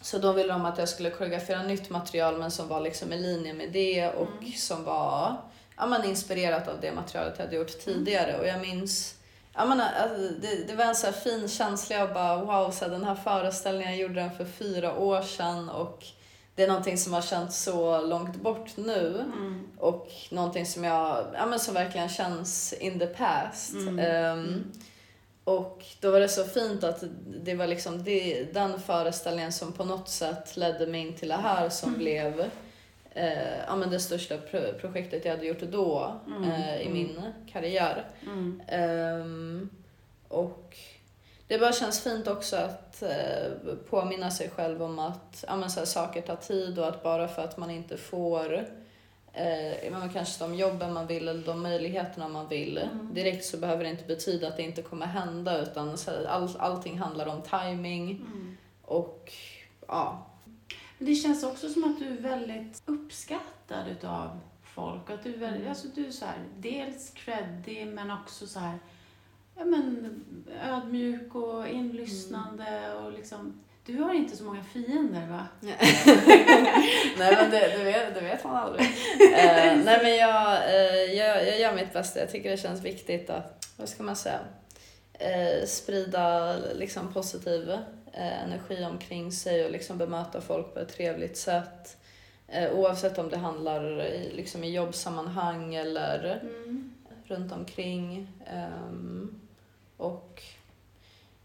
så 0.00 0.18
då 0.18 0.32
ville 0.32 0.52
de 0.52 0.64
att 0.64 0.78
jag 0.78 0.88
skulle 0.88 1.10
koreografera 1.10 1.62
nytt 1.62 1.90
material 1.90 2.38
men 2.38 2.50
som 2.50 2.68
var 2.68 2.80
liksom 2.80 3.12
i 3.12 3.18
linje 3.18 3.54
med 3.54 3.72
det 3.72 4.08
och 4.08 4.28
mm. 4.40 4.52
som 4.52 4.84
var 4.84 5.36
ja, 5.76 5.86
men 5.86 6.04
inspirerat 6.04 6.68
av 6.68 6.80
det 6.80 6.92
materialet 6.92 7.34
jag 7.36 7.44
hade 7.44 7.56
gjort 7.56 7.84
tidigare. 7.84 8.30
Mm. 8.30 8.40
Och 8.40 8.46
jag 8.46 8.60
minns 8.60 9.14
Ja, 9.54 9.64
men, 9.64 9.80
alltså, 9.80 10.34
det, 10.40 10.68
det 10.68 10.74
var 10.74 10.84
en 10.84 10.94
så 10.94 11.12
fin 11.12 11.48
känsla. 11.48 11.96
Jag 11.96 12.14
bara 12.14 12.44
wow, 12.44 12.70
så 12.70 12.84
här, 12.84 12.92
den 12.92 13.04
här 13.04 13.14
föreställningen, 13.14 13.92
jag 13.92 14.00
gjorde 14.00 14.14
den 14.14 14.36
för 14.36 14.44
fyra 14.44 14.98
år 14.98 15.22
sedan 15.22 15.68
och 15.68 16.04
det 16.54 16.62
är 16.62 16.68
någonting 16.68 16.98
som 16.98 17.12
har 17.12 17.22
känts 17.22 17.62
så 17.62 18.00
långt 18.00 18.36
bort 18.36 18.76
nu 18.76 19.20
mm. 19.20 19.68
och 19.78 20.08
någonting 20.30 20.66
som 20.66 20.84
jag, 20.84 21.26
ja 21.34 21.46
men 21.46 21.60
som 21.60 21.74
verkligen 21.74 22.08
känns 22.08 22.72
in 22.72 22.98
the 22.98 23.06
past. 23.06 23.74
Mm. 23.74 23.98
Um, 23.98 24.44
mm. 24.44 24.72
Och 25.44 25.84
då 26.00 26.10
var 26.10 26.20
det 26.20 26.28
så 26.28 26.44
fint 26.44 26.84
att 26.84 27.04
det 27.44 27.54
var 27.54 27.66
liksom 27.66 28.04
det, 28.04 28.44
den 28.52 28.80
föreställningen 28.80 29.52
som 29.52 29.72
på 29.72 29.84
något 29.84 30.08
sätt 30.08 30.56
ledde 30.56 30.86
mig 30.86 31.00
in 31.00 31.14
till 31.14 31.28
det 31.28 31.34
här 31.34 31.68
som 31.68 31.88
mm. 31.88 32.00
blev 32.00 32.50
eh, 33.14 33.58
ja, 33.66 33.76
men 33.76 33.90
det 33.90 34.00
största 34.00 34.38
pro 34.38 34.60
projektet 34.80 35.24
jag 35.24 35.32
hade 35.32 35.46
gjort 35.46 35.60
då 35.60 36.20
mm. 36.26 36.50
eh, 36.50 36.80
i 36.80 36.88
min 36.88 37.20
karriär. 37.52 38.04
Mm. 38.22 38.62
Um, 39.20 39.70
och 40.28 40.76
det 41.46 41.58
bara 41.58 41.72
känns 41.72 42.00
fint 42.00 42.28
också 42.28 42.56
att 42.56 43.02
eh, 43.02 43.74
påminna 43.90 44.30
sig 44.30 44.50
själv 44.50 44.82
om 44.82 44.98
att 44.98 45.44
ja, 45.48 45.56
men 45.56 45.70
så 45.70 45.80
här, 45.80 45.86
saker 45.86 46.22
tar 46.22 46.36
tid 46.36 46.78
och 46.78 46.88
att 46.88 47.02
bara 47.02 47.28
för 47.28 47.42
att 47.42 47.56
man 47.56 47.70
inte 47.70 47.96
får 47.96 48.66
eh, 49.32 49.90
man 49.92 50.10
kanske 50.10 50.44
de 50.44 50.54
jobben 50.54 50.92
man 50.92 51.06
vill 51.06 51.28
eller 51.28 51.46
de 51.46 51.62
möjligheterna 51.62 52.28
man 52.28 52.48
vill 52.48 52.78
mm. 52.78 53.14
direkt 53.14 53.44
så 53.44 53.56
behöver 53.56 53.84
det 53.84 53.90
inte 53.90 54.04
betyda 54.04 54.48
att 54.48 54.56
det 54.56 54.62
inte 54.62 54.82
kommer 54.82 55.06
hända 55.06 55.58
utan 55.58 55.98
så 55.98 56.10
här, 56.10 56.24
all, 56.24 56.48
allting 56.58 56.98
handlar 56.98 57.26
om 57.26 57.42
timing 57.42 58.10
mm. 58.10 58.56
och 58.82 59.32
ja, 59.88 60.26
det 61.04 61.14
känns 61.14 61.44
också 61.44 61.68
som 61.68 61.84
att 61.84 61.98
du 61.98 62.06
är 62.06 62.20
väldigt 62.20 62.82
uppskattad 62.86 63.88
utav 63.88 64.40
folk. 64.62 65.10
Att 65.10 65.24
du 65.24 65.34
är, 65.34 65.38
väldigt, 65.38 65.60
mm. 65.60 65.68
alltså 65.68 65.88
du 65.94 66.06
är 66.06 66.10
så 66.10 66.24
här, 66.24 66.38
dels 66.58 67.10
creddig 67.10 67.86
men 67.86 68.10
också 68.10 68.46
så 68.46 68.58
här, 68.58 68.78
ja, 69.56 69.64
men, 69.64 70.24
ödmjuk 70.62 71.34
och 71.34 71.68
inlyssnande. 71.68 72.66
Mm. 72.66 73.04
Och 73.04 73.12
liksom, 73.12 73.60
du 73.86 73.98
har 73.98 74.14
inte 74.14 74.36
så 74.36 74.44
många 74.44 74.64
fiender 74.64 75.26
va? 75.26 75.46
nej 77.18 77.36
men 77.36 77.50
det, 77.50 77.78
det, 77.78 77.84
vet, 77.84 78.14
det 78.14 78.20
vet 78.20 78.44
man 78.44 78.56
aldrig. 78.56 78.86
uh, 78.86 78.90
nej 79.84 79.98
men 80.02 80.16
jag, 80.16 80.62
uh, 80.68 81.14
jag, 81.14 81.48
jag 81.48 81.60
gör 81.60 81.74
mitt 81.74 81.92
bästa. 81.92 82.20
Jag 82.20 82.30
tycker 82.30 82.50
det 82.50 82.56
känns 82.56 82.84
viktigt 82.84 83.30
att, 83.30 83.66
vad 83.76 83.88
ska 83.88 84.02
man 84.02 84.16
säga, 84.16 84.40
uh, 85.20 85.66
sprida 85.66 86.56
liksom 86.74 87.12
positiv 87.12 87.70
eh, 87.70 87.78
energi 88.22 88.84
omkring 88.84 89.32
sig 89.32 89.64
och 89.64 89.70
liksom 89.70 89.98
bemöta 89.98 90.40
folk 90.40 90.74
på 90.74 90.80
ett 90.80 90.96
trevligt 90.96 91.36
sätt. 91.36 91.96
Eh, 92.48 92.72
oavsett 92.72 93.18
om 93.18 93.28
det 93.28 93.36
handlar 93.36 94.02
i, 94.02 94.32
liksom 94.32 94.64
i 94.64 94.74
jobbsammanhang 94.74 95.74
eller 95.74 96.40
mm. 96.42 96.94
runt 97.24 97.52
omkring. 97.52 98.28
Um, 98.82 99.40
och 99.96 100.42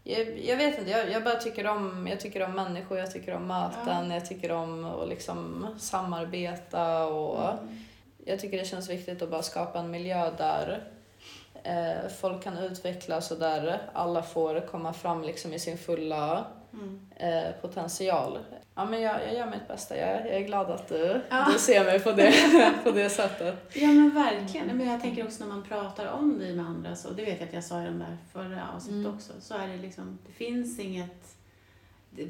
jag, 0.04 0.38
jag, 0.38 0.56
vet 0.56 0.78
inte, 0.78 0.90
jag, 0.90 1.10
jag 1.10 1.24
bara 1.24 1.34
tycker 1.34 1.66
om, 1.66 2.06
jag 2.10 2.20
tycker 2.20 2.42
om 2.42 2.52
människor, 2.52 2.98
jag 2.98 3.12
tycker 3.12 3.34
om 3.34 3.46
möten, 3.46 4.08
ja. 4.08 4.14
jag 4.14 4.26
tycker 4.26 4.52
om 4.52 4.84
att 4.84 5.08
liksom 5.08 5.66
samarbeta 5.78 7.06
och 7.06 7.52
mm. 7.52 7.84
jag 8.24 8.40
tycker 8.40 8.58
det 8.58 8.64
känns 8.64 8.90
viktigt 8.90 9.22
att 9.22 9.30
bara 9.30 9.42
skapa 9.42 9.78
en 9.78 9.90
miljö 9.90 10.30
där 10.38 10.70
eh, 10.70 10.99
folk 12.20 12.42
kan 12.42 12.58
utvecklas 12.58 13.30
och 13.30 13.38
där 13.38 13.80
alla 13.92 14.22
får 14.22 14.66
komma 14.66 14.92
fram 14.92 15.22
liksom 15.22 15.52
i 15.52 15.58
sin 15.58 15.78
fulla 15.78 16.46
mm. 16.72 17.00
eh, 17.16 17.52
potential. 17.60 18.38
Ja, 18.74 18.84
men 18.84 19.00
jag, 19.00 19.22
jag 19.22 19.34
gör 19.34 19.50
mitt 19.50 19.68
bästa. 19.68 19.96
Jag, 19.96 20.26
jag 20.26 20.34
är 20.34 20.40
glad 20.40 20.70
att 20.70 20.88
du, 20.88 21.20
ja. 21.30 21.46
du 21.52 21.58
ser 21.58 21.84
mig 21.84 22.00
på 22.00 22.12
det, 22.12 22.34
på 22.84 22.90
det 22.90 23.10
sättet. 23.10 23.70
Ja 23.74 23.86
men 23.86 24.14
verkligen. 24.14 24.76
Men 24.76 24.88
jag 24.88 25.00
tänker 25.00 25.24
också 25.24 25.44
när 25.44 25.54
man 25.54 25.62
pratar 25.62 26.06
om 26.06 26.38
dig 26.38 26.54
med 26.54 26.66
andra, 26.66 26.96
så, 26.96 27.10
det 27.10 27.24
vet 27.24 27.40
jag 27.40 27.48
att 27.48 27.54
jag 27.54 27.64
sa 27.64 27.82
i 27.82 27.84
den 27.84 27.98
där 27.98 28.16
förra 28.32 28.68
avsnittet 28.74 29.04
mm. 29.04 29.14
också, 29.14 29.32
så 29.40 29.54
är 29.54 29.68
det 29.68 29.76
liksom, 29.76 30.18
det 30.26 30.32
finns 30.32 30.78
inget 30.78 31.36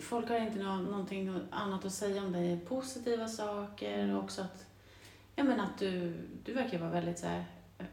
Folk 0.01 0.29
har 0.29 0.39
inte 0.39 0.59
nå 0.59 0.77
någonting 0.77 1.41
annat 1.51 1.85
att 1.85 1.93
säga 1.93 2.23
om 2.23 2.33
dig, 2.33 2.61
positiva 2.69 3.29
saker 3.29 3.99
mm. 3.99 4.17
och 4.17 4.25
också 4.25 4.43
att, 4.43 4.67
ja 5.37 5.45
men 5.45 5.61
att 5.61 5.79
du, 5.79 6.13
du 6.45 6.53
verkar 6.53 6.79
vara 6.79 6.91
väldigt 6.91 7.19
så 7.19 7.27
här, 7.27 7.45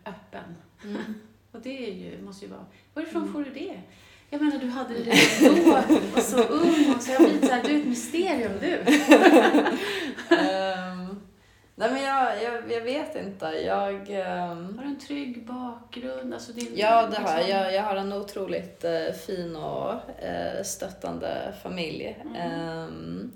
öppen. 0.05 0.55
Mm. 0.83 1.13
Och 1.58 1.64
det 1.64 1.89
är 1.89 1.93
ju, 1.93 2.22
måste 2.22 2.45
ju 2.45 2.51
vara, 2.51 2.66
varifrån 2.93 3.22
mm. 3.22 3.34
får 3.34 3.43
du 3.43 3.51
det? 3.51 3.82
Jag 4.30 4.41
menar, 4.41 4.58
du 4.58 4.68
hade 4.68 4.93
det 4.93 4.99
redan 4.99 5.66
då 5.66 5.95
och 6.18 6.24
så 6.24 6.43
ung 6.43 6.95
och 6.95 7.01
så 7.01 7.12
jag 7.12 7.22
blir 7.22 7.47
så 7.47 7.53
här, 7.53 7.64
du 7.64 7.76
är 7.76 7.80
ett 7.80 7.88
mysterium 7.88 8.51
du. 8.62 8.78
um, 10.36 11.22
nej 11.76 11.91
men 11.91 12.03
jag, 12.03 12.43
jag, 12.43 12.72
jag 12.72 12.82
vet 12.82 13.16
inte. 13.16 13.45
Jag... 13.45 13.93
Um, 13.99 14.78
har 14.78 14.84
du 14.84 14.89
en 14.89 14.99
trygg 14.99 15.45
bakgrund? 15.45 16.34
Alltså 16.34 16.51
din, 16.51 16.74
ja, 16.76 17.08
det 17.08 17.22
har 17.22 17.39
jag. 17.39 17.74
Jag 17.74 17.84
har 17.84 17.95
en 17.95 18.14
otroligt 18.14 18.86
uh, 18.86 19.14
fin 19.14 19.55
och 19.55 19.93
uh, 19.93 20.64
stöttande 20.64 21.53
familj. 21.64 22.18
Mm. 22.36 22.80
Um, 22.80 23.32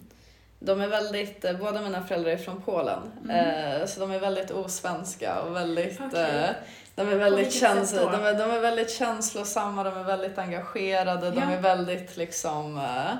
de 0.59 0.81
är 0.81 0.87
väldigt, 0.87 1.45
uh, 1.45 1.57
båda 1.59 1.81
mina 1.81 2.03
föräldrar 2.03 2.31
är 2.31 2.37
från 2.37 2.61
Polen, 2.61 2.99
mm. 3.29 3.87
så 3.87 3.99
de 3.99 4.11
är 4.11 4.19
väldigt 4.19 4.51
osvenska 4.51 5.41
och 5.41 5.55
väldigt 5.55 6.01
okay. 6.01 6.53
De 6.95 7.07
är, 7.09 7.15
väldigt 7.15 7.53
käns 7.53 7.91
de, 7.91 7.97
är, 7.97 8.33
de 8.33 8.51
är 8.51 8.59
väldigt 8.59 8.91
känslosamma, 8.91 9.83
de 9.83 9.97
är 9.97 10.03
väldigt 10.03 10.37
engagerade, 10.37 11.25
ja. 11.25 11.31
de 11.31 11.41
är 11.41 11.61
väldigt 11.61 12.17
liksom 12.17 12.77
eh, 12.77 13.11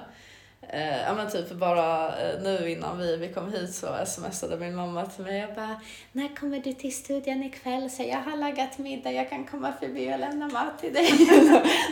eh, 0.69 1.01
ja 1.01 1.13
men 1.13 1.31
typ 1.31 1.51
bara 1.51 2.07
eh, 2.07 2.41
nu 2.41 2.69
innan 2.69 2.97
vi, 2.97 3.17
vi 3.17 3.33
kom 3.33 3.51
hit 3.53 3.73
så 3.73 3.87
smsade 4.05 4.57
min 4.57 4.75
mamma 4.75 5.05
till 5.05 5.23
mig 5.23 5.45
och 5.45 5.55
bara 5.55 5.81
När 6.11 6.35
kommer 6.35 6.59
du 6.59 6.73
till 6.73 6.95
studion 6.95 7.43
ikväll? 7.43 7.89
Så 7.89 8.03
jag 8.03 8.21
har 8.21 8.37
lagat 8.37 8.77
middag, 8.77 9.11
jag 9.11 9.29
kan 9.29 9.45
komma 9.45 9.73
förbi 9.79 10.13
och 10.13 10.19
lämna 10.19 10.47
mat 10.47 10.79
till 10.79 10.93
dig. 10.93 11.11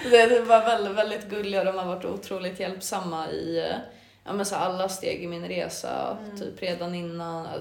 det 0.11 0.39
var 0.39 0.65
väldigt, 0.65 0.95
väldigt 0.97 1.30
gulliga 1.30 1.63
de 1.63 1.77
har 1.77 1.86
varit 1.86 2.05
otroligt 2.05 2.59
hjälpsamma 2.59 3.30
i 3.30 3.59
eh, 3.59 3.75
ja, 4.23 4.34
men 4.34 4.45
så 4.45 4.55
alla 4.55 4.89
steg 4.89 5.23
i 5.23 5.27
min 5.27 5.47
resa. 5.47 6.17
Mm. 6.23 6.39
Typ 6.39 6.61
redan 6.61 6.95
innan, 6.95 7.45
eh, 7.45 7.51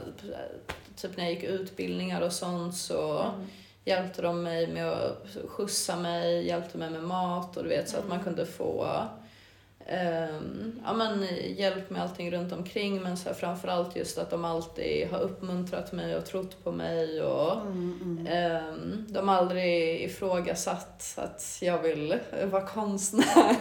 typ 0.97 1.16
när 1.16 1.25
jag 1.25 1.33
gick 1.33 1.45
utbildningar 1.45 2.21
och 2.21 2.33
sånt 2.33 2.77
så 2.77 3.19
mm 3.19 3.47
hjälpte 3.89 4.22
de 4.22 4.43
mig 4.43 4.66
med 4.66 4.89
att 4.89 5.36
skjutsa 5.49 5.97
mig, 5.97 6.47
hjälpte 6.47 6.78
mig 6.78 6.91
med 6.91 7.03
mat 7.03 7.57
och 7.57 7.62
du 7.62 7.68
vet 7.68 7.89
så 7.89 7.99
att 7.99 8.09
man 8.09 8.20
mm. 8.20 8.24
kunde 8.24 8.47
få 8.47 8.86
um, 9.89 10.80
ja, 10.84 10.93
men, 10.93 11.26
hjälp 11.57 11.91
med 11.91 12.03
allting 12.03 12.30
runt 12.30 12.53
omkring 12.53 13.03
men 13.03 13.16
så 13.16 13.28
här, 13.28 13.34
framförallt 13.34 13.97
just 13.97 14.18
att 14.18 14.30
de 14.30 14.45
alltid 14.45 15.09
har 15.11 15.18
uppmuntrat 15.18 15.93
mig 15.93 16.16
och 16.16 16.24
trott 16.26 16.64
på 16.64 16.72
mig 16.72 17.22
och 17.22 17.61
mm, 17.61 18.26
mm. 18.26 18.68
Um, 18.68 19.07
de 19.09 19.28
har 19.28 19.36
aldrig 19.36 20.03
ifrågasatt 20.03 21.14
att 21.16 21.59
jag 21.62 21.82
vill 21.82 22.18
vara 22.51 22.66
konstnär. 22.66 23.57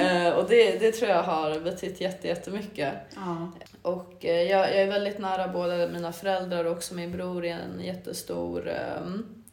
uh, 0.00 0.28
och 0.38 0.48
det, 0.48 0.78
det 0.78 0.92
tror 0.92 1.10
jag 1.10 1.22
har 1.22 1.60
betytt 1.60 2.00
jättemycket. 2.00 2.94
Ja. 3.14 3.52
Och 3.82 4.24
uh, 4.24 4.30
jag, 4.30 4.60
jag 4.60 4.82
är 4.82 4.86
väldigt 4.86 5.18
nära 5.18 5.48
både 5.48 5.88
mina 5.92 6.12
föräldrar 6.12 6.64
och 6.64 6.72
också 6.72 6.94
min 6.94 7.12
bror 7.12 7.44
är 7.44 7.58
en 7.58 7.80
jättestor 7.84 8.72
um, 9.02 9.43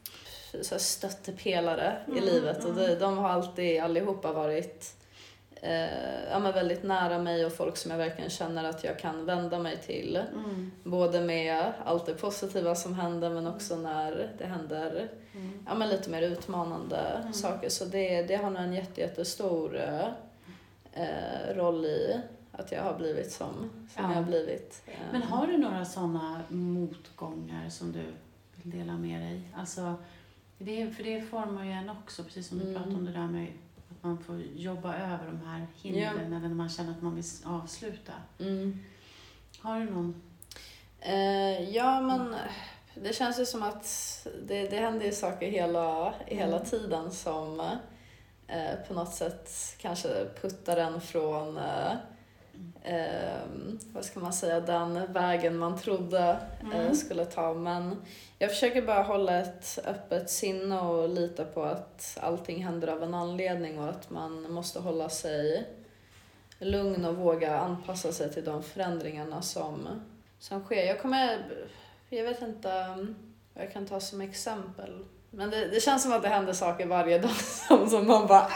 så 0.61 0.75
här 0.75 0.79
stöttepelare 0.79 1.97
mm, 2.07 2.17
i 2.17 2.21
livet. 2.21 2.59
Mm. 2.63 2.71
Och 2.71 2.77
de, 2.77 2.95
de 2.95 3.17
har 3.17 3.29
alltid 3.29 3.81
allihopa 3.81 4.33
varit 4.33 4.95
eh, 5.61 6.29
ja, 6.31 6.39
men 6.39 6.53
väldigt 6.53 6.83
nära 6.83 7.19
mig 7.19 7.45
och 7.45 7.53
folk 7.53 7.77
som 7.77 7.91
jag 7.91 7.97
verkligen 7.97 8.29
känner 8.29 8.63
att 8.63 8.83
jag 8.83 8.99
kan 8.99 9.25
vända 9.25 9.59
mig 9.59 9.77
till. 9.77 10.15
Mm. 10.15 10.71
Både 10.83 11.21
med 11.21 11.73
allt 11.85 12.05
det 12.05 12.13
positiva 12.13 12.75
som 12.75 12.93
händer 12.93 13.29
men 13.29 13.47
också 13.47 13.75
när 13.75 14.31
det 14.37 14.45
händer 14.45 15.09
mm. 15.33 15.65
ja, 15.67 15.75
men 15.75 15.89
lite 15.89 16.09
mer 16.09 16.21
utmanande 16.21 16.97
mm. 16.97 17.33
saker. 17.33 17.69
Så 17.69 17.85
det, 17.85 18.23
det 18.23 18.35
har 18.35 18.49
nog 18.49 18.61
en 18.61 18.73
jätte, 18.73 19.01
jättestor 19.01 19.77
eh, 19.77 20.07
eh, 20.93 21.55
roll 21.55 21.85
i 21.85 22.21
att 22.51 22.71
jag 22.71 22.83
har 22.83 22.93
blivit 22.93 23.31
som, 23.31 23.53
som 23.93 24.03
ja. 24.03 24.09
jag 24.09 24.15
har 24.15 24.23
blivit. 24.23 24.83
Men 25.11 25.21
har 25.21 25.47
du 25.47 25.57
några 25.57 25.85
sådana 25.85 26.41
motgångar 26.49 27.69
som 27.69 27.91
du 27.91 28.03
vill 28.55 28.79
dela 28.79 28.97
med 28.97 29.21
dig? 29.21 29.41
Alltså, 29.55 29.95
det, 30.65 30.91
för 30.91 31.03
det 31.03 31.21
formar 31.21 31.65
ju 31.65 31.71
en 31.71 31.89
också, 31.89 32.23
precis 32.23 32.47
som 32.47 32.59
du 32.59 32.63
mm. 32.63 32.75
pratade 32.75 32.95
om 32.95 33.05
det 33.05 33.11
där 33.11 33.27
med 33.27 33.47
att 33.89 34.03
man 34.03 34.23
får 34.23 34.41
jobba 34.55 34.95
över 34.95 35.25
de 35.25 35.41
här 35.45 35.67
hindren 35.81 36.33
eller 36.33 36.47
när 36.47 36.55
man 36.55 36.69
känner 36.69 36.91
att 36.91 37.01
man 37.01 37.15
vill 37.15 37.23
avsluta. 37.45 38.13
Mm. 38.39 38.79
Har 39.59 39.79
du 39.79 39.85
någon? 39.85 40.21
Eh, 40.99 41.69
ja, 41.69 42.01
men 42.01 42.35
det 42.95 43.15
känns 43.15 43.39
ju 43.39 43.45
som 43.45 43.63
att 43.63 43.87
det, 44.47 44.69
det 44.69 44.77
händer 44.77 45.05
ju 45.05 45.11
saker 45.11 45.51
hela, 45.51 46.13
hela 46.25 46.55
Mm. 46.55 46.69
tiden 46.69 47.11
som 47.11 47.59
eh, 48.47 48.75
på 48.87 48.93
något 48.93 49.13
sätt 49.13 49.51
kanske 49.77 50.25
puttar 50.41 50.77
en 50.77 51.01
från 51.01 51.57
eh, 51.57 51.93
eh, 52.83 53.41
vad 53.93 54.05
ska 54.05 54.19
man 54.19 54.33
säga, 54.33 54.59
den 54.59 55.13
vägen 55.13 55.57
man 55.57 55.77
trodde 55.77 56.37
eh, 56.61 56.79
Mm. 56.79 56.95
skulle 56.95 57.25
ta. 57.25 57.53
Men 57.53 57.95
jag 58.39 58.49
försöker 58.49 58.81
bara 58.81 59.03
hålla 59.03 59.39
ett 59.39 59.79
öppet 59.85 60.29
sinne 60.29 60.79
och 60.81 61.09
lita 61.09 61.45
på 61.45 61.63
att 61.63 62.17
allting 62.21 62.63
händer 62.63 62.87
av 62.87 63.03
en 63.03 63.13
anledning 63.13 63.79
och 63.79 63.89
att 63.89 64.09
man 64.09 64.51
måste 64.51 64.79
hålla 64.79 65.09
sig 65.09 65.67
lugn 66.59 67.05
och 67.05 67.15
våga 67.15 67.59
anpassa 67.59 68.11
sig 68.11 68.33
till 68.33 68.45
de 68.45 68.63
förändringarna 68.63 69.41
som, 69.41 69.87
som 70.39 70.63
sker. 70.63 70.85
Jag 70.85 71.01
kommer, 71.01 71.39
jag 72.09 72.23
vet 72.23 72.41
inte 72.41 72.95
vad 73.53 73.63
jag 73.65 73.73
kan 73.73 73.85
ta 73.87 73.99
som 73.99 74.21
exempel. 74.21 75.05
Men 75.33 75.49
det, 75.49 75.67
det 75.67 75.79
känns 75.83 76.03
som 76.03 76.13
att 76.13 76.21
det 76.21 76.29
händer 76.29 76.53
saker 76.53 76.85
varje 76.87 77.17
dag 77.19 77.31
som, 77.67 77.89
som 77.89 78.07
man 78.07 78.27
bara 78.27 78.39
"Ah!" 78.41 78.47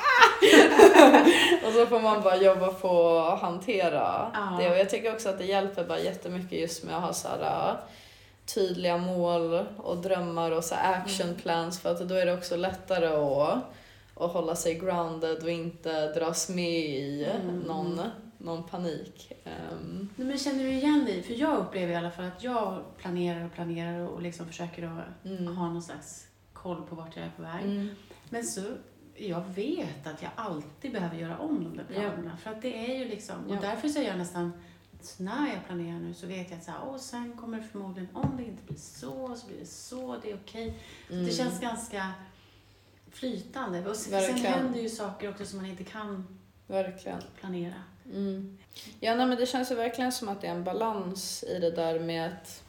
Och 1.67 1.73
så 1.73 1.85
får 1.85 1.99
man 1.99 2.21
bara 2.21 2.35
jobba 2.37 2.67
på 2.67 3.17
att 3.19 3.41
hantera 3.41 4.31
Ja. 4.33 4.57
det. 4.59 4.69
Och 4.69 4.77
jag 4.77 4.89
tycker 4.89 5.13
också 5.13 5.29
att 5.29 5.37
det 5.37 5.45
hjälper 5.45 5.83
bara 5.83 5.99
jättemycket 5.99 6.59
just 6.59 6.83
med 6.83 6.95
att 6.95 7.01
ha 7.03 7.13
så 7.13 7.27
här, 7.27 7.71
uh, 7.71 7.77
tydliga 8.45 8.97
mål 8.97 9.65
och 9.77 9.97
drömmar 9.97 10.51
och 10.51 10.63
så 10.63 10.75
här 10.75 10.93
action 10.93 11.27
Mm. 11.27 11.39
plans 11.41 11.79
för 11.79 11.91
att 11.91 11.99
då 12.09 12.15
är 12.15 12.25
det 12.25 12.33
också 12.33 12.55
lättare 12.55 13.07
att, 13.07 13.57
att 14.15 14.31
hålla 14.31 14.55
sig 14.55 14.73
grounded 14.79 15.43
och 15.43 15.49
inte 15.49 16.13
dras 16.13 16.49
med 16.49 16.79
i 16.79 17.27
Mm. 17.41 17.59
någon, 17.59 18.01
någon 18.37 18.63
panik. 18.63 19.31
Nej, 20.15 20.27
men 20.27 20.37
känner 20.39 20.63
du 20.63 20.71
igen 20.71 21.05
dig? 21.05 21.23
För 21.23 21.33
jag 21.33 21.57
upplever 21.57 21.93
i 21.93 21.95
alla 21.95 22.11
fall 22.11 22.25
att 22.25 22.43
jag 22.43 22.83
planerar 22.97 23.45
och 23.45 23.53
planerar 23.53 24.07
och 24.09 24.21
liksom 24.21 24.47
försöker 24.47 24.83
att 24.83 25.25
mm. 25.25 25.57
ha 25.57 25.65
någon 25.67 25.81
slags 25.81 26.27
koll 26.65 26.81
på 26.89 26.95
vart 26.95 27.15
jag 27.15 27.25
är 27.25 27.31
på 27.35 27.41
väg. 27.41 27.63
Mm. 27.65 27.89
Men 28.29 28.43
så, 28.43 28.61
jag 29.15 29.41
vet 29.55 30.07
att 30.07 30.21
jag 30.21 30.31
alltid 30.35 30.91
behöver 30.91 31.17
göra 31.17 31.37
om 31.37 31.63
de 31.63 31.77
där 31.77 31.83
planerna. 31.83 32.37
För 32.37 32.49
att 32.51 32.61
det 32.61 32.91
är 32.91 32.97
ju 32.99 33.05
liksom, 33.09 33.35
och 33.47 33.55
Ja. 33.55 33.59
därför 33.61 33.87
så 33.89 33.99
är 33.99 34.03
jag 34.03 34.17
nästan, 34.17 34.51
så 35.01 35.23
när 35.23 35.47
jag 35.53 35.65
planerar 35.65 35.99
nu 35.99 36.13
så 36.13 36.27
vet 36.27 36.49
jag 36.49 36.57
att 36.57 36.63
så 36.65 36.71
här, 36.71 36.79
åh, 36.87 36.97
sen 36.97 37.37
kommer 37.37 37.57
det 37.57 37.63
förmodligen, 37.63 38.09
om 38.15 38.37
det 38.37 38.43
inte 38.43 38.63
blir 38.63 38.77
så, 38.77 39.35
så 39.35 39.47
blir 39.47 39.59
det 39.59 39.65
så, 39.65 40.17
det 40.23 40.31
är 40.31 40.35
okej. 40.45 40.79
Mm. 41.11 41.25
Det 41.25 41.31
känns 41.31 41.59
ganska 41.59 42.11
flytande. 43.11 43.89
Och 43.89 43.95
sen, 43.95 44.11
Verkligen. 44.11 44.37
sen 44.43 44.53
händer 44.53 44.79
ju 44.79 44.89
saker 44.89 45.29
också 45.29 45.45
som 45.45 45.57
man 45.61 45.69
inte 45.69 45.83
kan 45.83 46.39
Verkligen. 46.67 47.21
planera. 47.39 47.73
Mm. 48.13 48.57
Ja, 48.99 49.15
nej, 49.15 49.25
men 49.25 49.37
det 49.37 49.45
känns 49.45 49.71
ju 49.71 49.75
verkligen 49.75 50.11
som 50.11 50.29
att 50.29 50.41
det 50.41 50.47
är 50.47 50.51
en 50.51 50.63
balans 50.63 51.43
i 51.43 51.59
det 51.59 51.71
där 51.71 51.99
med 51.99 52.27
att 52.27 52.63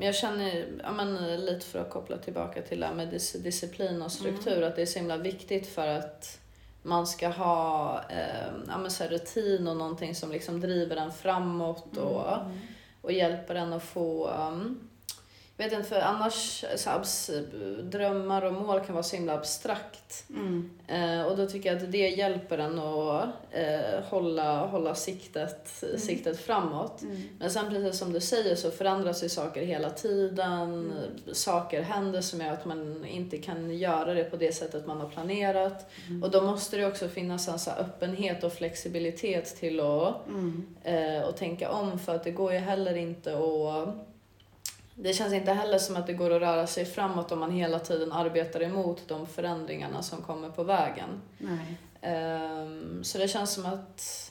jag 0.00 0.14
känner, 0.14 0.66
ja, 0.82 0.92
men, 0.92 1.36
lite 1.44 1.66
för 1.66 1.78
att 1.78 1.90
koppla 1.90 2.18
tillbaka 2.18 2.62
till 2.62 2.80
det 2.80 2.86
här 2.86 2.94
med 2.94 3.08
dis- 3.08 3.38
disciplin 3.42 4.02
och 4.02 4.12
struktur, 4.12 4.62
att 4.62 4.76
det 4.76 4.82
är 4.82 4.86
så 4.86 4.98
himla 4.98 5.16
viktigt 5.16 5.66
för 5.74 5.88
att 5.88 6.38
man 6.82 7.06
ska 7.06 7.28
ha 7.28 8.00
ehm, 8.02 8.62
ja, 8.68 8.78
men, 8.78 8.90
så 8.90 9.04
rutin 9.04 9.68
och 9.68 9.76
någonting 9.76 10.14
som 10.14 10.32
liksom 10.32 10.60
driver 10.60 10.96
en 10.96 11.12
framåt 11.12 11.96
och, 11.96 12.32
Mm. 12.32 12.58
och 13.02 13.12
hjälper 13.12 13.54
en 13.54 13.72
att 13.72 13.82
få 13.84 14.28
um, 14.30 14.88
vet 15.56 15.72
inte, 15.72 15.88
för 15.88 16.00
annars, 16.00 16.64
så 16.76 16.90
abs- 16.90 17.82
drömmar 17.82 18.42
och 18.42 18.52
mål 18.52 18.80
kan 18.80 18.94
vara 18.94 19.02
så 19.02 19.16
himla 19.16 19.34
abstrakt. 19.34 20.24
Mm. 20.30 20.70
Eh, 20.88 21.26
och 21.26 21.36
då 21.36 21.46
tycker 21.46 21.72
jag 21.74 21.82
att 21.82 21.92
det 21.92 22.08
hjälper 22.08 22.58
en 22.58 22.78
att 22.78 23.24
eh, 23.50 24.00
hålla, 24.08 24.66
hålla 24.66 24.94
siktet, 24.94 25.82
Mm. 25.82 25.98
siktet 25.98 26.40
framåt. 26.40 27.02
Mm. 27.02 27.22
Men 27.38 27.50
sen 27.50 27.68
precis 27.70 27.98
som 27.98 28.12
du 28.12 28.20
säger 28.20 28.54
så 28.54 28.70
förändras 28.70 29.24
ju 29.24 29.28
saker 29.28 29.62
hela 29.62 29.90
tiden. 29.90 30.62
Mm. 30.62 30.90
Saker 31.32 31.82
händer 31.82 32.20
som 32.20 32.40
gör 32.40 32.52
att 32.52 32.64
man 32.64 33.04
inte 33.04 33.38
kan 33.38 33.78
göra 33.78 34.14
det 34.14 34.24
på 34.24 34.36
det 34.36 34.52
sättet 34.52 34.86
man 34.86 35.00
har 35.00 35.08
planerat. 35.08 35.90
Mm. 36.08 36.22
Och 36.22 36.30
då 36.30 36.40
måste 36.42 36.76
det 36.76 36.86
också 36.86 37.08
finnas 37.08 37.48
en 37.48 37.58
så 37.58 37.70
öppenhet 37.70 38.44
och 38.44 38.52
flexibilitet 38.52 39.56
till 39.56 39.80
att 39.80 40.26
Mm. 40.28 40.66
eh, 40.82 41.22
och 41.22 41.36
tänka 41.36 41.70
om 41.70 41.98
för 41.98 42.14
att 42.14 42.24
det 42.24 42.30
går 42.30 42.52
ju 42.52 42.58
heller 42.58 42.94
inte 42.94 43.34
att 43.34 43.94
det 44.94 45.12
känns 45.12 45.32
inte 45.32 45.52
heller 45.52 45.78
som 45.78 45.96
att 45.96 46.06
det 46.06 46.12
går 46.12 46.30
att 46.30 46.42
röra 46.42 46.66
sig 46.66 46.84
framåt 46.84 47.32
om 47.32 47.38
man 47.38 47.50
hela 47.50 47.78
tiden 47.78 48.12
arbetar 48.12 48.62
emot 48.62 49.08
de 49.08 49.26
förändringarna 49.26 50.02
som 50.02 50.22
kommer 50.22 50.50
på 50.50 50.62
vägen. 50.62 51.22
Nej. 51.38 51.78
Ehm, 52.00 53.04
så 53.04 53.18
det 53.18 53.28
känns 53.28 53.54
som 53.54 53.66
att 53.66 54.30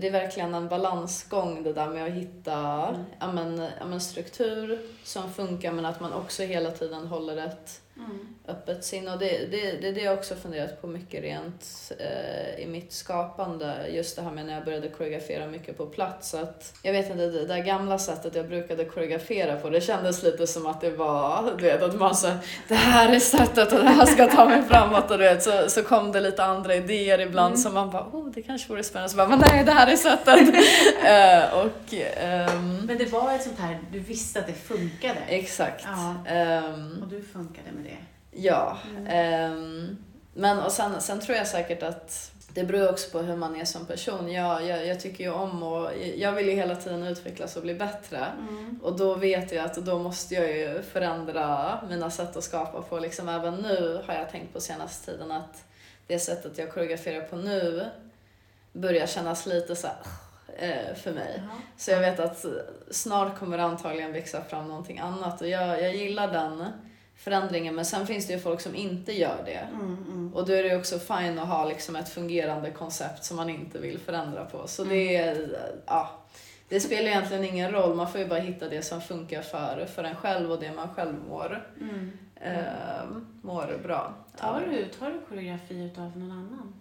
det 0.00 0.06
är 0.06 0.12
verkligen 0.12 0.54
en 0.54 0.68
balansgång 0.68 1.62
det 1.62 1.72
där 1.72 1.88
med 1.88 2.04
att 2.04 2.12
hitta 2.12 2.88
Mm. 2.88 3.04
ja, 3.20 3.32
men, 3.32 3.58
ja, 3.80 3.86
men 3.86 4.00
struktur 4.00 4.80
som 5.04 5.32
funkar 5.32 5.72
men 5.72 5.84
att 5.84 6.00
man 6.00 6.12
också 6.12 6.42
hela 6.42 6.70
tiden 6.70 7.06
håller 7.06 7.36
ett 7.36 7.80
Mm. 7.98 8.18
öppet 8.48 8.84
sinne. 8.84 9.12
Och 9.12 9.18
det, 9.18 9.26
det, 9.50 9.72
det 9.80 9.88
är 9.88 9.92
det 9.92 10.00
jag 10.00 10.14
också 10.14 10.34
funderat 10.34 10.80
på 10.80 10.86
mycket 10.86 11.22
rent 11.22 11.92
eh, 11.98 12.62
i 12.62 12.66
mitt 12.66 12.92
skapande. 12.92 13.74
Just 13.90 14.16
det 14.16 14.22
här 14.22 14.30
med 14.30 14.46
när 14.46 14.54
jag 14.54 14.64
började 14.64 14.88
koreografera 14.88 15.46
mycket 15.46 15.76
på 15.78 15.86
plats. 15.86 16.34
Att, 16.34 16.74
jag 16.82 16.92
vet 16.92 17.10
inte, 17.10 17.26
det 17.26 17.46
där 17.46 17.58
gamla 17.58 17.98
sättet 17.98 18.34
jag 18.34 18.48
brukade 18.48 18.84
koreografera 18.84 19.56
på, 19.56 19.70
det 19.70 19.80
kändes 19.80 20.22
lite 20.22 20.46
som 20.46 20.66
att 20.66 20.80
det 20.80 20.90
var, 20.90 21.54
du 21.58 21.64
vet, 21.64 21.82
att 21.82 21.94
man 21.98 22.14
så 22.16 22.30
det 22.68 22.74
här 22.74 23.14
är 23.14 23.18
sättet 23.20 23.72
och 23.72 23.78
det 23.78 23.88
här 23.88 24.06
ska 24.06 24.26
ta 24.28 24.44
mig 24.44 24.62
framåt. 24.62 25.10
Och 25.10 25.18
du 25.18 25.24
vet, 25.24 25.42
så, 25.42 25.64
så 25.68 25.82
kom 25.82 26.12
det 26.12 26.20
lite 26.20 26.44
andra 26.44 26.74
idéer 26.74 27.18
ibland 27.20 27.48
Mm. 27.48 27.56
som 27.56 27.74
man 27.74 27.90
bara, 27.90 28.06
oh 28.12 28.28
det 28.34 28.42
kanske 28.42 28.68
vore 28.68 28.82
spännande. 28.84 29.08
Så 29.10 29.16
bara, 29.16 29.28
men 29.28 29.38
nej, 29.38 29.64
det 29.64 29.72
här 29.72 29.86
är 29.92 29.96
sättet. 29.96 30.38
eh, 31.04 31.58
och, 31.58 31.94
ehm, 31.94 32.76
Men 32.86 32.98
det 32.98 33.12
var 33.12 33.34
ett 33.34 33.42
sånt 33.42 33.58
här, 33.58 33.78
du 33.92 33.98
visste 33.98 34.38
att 34.40 34.46
det 34.46 34.52
funkade. 34.52 35.18
exakt. 35.28 35.84
Ja. 35.86 36.14
Ehm, 36.32 36.98
Och 37.02 37.08
du 37.08 37.22
funkade 37.22 37.72
med 37.76 37.84
det. 37.84 37.87
Ja, 38.38 38.78
Mm. 38.90 39.06
ehm, 39.06 39.96
men 40.34 40.58
och 40.58 40.72
sen, 40.72 41.00
sen 41.00 41.20
tror 41.20 41.36
jag 41.36 41.46
säkert 41.46 41.82
att 41.82 42.32
det 42.54 42.64
beror 42.64 42.90
också 42.90 43.10
på 43.10 43.18
hur 43.18 43.36
man 43.36 43.56
är 43.56 43.64
som 43.64 43.86
person. 43.86 44.32
Jag, 44.32 44.66
jag, 44.66 44.86
jag 44.86 45.00
tycker 45.00 45.24
ju 45.24 45.30
om 45.30 45.62
och 45.62 45.90
jag 46.16 46.32
vill 46.32 46.48
ju 46.48 46.54
hela 46.54 46.76
tiden 46.76 47.02
utvecklas 47.02 47.56
och 47.56 47.62
bli 47.62 47.74
bättre. 47.74 48.26
Mm. 48.48 48.80
Och 48.82 48.96
då 48.98 49.14
vet 49.14 49.52
jag 49.52 49.64
att 49.64 49.74
då 49.74 49.98
måste 49.98 50.34
jag 50.34 50.56
ju 50.56 50.82
förändra 50.82 51.78
mina 51.88 52.10
sätt 52.10 52.36
att 52.36 52.44
skapa 52.44 52.82
på. 52.82 52.98
Liksom 52.98 53.28
även 53.28 53.54
nu 53.54 54.02
har 54.06 54.14
jag 54.14 54.30
tänkt 54.30 54.52
på 54.52 54.60
senaste 54.60 55.10
tiden 55.12 55.32
att 55.32 55.64
det 56.06 56.18
sättet 56.18 56.58
jag 56.58 56.72
koreograferar 56.74 57.20
på 57.20 57.36
nu 57.36 57.84
börjar 58.72 59.06
kännas 59.06 59.46
lite 59.46 59.76
så 59.76 59.86
här, 59.86 59.96
eh, 60.58 60.94
för 60.94 61.12
mig. 61.12 61.34
Jaha. 61.36 61.56
Så 61.76 61.90
jag 61.90 62.00
vet 62.00 62.20
att 62.20 62.44
snart 62.90 63.38
kommer 63.38 63.58
det 63.58 63.64
antagligen 63.64 64.12
växa 64.12 64.42
fram 64.44 64.68
någonting 64.68 64.98
annat 64.98 65.40
och 65.40 65.48
jag, 65.48 65.82
jag 65.82 65.96
gillar 65.96 66.32
den 66.32 66.64
förändringen 67.18 67.74
men 67.74 67.84
sen 67.84 68.06
finns 68.06 68.26
det 68.26 68.32
ju 68.32 68.38
folk 68.38 68.60
som 68.60 68.74
inte 68.74 69.12
gör 69.18 69.42
det. 69.44 69.68
Mm, 69.72 69.96
mm. 70.08 70.34
Och 70.34 70.46
då 70.46 70.52
är 70.52 70.62
det 70.62 70.68
ju 70.68 70.76
också 70.78 70.98
fine 70.98 71.38
att 71.38 71.48
ha 71.48 71.64
liksom 71.64 71.96
ett 71.96 72.08
fungerande 72.08 72.70
koncept 72.70 73.24
som 73.24 73.36
man 73.36 73.50
inte 73.50 73.78
vill 73.78 73.98
förändra 73.98 74.44
på. 74.44 74.66
Så 74.66 74.84
det 74.84 75.16
är, 75.16 75.58
ja, 75.86 76.10
det 76.68 76.80
spelar 76.80 77.08
egentligen 77.08 77.44
ingen 77.44 77.72
roll, 77.72 77.94
man 77.96 78.08
får 78.12 78.20
ju 78.20 78.26
bara 78.28 78.38
hitta 78.40 78.68
det 78.68 78.82
som 78.82 79.00
funkar 79.00 79.42
för, 79.42 79.86
för 79.94 80.04
en 80.04 80.16
själv 80.16 80.52
och 80.52 80.60
det 80.60 80.72
man 80.72 80.88
själv 80.94 81.14
mår, 81.28 81.68
Mm. 81.80 82.12
eh, 82.36 83.04
mår 83.42 83.78
bra. 83.82 84.14
Tar, 84.36 84.60
du, 84.70 84.84
tar 84.84 85.10
du 85.10 85.20
koreografi 85.28 85.84
utav 85.84 86.16
någon 86.18 86.30
annan? 86.30 86.74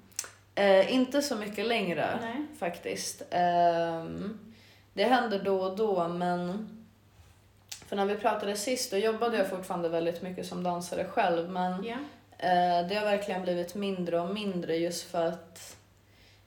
Eh, 0.55 0.93
inte 0.93 1.21
så 1.21 1.35
mycket 1.35 1.67
längre. 1.67 2.19
Nej. 2.21 2.45
faktiskt. 2.59 3.21
Ehm, 3.29 4.39
det 4.93 5.03
händer 5.03 5.41
då 5.45 5.61
och 5.61 5.77
då, 5.77 6.07
men 6.07 6.69
för 7.87 7.95
när 7.95 8.05
vi 8.05 8.15
pratade 8.15 8.55
sist 8.55 8.91
då 8.91 8.97
jobbade 8.97 9.37
jag 9.37 9.49
fortfarande 9.49 9.89
väldigt 9.89 10.21
mycket 10.21 10.45
som 10.45 10.63
dansare 10.63 11.05
själv, 11.05 11.49
men 11.49 11.73
eh, 12.37 12.87
det 12.89 12.95
har 12.95 13.05
verkligen 13.05 13.41
blivit 13.41 13.75
mindre 13.75 14.19
och 14.19 14.33
mindre 14.33 14.75
just 14.77 15.03
för 15.11 15.25
att 15.25 15.75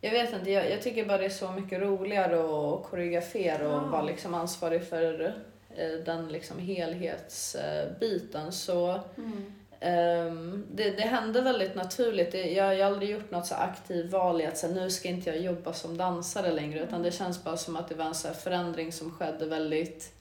jag 0.01 0.11
vet 0.11 0.33
inte, 0.33 0.51
jag, 0.51 0.71
jag 0.71 0.83
tycker 0.83 1.05
bara 1.05 1.19
det 1.19 1.25
är 1.25 1.29
så 1.29 1.53
mycket 1.53 1.81
roligare 1.81 2.35
att 2.41 2.91
koreografera 2.91 3.69
och 3.69 3.75
Ja. 3.83 3.87
vara 3.87 4.03
liksom 4.03 4.35
ansvarig 4.35 4.85
för 4.89 5.35
eh, 5.77 5.91
den 6.05 6.29
liksom 6.29 6.59
helhetsbiten. 6.59 8.53
så 8.53 9.01
Mm. 9.17 9.53
Ehm, 9.83 10.67
det, 10.73 10.91
det 10.91 11.03
hände 11.03 11.41
väldigt 11.41 11.75
naturligt. 11.75 12.33
Det, 12.33 12.51
jag, 12.53 12.75
jag 12.75 12.87
har 12.87 12.93
aldrig 12.93 13.11
gjort 13.11 13.31
något 13.31 13.47
så 13.47 13.55
aktivt 13.55 14.11
val 14.13 14.41
i 14.41 14.47
att 14.47 14.59
så, 14.59 14.67
här, 14.67 14.75
nu 14.75 14.91
ska 14.91 15.09
inte 15.09 15.31
jag 15.31 15.39
jobba 15.39 15.73
som 15.73 15.97
dansare 15.97 16.53
längre. 16.53 16.81
Utan 16.81 17.03
det 17.03 17.11
känns 17.13 17.45
bara 17.45 17.57
som 17.57 17.77
att 17.77 17.89
det 17.89 17.95
var 17.95 18.05
en 18.05 18.15
så 18.15 18.29
här, 18.29 18.35
förändring 18.35 18.93
som 18.93 19.11
skedde 19.11 19.47
väldigt 19.47 20.13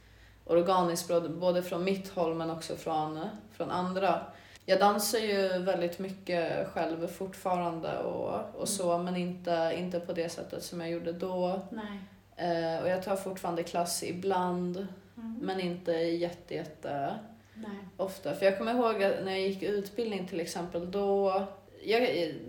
organiskt. 0.50 1.12
Både, 1.30 1.64
från 1.64 1.84
mitt 1.84 2.10
håll 2.10 2.36
men 2.36 2.50
också 2.50 2.76
från, 2.76 3.20
från 3.52 3.72
andra. 3.72 4.22
Jag 4.66 4.80
dansar 4.80 5.20
ju 5.20 5.47
väldigt 5.47 6.00
mycket 6.00 6.68
själv 6.68 7.08
fortfarande 7.08 7.97
och, 7.97 8.62
och 8.62 8.70
så. 8.70 8.97
Men 8.97 9.16
inte, 9.16 9.74
inte 9.78 10.00
på 10.00 10.14
det 10.14 10.30
sättet 10.30 10.64
som 10.64 10.82
jag 10.82 10.89
gjorde 10.89 11.12
då. 11.12 11.62
Nej. 11.70 12.00
Eh, 12.36 12.82
och 12.82 12.89
jag 12.89 13.04
tar 13.04 13.16
fortfarande 13.16 13.64
klass 13.64 14.04
ibland. 14.04 14.88
Mm. 15.18 15.39
Men 15.41 15.60
inte 15.60 15.91
jätte, 15.91 16.56
jätte 16.56 17.16
Nej. 17.54 17.78
ofta. 17.97 18.36
För 18.36 18.45
jag 18.45 18.58
kommer 18.58 18.74
ihåg 18.74 19.04
att 19.04 19.24
när 19.26 19.32
jag 19.32 19.41
gick 19.41 19.64
utbildning 19.64 20.28
till 20.28 20.39
exempel, 20.39 20.91
då 20.91 21.43
jag, 21.84 22.02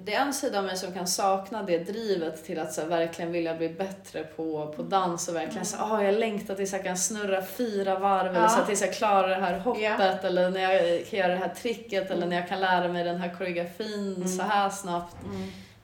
det 0.04 0.14
är 0.14 0.20
en 0.20 0.34
sida 0.34 0.58
av 0.58 0.64
mig 0.64 0.76
som 0.76 0.92
kan 0.92 1.06
sakna 1.06 1.62
det 1.62 1.78
drivet 1.78 2.44
till 2.44 2.58
att 2.58 2.72
så 2.72 2.80
här, 2.80 2.88
verkligen 2.88 3.32
vilja 3.32 3.54
bli 3.54 3.68
bättre 3.68 4.22
på, 4.22 4.74
på 4.76 4.82
dans 4.82 5.28
och 5.28 5.36
verkligen 5.36 5.64
så 5.64 5.76
ah, 5.80 6.02
jag 6.02 6.14
längtar 6.14 6.54
tills 6.54 6.72
jag 6.72 6.84
kan 6.84 6.96
snurra 6.96 7.42
fyra 7.42 7.98
varv 7.98 8.36
eller 8.36 8.48
så 8.48 8.64
tills 8.64 8.80
jag 8.80 8.94
klarar 8.94 9.28
det 9.28 9.34
här 9.34 9.58
hoppet 9.58 10.24
eller 10.24 10.50
när 10.50 10.60
jag 10.60 11.06
kan 11.06 11.18
göra 11.18 11.32
det 11.32 11.38
här 11.38 11.54
tricket 11.54 12.10
eller 12.10 12.26
när 12.26 12.36
jag 12.36 12.48
kan 12.48 12.60
lära 12.60 12.88
mig 12.88 13.04
den 13.04 13.16
här 13.16 13.34
koreografin 13.38 14.14
mm. 14.16 14.28
så 14.28 14.42
här 14.42 14.70
snabbt. 14.70 15.16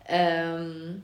Um, 0.09 1.03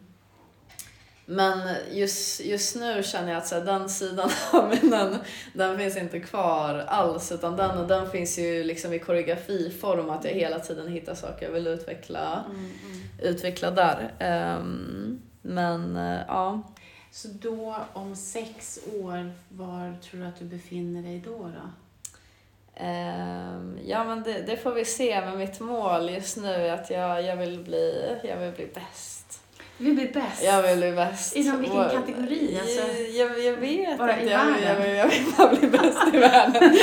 men 1.26 1.76
just, 1.90 2.40
just 2.40 2.76
nu 2.76 3.02
känner 3.02 3.28
jag 3.28 3.38
att 3.38 3.46
så 3.46 3.54
här, 3.54 3.64
den 3.64 3.88
sidan 3.88 4.30
av 4.52 4.68
mig, 4.68 4.78
den, 4.82 5.18
den 5.54 5.78
finns 5.78 5.96
inte 5.96 6.20
kvar 6.20 6.74
alls. 6.88 7.32
Utan 7.32 7.56
den, 7.56 7.88
den 7.88 8.10
finns 8.10 8.38
ju 8.38 8.64
liksom 8.64 8.92
i 8.92 8.98
koreografiform, 8.98 10.10
att 10.10 10.24
jag 10.24 10.32
hela 10.32 10.58
tiden 10.58 10.88
hittar 10.88 11.14
saker 11.14 11.46
jag 11.46 11.52
vill 11.52 11.66
utveckla, 11.66 12.44
mm, 12.50 12.58
mm. 12.60 13.02
utveckla 13.18 13.70
där. 13.70 14.14
Um, 14.58 15.22
men 15.42 15.96
uh, 15.96 16.20
ja. 16.28 16.62
Så 17.10 17.28
då 17.28 17.76
om 17.92 18.16
sex 18.16 18.78
år, 19.02 19.32
var 19.48 19.96
tror 20.02 20.20
du 20.20 20.26
att 20.26 20.38
du 20.38 20.44
befinner 20.44 21.02
dig 21.02 21.22
då? 21.24 21.38
då? 21.38 21.70
Um, 22.84 23.78
ja 23.84 24.04
men 24.04 24.22
det, 24.22 24.42
det, 24.46 24.56
får 24.56 24.72
vi 24.72 24.84
se, 24.84 25.20
men 25.20 25.38
mitt 25.38 25.60
mål 25.60 26.10
just 26.10 26.36
nu 26.36 26.52
är 26.52 26.72
att 26.72 26.90
jag, 26.90 27.22
jag, 27.22 27.36
vill, 27.36 27.64
bli, 27.64 28.18
jag 28.24 28.36
vill 28.36 28.52
bli 28.52 28.66
bäst 28.74 29.41
vill 29.78 29.94
bli 29.94 30.06
bäst? 30.06 30.42
Jag 30.44 30.62
vill 30.62 30.78
bli 30.78 30.92
bäst. 30.92 31.36
Inom 31.36 31.60
vilken 31.60 31.80
och, 31.80 31.92
kategori? 31.92 32.58
Alltså, 32.60 33.02
jag, 33.12 33.44
jag 33.44 33.56
vet 33.56 33.98
bara 33.98 34.12
inte. 34.12 34.24
i 34.24 34.32
jag, 34.32 34.46
världen? 34.46 34.96
Jag, 34.96 34.96
jag, 34.96 35.08
vill 35.08 35.32
bara 35.38 35.54
bli 35.54 35.68
bäst 35.68 36.14
i 36.14 36.18
världen. 36.18 36.62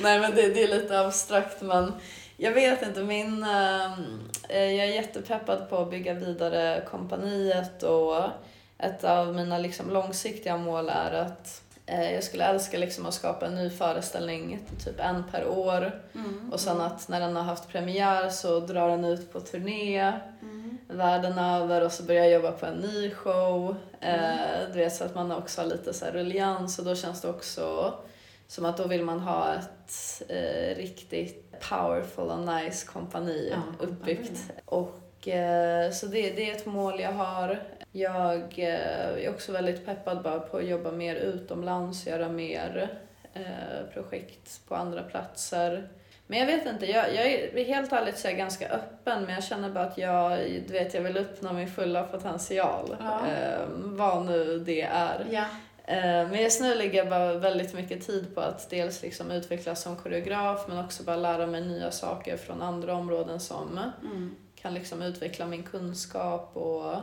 Nej 0.00 0.20
men 0.20 0.34
det, 0.34 0.48
det, 0.48 0.62
är 0.62 0.68
lite 0.68 1.00
abstrakt 1.00 1.62
men 1.62 1.92
jag 2.36 2.52
vet 2.52 2.82
inte. 2.82 3.02
Min, 3.02 3.42
äh, 3.42 4.58
jag 4.58 4.86
är 4.86 4.94
jättepeppad 4.94 5.70
på 5.70 5.76
att 5.76 5.90
bygga 5.90 6.14
vidare 6.14 6.82
kompaniet 6.90 7.82
och 7.82 8.24
ett 8.78 9.04
av 9.04 9.34
mina 9.34 9.58
liksom, 9.58 9.90
långsiktiga 9.90 10.56
mål 10.56 10.88
är 10.88 11.12
att 11.12 11.62
eh, 11.86 12.12
jag 12.12 12.24
skulle 12.24 12.44
älska 12.44 12.78
liksom 12.78 13.06
att 13.06 13.14
skapa 13.14 13.46
en 13.46 13.54
ny 13.54 13.70
föreställning, 13.70 14.58
typ 14.84 15.00
en 15.00 15.24
per 15.32 15.48
år. 15.48 16.00
Mm, 16.14 16.52
och 16.52 16.60
sen 16.60 16.76
mm. 16.76 16.86
att 16.86 17.08
när 17.08 17.20
den 17.20 17.36
har 17.36 17.42
haft 17.42 17.68
premiär 17.68 18.28
så 18.28 18.60
drar 18.60 18.88
den 18.88 19.04
ut 19.04 19.32
på 19.32 19.40
turné. 19.40 20.12
Mm 20.42 20.59
världen 20.92 21.38
över 21.38 21.84
och 21.84 21.92
så 21.92 22.02
börjar 22.02 22.24
jag 22.24 22.32
jobba 22.32 22.52
på 22.52 22.66
en 22.66 22.74
ny 22.74 23.10
show. 23.10 23.76
Mm. 24.00 24.24
Eh, 24.24 24.72
du 24.72 24.78
vet, 24.78 24.94
så 24.94 25.04
att 25.04 25.14
man 25.14 25.32
också 25.32 25.60
har 25.60 25.68
lite 25.68 25.92
så 25.92 26.04
här 26.04 26.12
ruljans 26.12 26.78
och 26.78 26.84
då 26.84 26.94
känns 26.94 27.20
det 27.20 27.28
också 27.28 27.94
som 28.46 28.64
att 28.64 28.76
då 28.76 28.86
vill 28.86 29.04
man 29.04 29.20
ha 29.20 29.54
ett 29.54 30.22
eh, 30.28 30.76
riktigt 30.76 31.60
powerful 31.68 32.24
och 32.24 32.38
nice 32.38 32.86
kompani 32.86 33.48
ja, 33.52 33.84
uppbyggt. 33.84 34.52
Och, 34.64 35.28
eh, 35.28 35.90
så 35.90 36.06
det, 36.06 36.30
det 36.30 36.50
är 36.50 36.56
ett 36.56 36.66
mål 36.66 37.00
jag 37.00 37.12
har. 37.12 37.62
Jag 37.92 38.58
eh, 38.58 39.24
är 39.24 39.30
också 39.30 39.52
väldigt 39.52 39.86
peppad 39.86 40.22
bara 40.22 40.38
på 40.38 40.56
att 40.56 40.66
jobba 40.66 40.92
mer 40.92 41.16
utomlands, 41.16 42.06
göra 42.06 42.28
mer 42.28 42.98
eh, 43.34 43.92
projekt 43.94 44.60
på 44.68 44.74
andra 44.74 45.02
platser. 45.02 45.88
Men 46.30 46.38
jag 46.38 46.46
vet 46.46 46.66
inte, 46.66 46.86
jag, 46.86 47.14
jag 47.14 47.26
är 47.26 47.64
helt 47.64 47.92
ärligt 47.92 48.18
så 48.18 48.28
ganska 48.28 48.68
öppen 48.68 49.22
men 49.22 49.34
jag 49.34 49.44
känner 49.44 49.70
bara 49.70 49.84
att 49.84 49.98
jag, 49.98 50.38
du 50.38 50.72
vet, 50.72 50.94
jag 50.94 51.02
vill 51.02 51.16
uppnå 51.16 51.52
min 51.52 51.70
fulla 51.70 52.02
potential. 52.02 52.96
Ja. 53.00 53.20
Eh, 53.26 53.60
vad 53.74 54.26
nu 54.26 54.58
det 54.58 54.82
är. 54.82 55.26
Ja. 55.30 55.44
Eh, 55.84 56.28
men 56.28 56.42
just 56.42 56.60
nu 56.60 56.74
lägger 56.74 56.98
jag 56.98 57.08
bara 57.08 57.34
väldigt 57.34 57.74
mycket 57.74 58.06
tid 58.06 58.34
på 58.34 58.40
att 58.40 58.70
dels 58.70 59.02
liksom 59.02 59.30
utvecklas 59.30 59.82
som 59.82 59.96
koreograf 59.96 60.64
men 60.68 60.84
också 60.84 61.02
bara 61.02 61.16
lära 61.16 61.46
mig 61.46 61.60
nya 61.60 61.90
saker 61.90 62.36
från 62.36 62.62
andra 62.62 62.94
områden 62.94 63.40
som 63.40 63.80
mm. 64.02 64.36
kan 64.54 64.74
liksom 64.74 65.02
utveckla 65.02 65.46
min 65.46 65.62
kunskap 65.62 66.56
och 66.56 66.94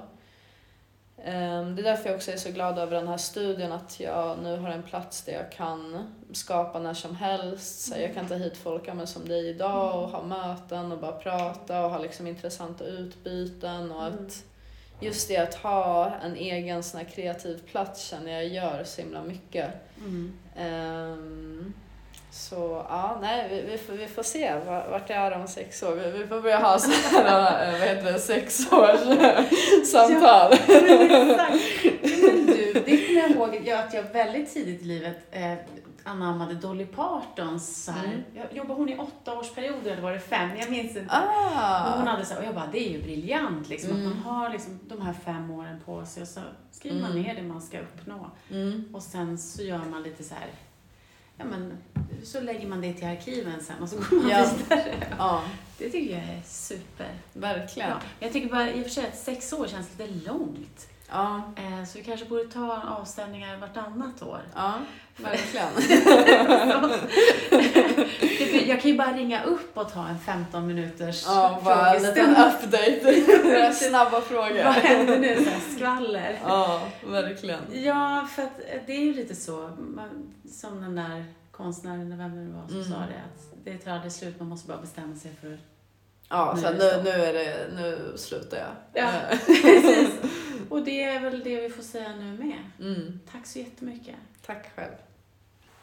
det 1.26 1.82
är 1.82 1.84
därför 1.84 2.10
jag 2.10 2.16
också 2.16 2.32
är 2.32 2.38
så 2.38 2.52
glad 2.52 2.80
över 2.80 2.96
den 2.96 3.08
här 3.08 3.18
studien, 3.18 3.72
att 3.72 4.00
jag 4.00 4.38
nu 4.44 4.58
har 4.58 4.70
en 4.70 4.84
plats 4.84 5.22
där 5.22 5.34
jag 5.34 5.52
kan 5.52 6.08
skapa 6.32 6.80
när 6.80 6.94
som 6.94 7.16
helst. 7.16 7.82
Så 7.82 8.00
jag 8.00 8.14
kan 8.14 8.28
ta 8.28 8.36
hit 8.36 8.58
folk 8.58 8.90
som 9.06 9.28
dig 9.28 9.50
idag 9.50 10.04
och 10.04 10.10
ha 10.10 10.24
möten 10.24 10.92
och 10.92 11.00
bara 11.00 11.12
prata 11.12 11.86
och 11.86 11.92
ha 11.92 12.00
liksom 12.00 12.28
intressanta 12.28 12.84
utbyten. 12.84 13.92
Och 13.92 14.06
att 14.06 14.14
mm. 14.14 14.30
just 15.00 15.28
det 15.28 15.38
att 15.38 15.56
ha 15.56 16.16
en 16.16 16.36
egen 16.36 16.84
sån 16.84 17.06
kreativ 17.06 17.62
plats 17.72 18.06
känner 18.10 18.32
jag 18.32 18.48
gör 18.48 18.84
så 18.84 19.02
himla 19.02 19.24
mycket. 19.24 19.72
Mm. 19.98 20.34
Um, 20.60 21.74
så 22.38 22.86
ja, 22.90 23.18
nej, 23.22 23.48
vi, 23.50 23.62
vi, 23.72 23.78
får, 23.78 23.94
vi 23.94 24.08
får 24.08 24.24
se 24.24 24.54
vart 24.92 25.10
jag 25.10 25.18
är 25.18 25.32
om 25.32 25.48
sex 25.48 25.84
år. 25.84 25.96
Vi, 25.96 26.12
vi 26.12 26.28
får 26.28 26.42
börja 26.42 26.58
ha 26.58 26.80
så 26.80 26.92
här, 26.92 27.72
vad 27.72 27.82
heter 27.82 28.14
det, 28.14 28.20
sexårssamtal. 28.20 29.08
Ja, 30.22 30.52
men 32.22 32.46
du, 32.46 32.74
det 32.86 33.08
kommer 33.08 33.22
jag 33.22 33.32
ihåg 33.32 33.70
att 33.70 33.94
jag 33.94 34.04
väldigt 34.04 34.54
tidigt 34.54 34.82
i 34.82 34.86
livet 34.86 35.18
eh, 35.32 35.54
anammade 36.04 36.54
Dolly 36.54 36.86
Partons 36.86 37.84
så 37.84 37.92
här, 37.92 38.06
mm. 38.06 38.22
jobbade 38.52 38.74
hon 38.74 38.90
i 38.90 38.98
åtta 38.98 39.38
årsperioder 39.40 39.92
eller 39.92 40.02
var 40.02 40.12
det 40.12 40.20
fem? 40.20 40.50
Jag 40.60 40.72
minns 40.72 40.98
inte. 40.98 41.16
Ah. 41.16 41.90
Men 41.90 42.00
hon 42.00 42.08
hade 42.08 42.26
så 42.26 42.34
här, 42.34 42.42
och 42.42 42.48
jag 42.48 42.56
bara, 42.56 42.70
det 42.72 42.90
är 42.90 42.92
ju 42.92 43.02
briljant 43.02 43.70
liksom, 43.70 43.92
mm. 43.92 44.08
att 44.08 44.16
man 44.16 44.24
har 44.24 44.50
liksom 44.50 44.80
de 44.84 45.02
här 45.02 45.14
fem 45.14 45.52
åren 45.52 45.82
på 45.86 46.06
sig 46.06 46.22
och 46.22 46.28
så 46.28 46.40
skriver 46.72 47.00
mm. 47.00 47.10
man 47.10 47.22
ner 47.22 47.36
det 47.36 47.42
man 47.42 47.62
ska 47.62 47.80
uppnå. 47.80 48.32
Mm. 48.52 48.90
Och 48.94 49.04
sen 49.04 49.38
så 49.38 49.64
gör 49.64 49.86
man 49.92 50.04
lite 50.04 50.24
så 50.24 50.34
här 50.34 50.48
ja, 51.38 51.46
men, 51.46 51.78
så 52.24 52.40
lägger 52.40 52.68
man 52.68 52.82
det 52.82 52.94
till 52.94 53.08
arkiven 53.08 53.64
sen 53.64 53.82
och 53.82 53.90
så 53.90 53.96
går 53.96 54.22
man 54.22 54.30
ja. 54.30 54.52
vidare. 54.58 55.16
Ja. 55.18 55.44
Det 55.78 55.90
tycker 55.90 56.14
jag 56.14 56.24
är 56.24 56.42
super. 56.46 57.10
Verkligen. 57.34 57.90
Ja. 57.90 58.00
Jag 58.20 58.34
tycker 58.34 58.50
bara 58.50 58.72
i 58.72 58.80
och 58.80 58.84
för 58.84 58.90
sig 58.92 59.08
att 59.08 59.18
sex 59.18 59.54
år 59.54 59.68
känns 59.68 59.88
lite 59.98 60.14
långt. 60.14 60.88
Ja. 61.10 61.42
Eh, 61.56 61.86
så 61.86 61.98
vi 61.98 62.04
kanske 62.04 62.26
borde 62.26 62.44
ta 62.48 62.82
avstämningar 63.00 63.58
vartannat 63.58 64.22
år. 64.22 64.42
Ja, 64.56 64.74
verkligen. 65.18 65.68
jag 68.68 68.82
kan 68.82 68.92
ju 68.92 68.98
bara 68.98 69.14
ringa 69.14 69.44
upp 69.44 69.78
och 69.78 69.94
ta 69.94 70.08
en 70.08 70.20
15 70.20 70.68
minuters 70.68 71.26
ja, 71.26 71.62
bara 71.64 71.96
en 71.96 72.04
liten 72.04 72.30
update. 72.32 73.74
Snabba 73.74 74.22
frågor. 74.22 74.64
Vad 74.64 74.74
händer 74.74 75.20
nu? 75.20 75.36
Så 75.36 75.50
här, 75.50 75.76
skvaller. 75.76 76.40
Ja, 76.44 76.82
verkligen. 77.06 77.62
Ja, 77.72 78.28
för 78.36 78.44
att 78.44 78.60
det 78.86 78.94
är 78.94 79.02
ju 79.02 79.14
lite 79.14 79.36
så. 79.36 79.70
Som 80.52 80.82
den 80.82 80.96
där 80.96 81.26
konstnären, 81.52 82.18
vem 82.18 82.48
det 82.48 82.54
var, 82.58 82.68
som 82.68 82.76
mm. 82.76 82.90
sa 82.90 82.96
det. 83.00 83.22
Att 83.26 83.66
det 83.66 83.78
tar 83.78 83.92
aldrig 83.92 84.12
slut, 84.12 84.40
man 84.40 84.50
måste 84.50 84.68
bara 84.68 84.82
bestämma 84.82 85.16
sig 85.16 85.32
för 85.42 85.58
Ja, 86.30 86.54
nu, 86.56 86.62
så 86.62 86.72
nu, 86.72 87.02
nu, 87.04 87.10
är 87.10 87.34
det, 87.34 87.68
nu 87.76 88.14
slutar 88.18 88.58
jag. 88.58 89.04
Ja, 89.04 89.12
precis. 89.46 90.10
Och 90.70 90.82
det 90.82 91.04
är 91.04 91.20
väl 91.20 91.44
det 91.44 91.62
vi 91.62 91.70
får 91.70 91.84
säga 91.84 92.10
nu 92.20 92.38
med. 92.38 92.58
Mm. 92.80 93.20
Tack 93.32 93.46
så 93.46 93.60
jättemycket. 93.60 94.16
Tack 94.46 94.76
själv. 94.76 94.94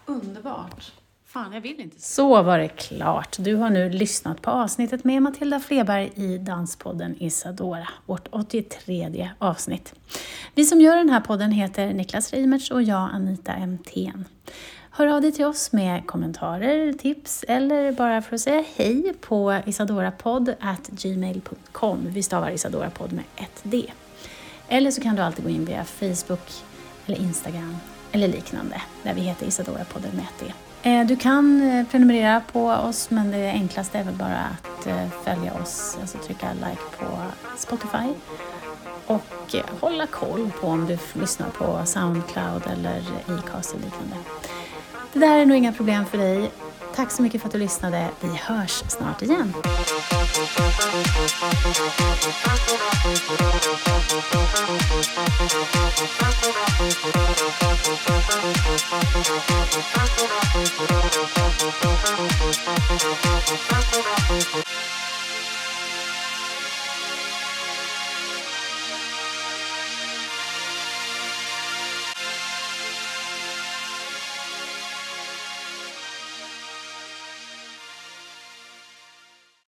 Underbart. 0.07 0.93
Fan, 1.35 1.53
jag 1.53 1.61
vill 1.61 1.80
inte. 1.80 2.01
Så 2.01 2.43
var 2.43 2.59
det 2.59 2.68
klart. 2.68 3.37
Du 3.41 3.55
har 3.55 3.70
nu 3.70 3.91
lyssnat 3.91 4.43
på 4.43 4.51
avsnittet 4.51 5.05
med 5.05 5.22
Matilda 5.22 5.61
Fleberg 5.61 6.12
i 6.14 6.39
Danspodden 6.39 7.22
Isadora, 7.22 7.89
vårt 8.07 8.28
83 8.30 9.30
avsnitt. 9.39 9.95
Vi 10.55 10.64
som 10.64 10.80
gör 10.80 10.97
den 10.97 11.11
här 11.11 11.20
podden 11.20 11.51
heter 11.51 11.93
Niklas 11.93 12.32
Reimertz 12.32 12.70
och 12.70 12.82
jag 12.82 13.11
Anita 13.12 13.66
Mtén. 13.66 14.24
Hör 14.91 15.07
av 15.07 15.22
dig 15.22 15.32
till 15.32 15.45
oss 15.45 15.72
med 15.72 16.07
kommentarer, 16.07 16.93
tips 16.93 17.45
eller 17.49 17.93
bara 17.93 18.22
för 18.22 18.35
att 18.35 18.41
säga 18.41 18.64
hej 18.76 19.14
på 19.20 19.61
isadorapodd.gmail.com. 19.66 22.07
Vi 22.11 22.22
stavar 22.22 22.51
isadorapodd 22.51 23.12
med 23.12 23.24
ett 23.37 23.61
D. 23.62 23.93
Eller 24.68 24.90
så 24.90 25.00
kan 25.00 25.16
du 25.16 25.22
alltid 25.22 25.44
gå 25.44 25.50
in 25.50 25.64
via 25.64 25.84
Facebook 25.84 26.64
eller 27.06 27.18
Instagram 27.18 27.76
eller 28.12 28.28
liknande 28.28 28.82
där 29.02 29.14
vi 29.14 29.20
heter 29.20 29.46
Isadora-podden 29.46 30.14
med 30.14 30.48
e. 30.48 30.52
eh, 30.90 31.06
du 31.06 31.16
kan 31.16 31.62
eh, 31.62 31.86
prenumerera 31.86 32.42
på 32.52 32.66
oss 32.66 33.10
men 33.10 33.30
det 33.30 33.50
enklaste 33.50 33.98
är 33.98 34.04
väl 34.04 34.14
bara 34.14 34.38
att 34.38 34.86
eh, 34.86 35.08
följa 35.24 35.54
oss, 35.62 35.98
alltså 36.00 36.18
trycka 36.18 36.52
like 36.52 36.98
på 36.98 37.06
Spotify 37.56 38.14
och 39.06 39.54
hålla 39.80 40.06
koll 40.06 40.50
på 40.60 40.66
om 40.66 40.86
du 40.86 40.98
lyssnar 41.20 41.48
på 41.48 41.80
Soundcloud 41.84 42.62
eller 42.72 43.02
Acast 43.38 43.74
eller 43.74 43.84
liknande. 43.84 44.16
Det 45.12 45.18
där 45.18 45.38
är 45.38 45.46
nog 45.46 45.56
inga 45.56 45.72
problem 45.72 46.06
för 46.06 46.18
dig. 46.18 46.50
Tack 46.97 47.11
så 47.11 47.22
mycket 47.22 47.40
för 47.40 47.49
att 47.49 47.53
du 47.53 47.59
lyssnade. 47.59 48.11
Vi 48.20 48.28
hörs 48.28 48.82
snart 48.88 49.22
igen. 49.22 49.55
Thank 64.26 64.93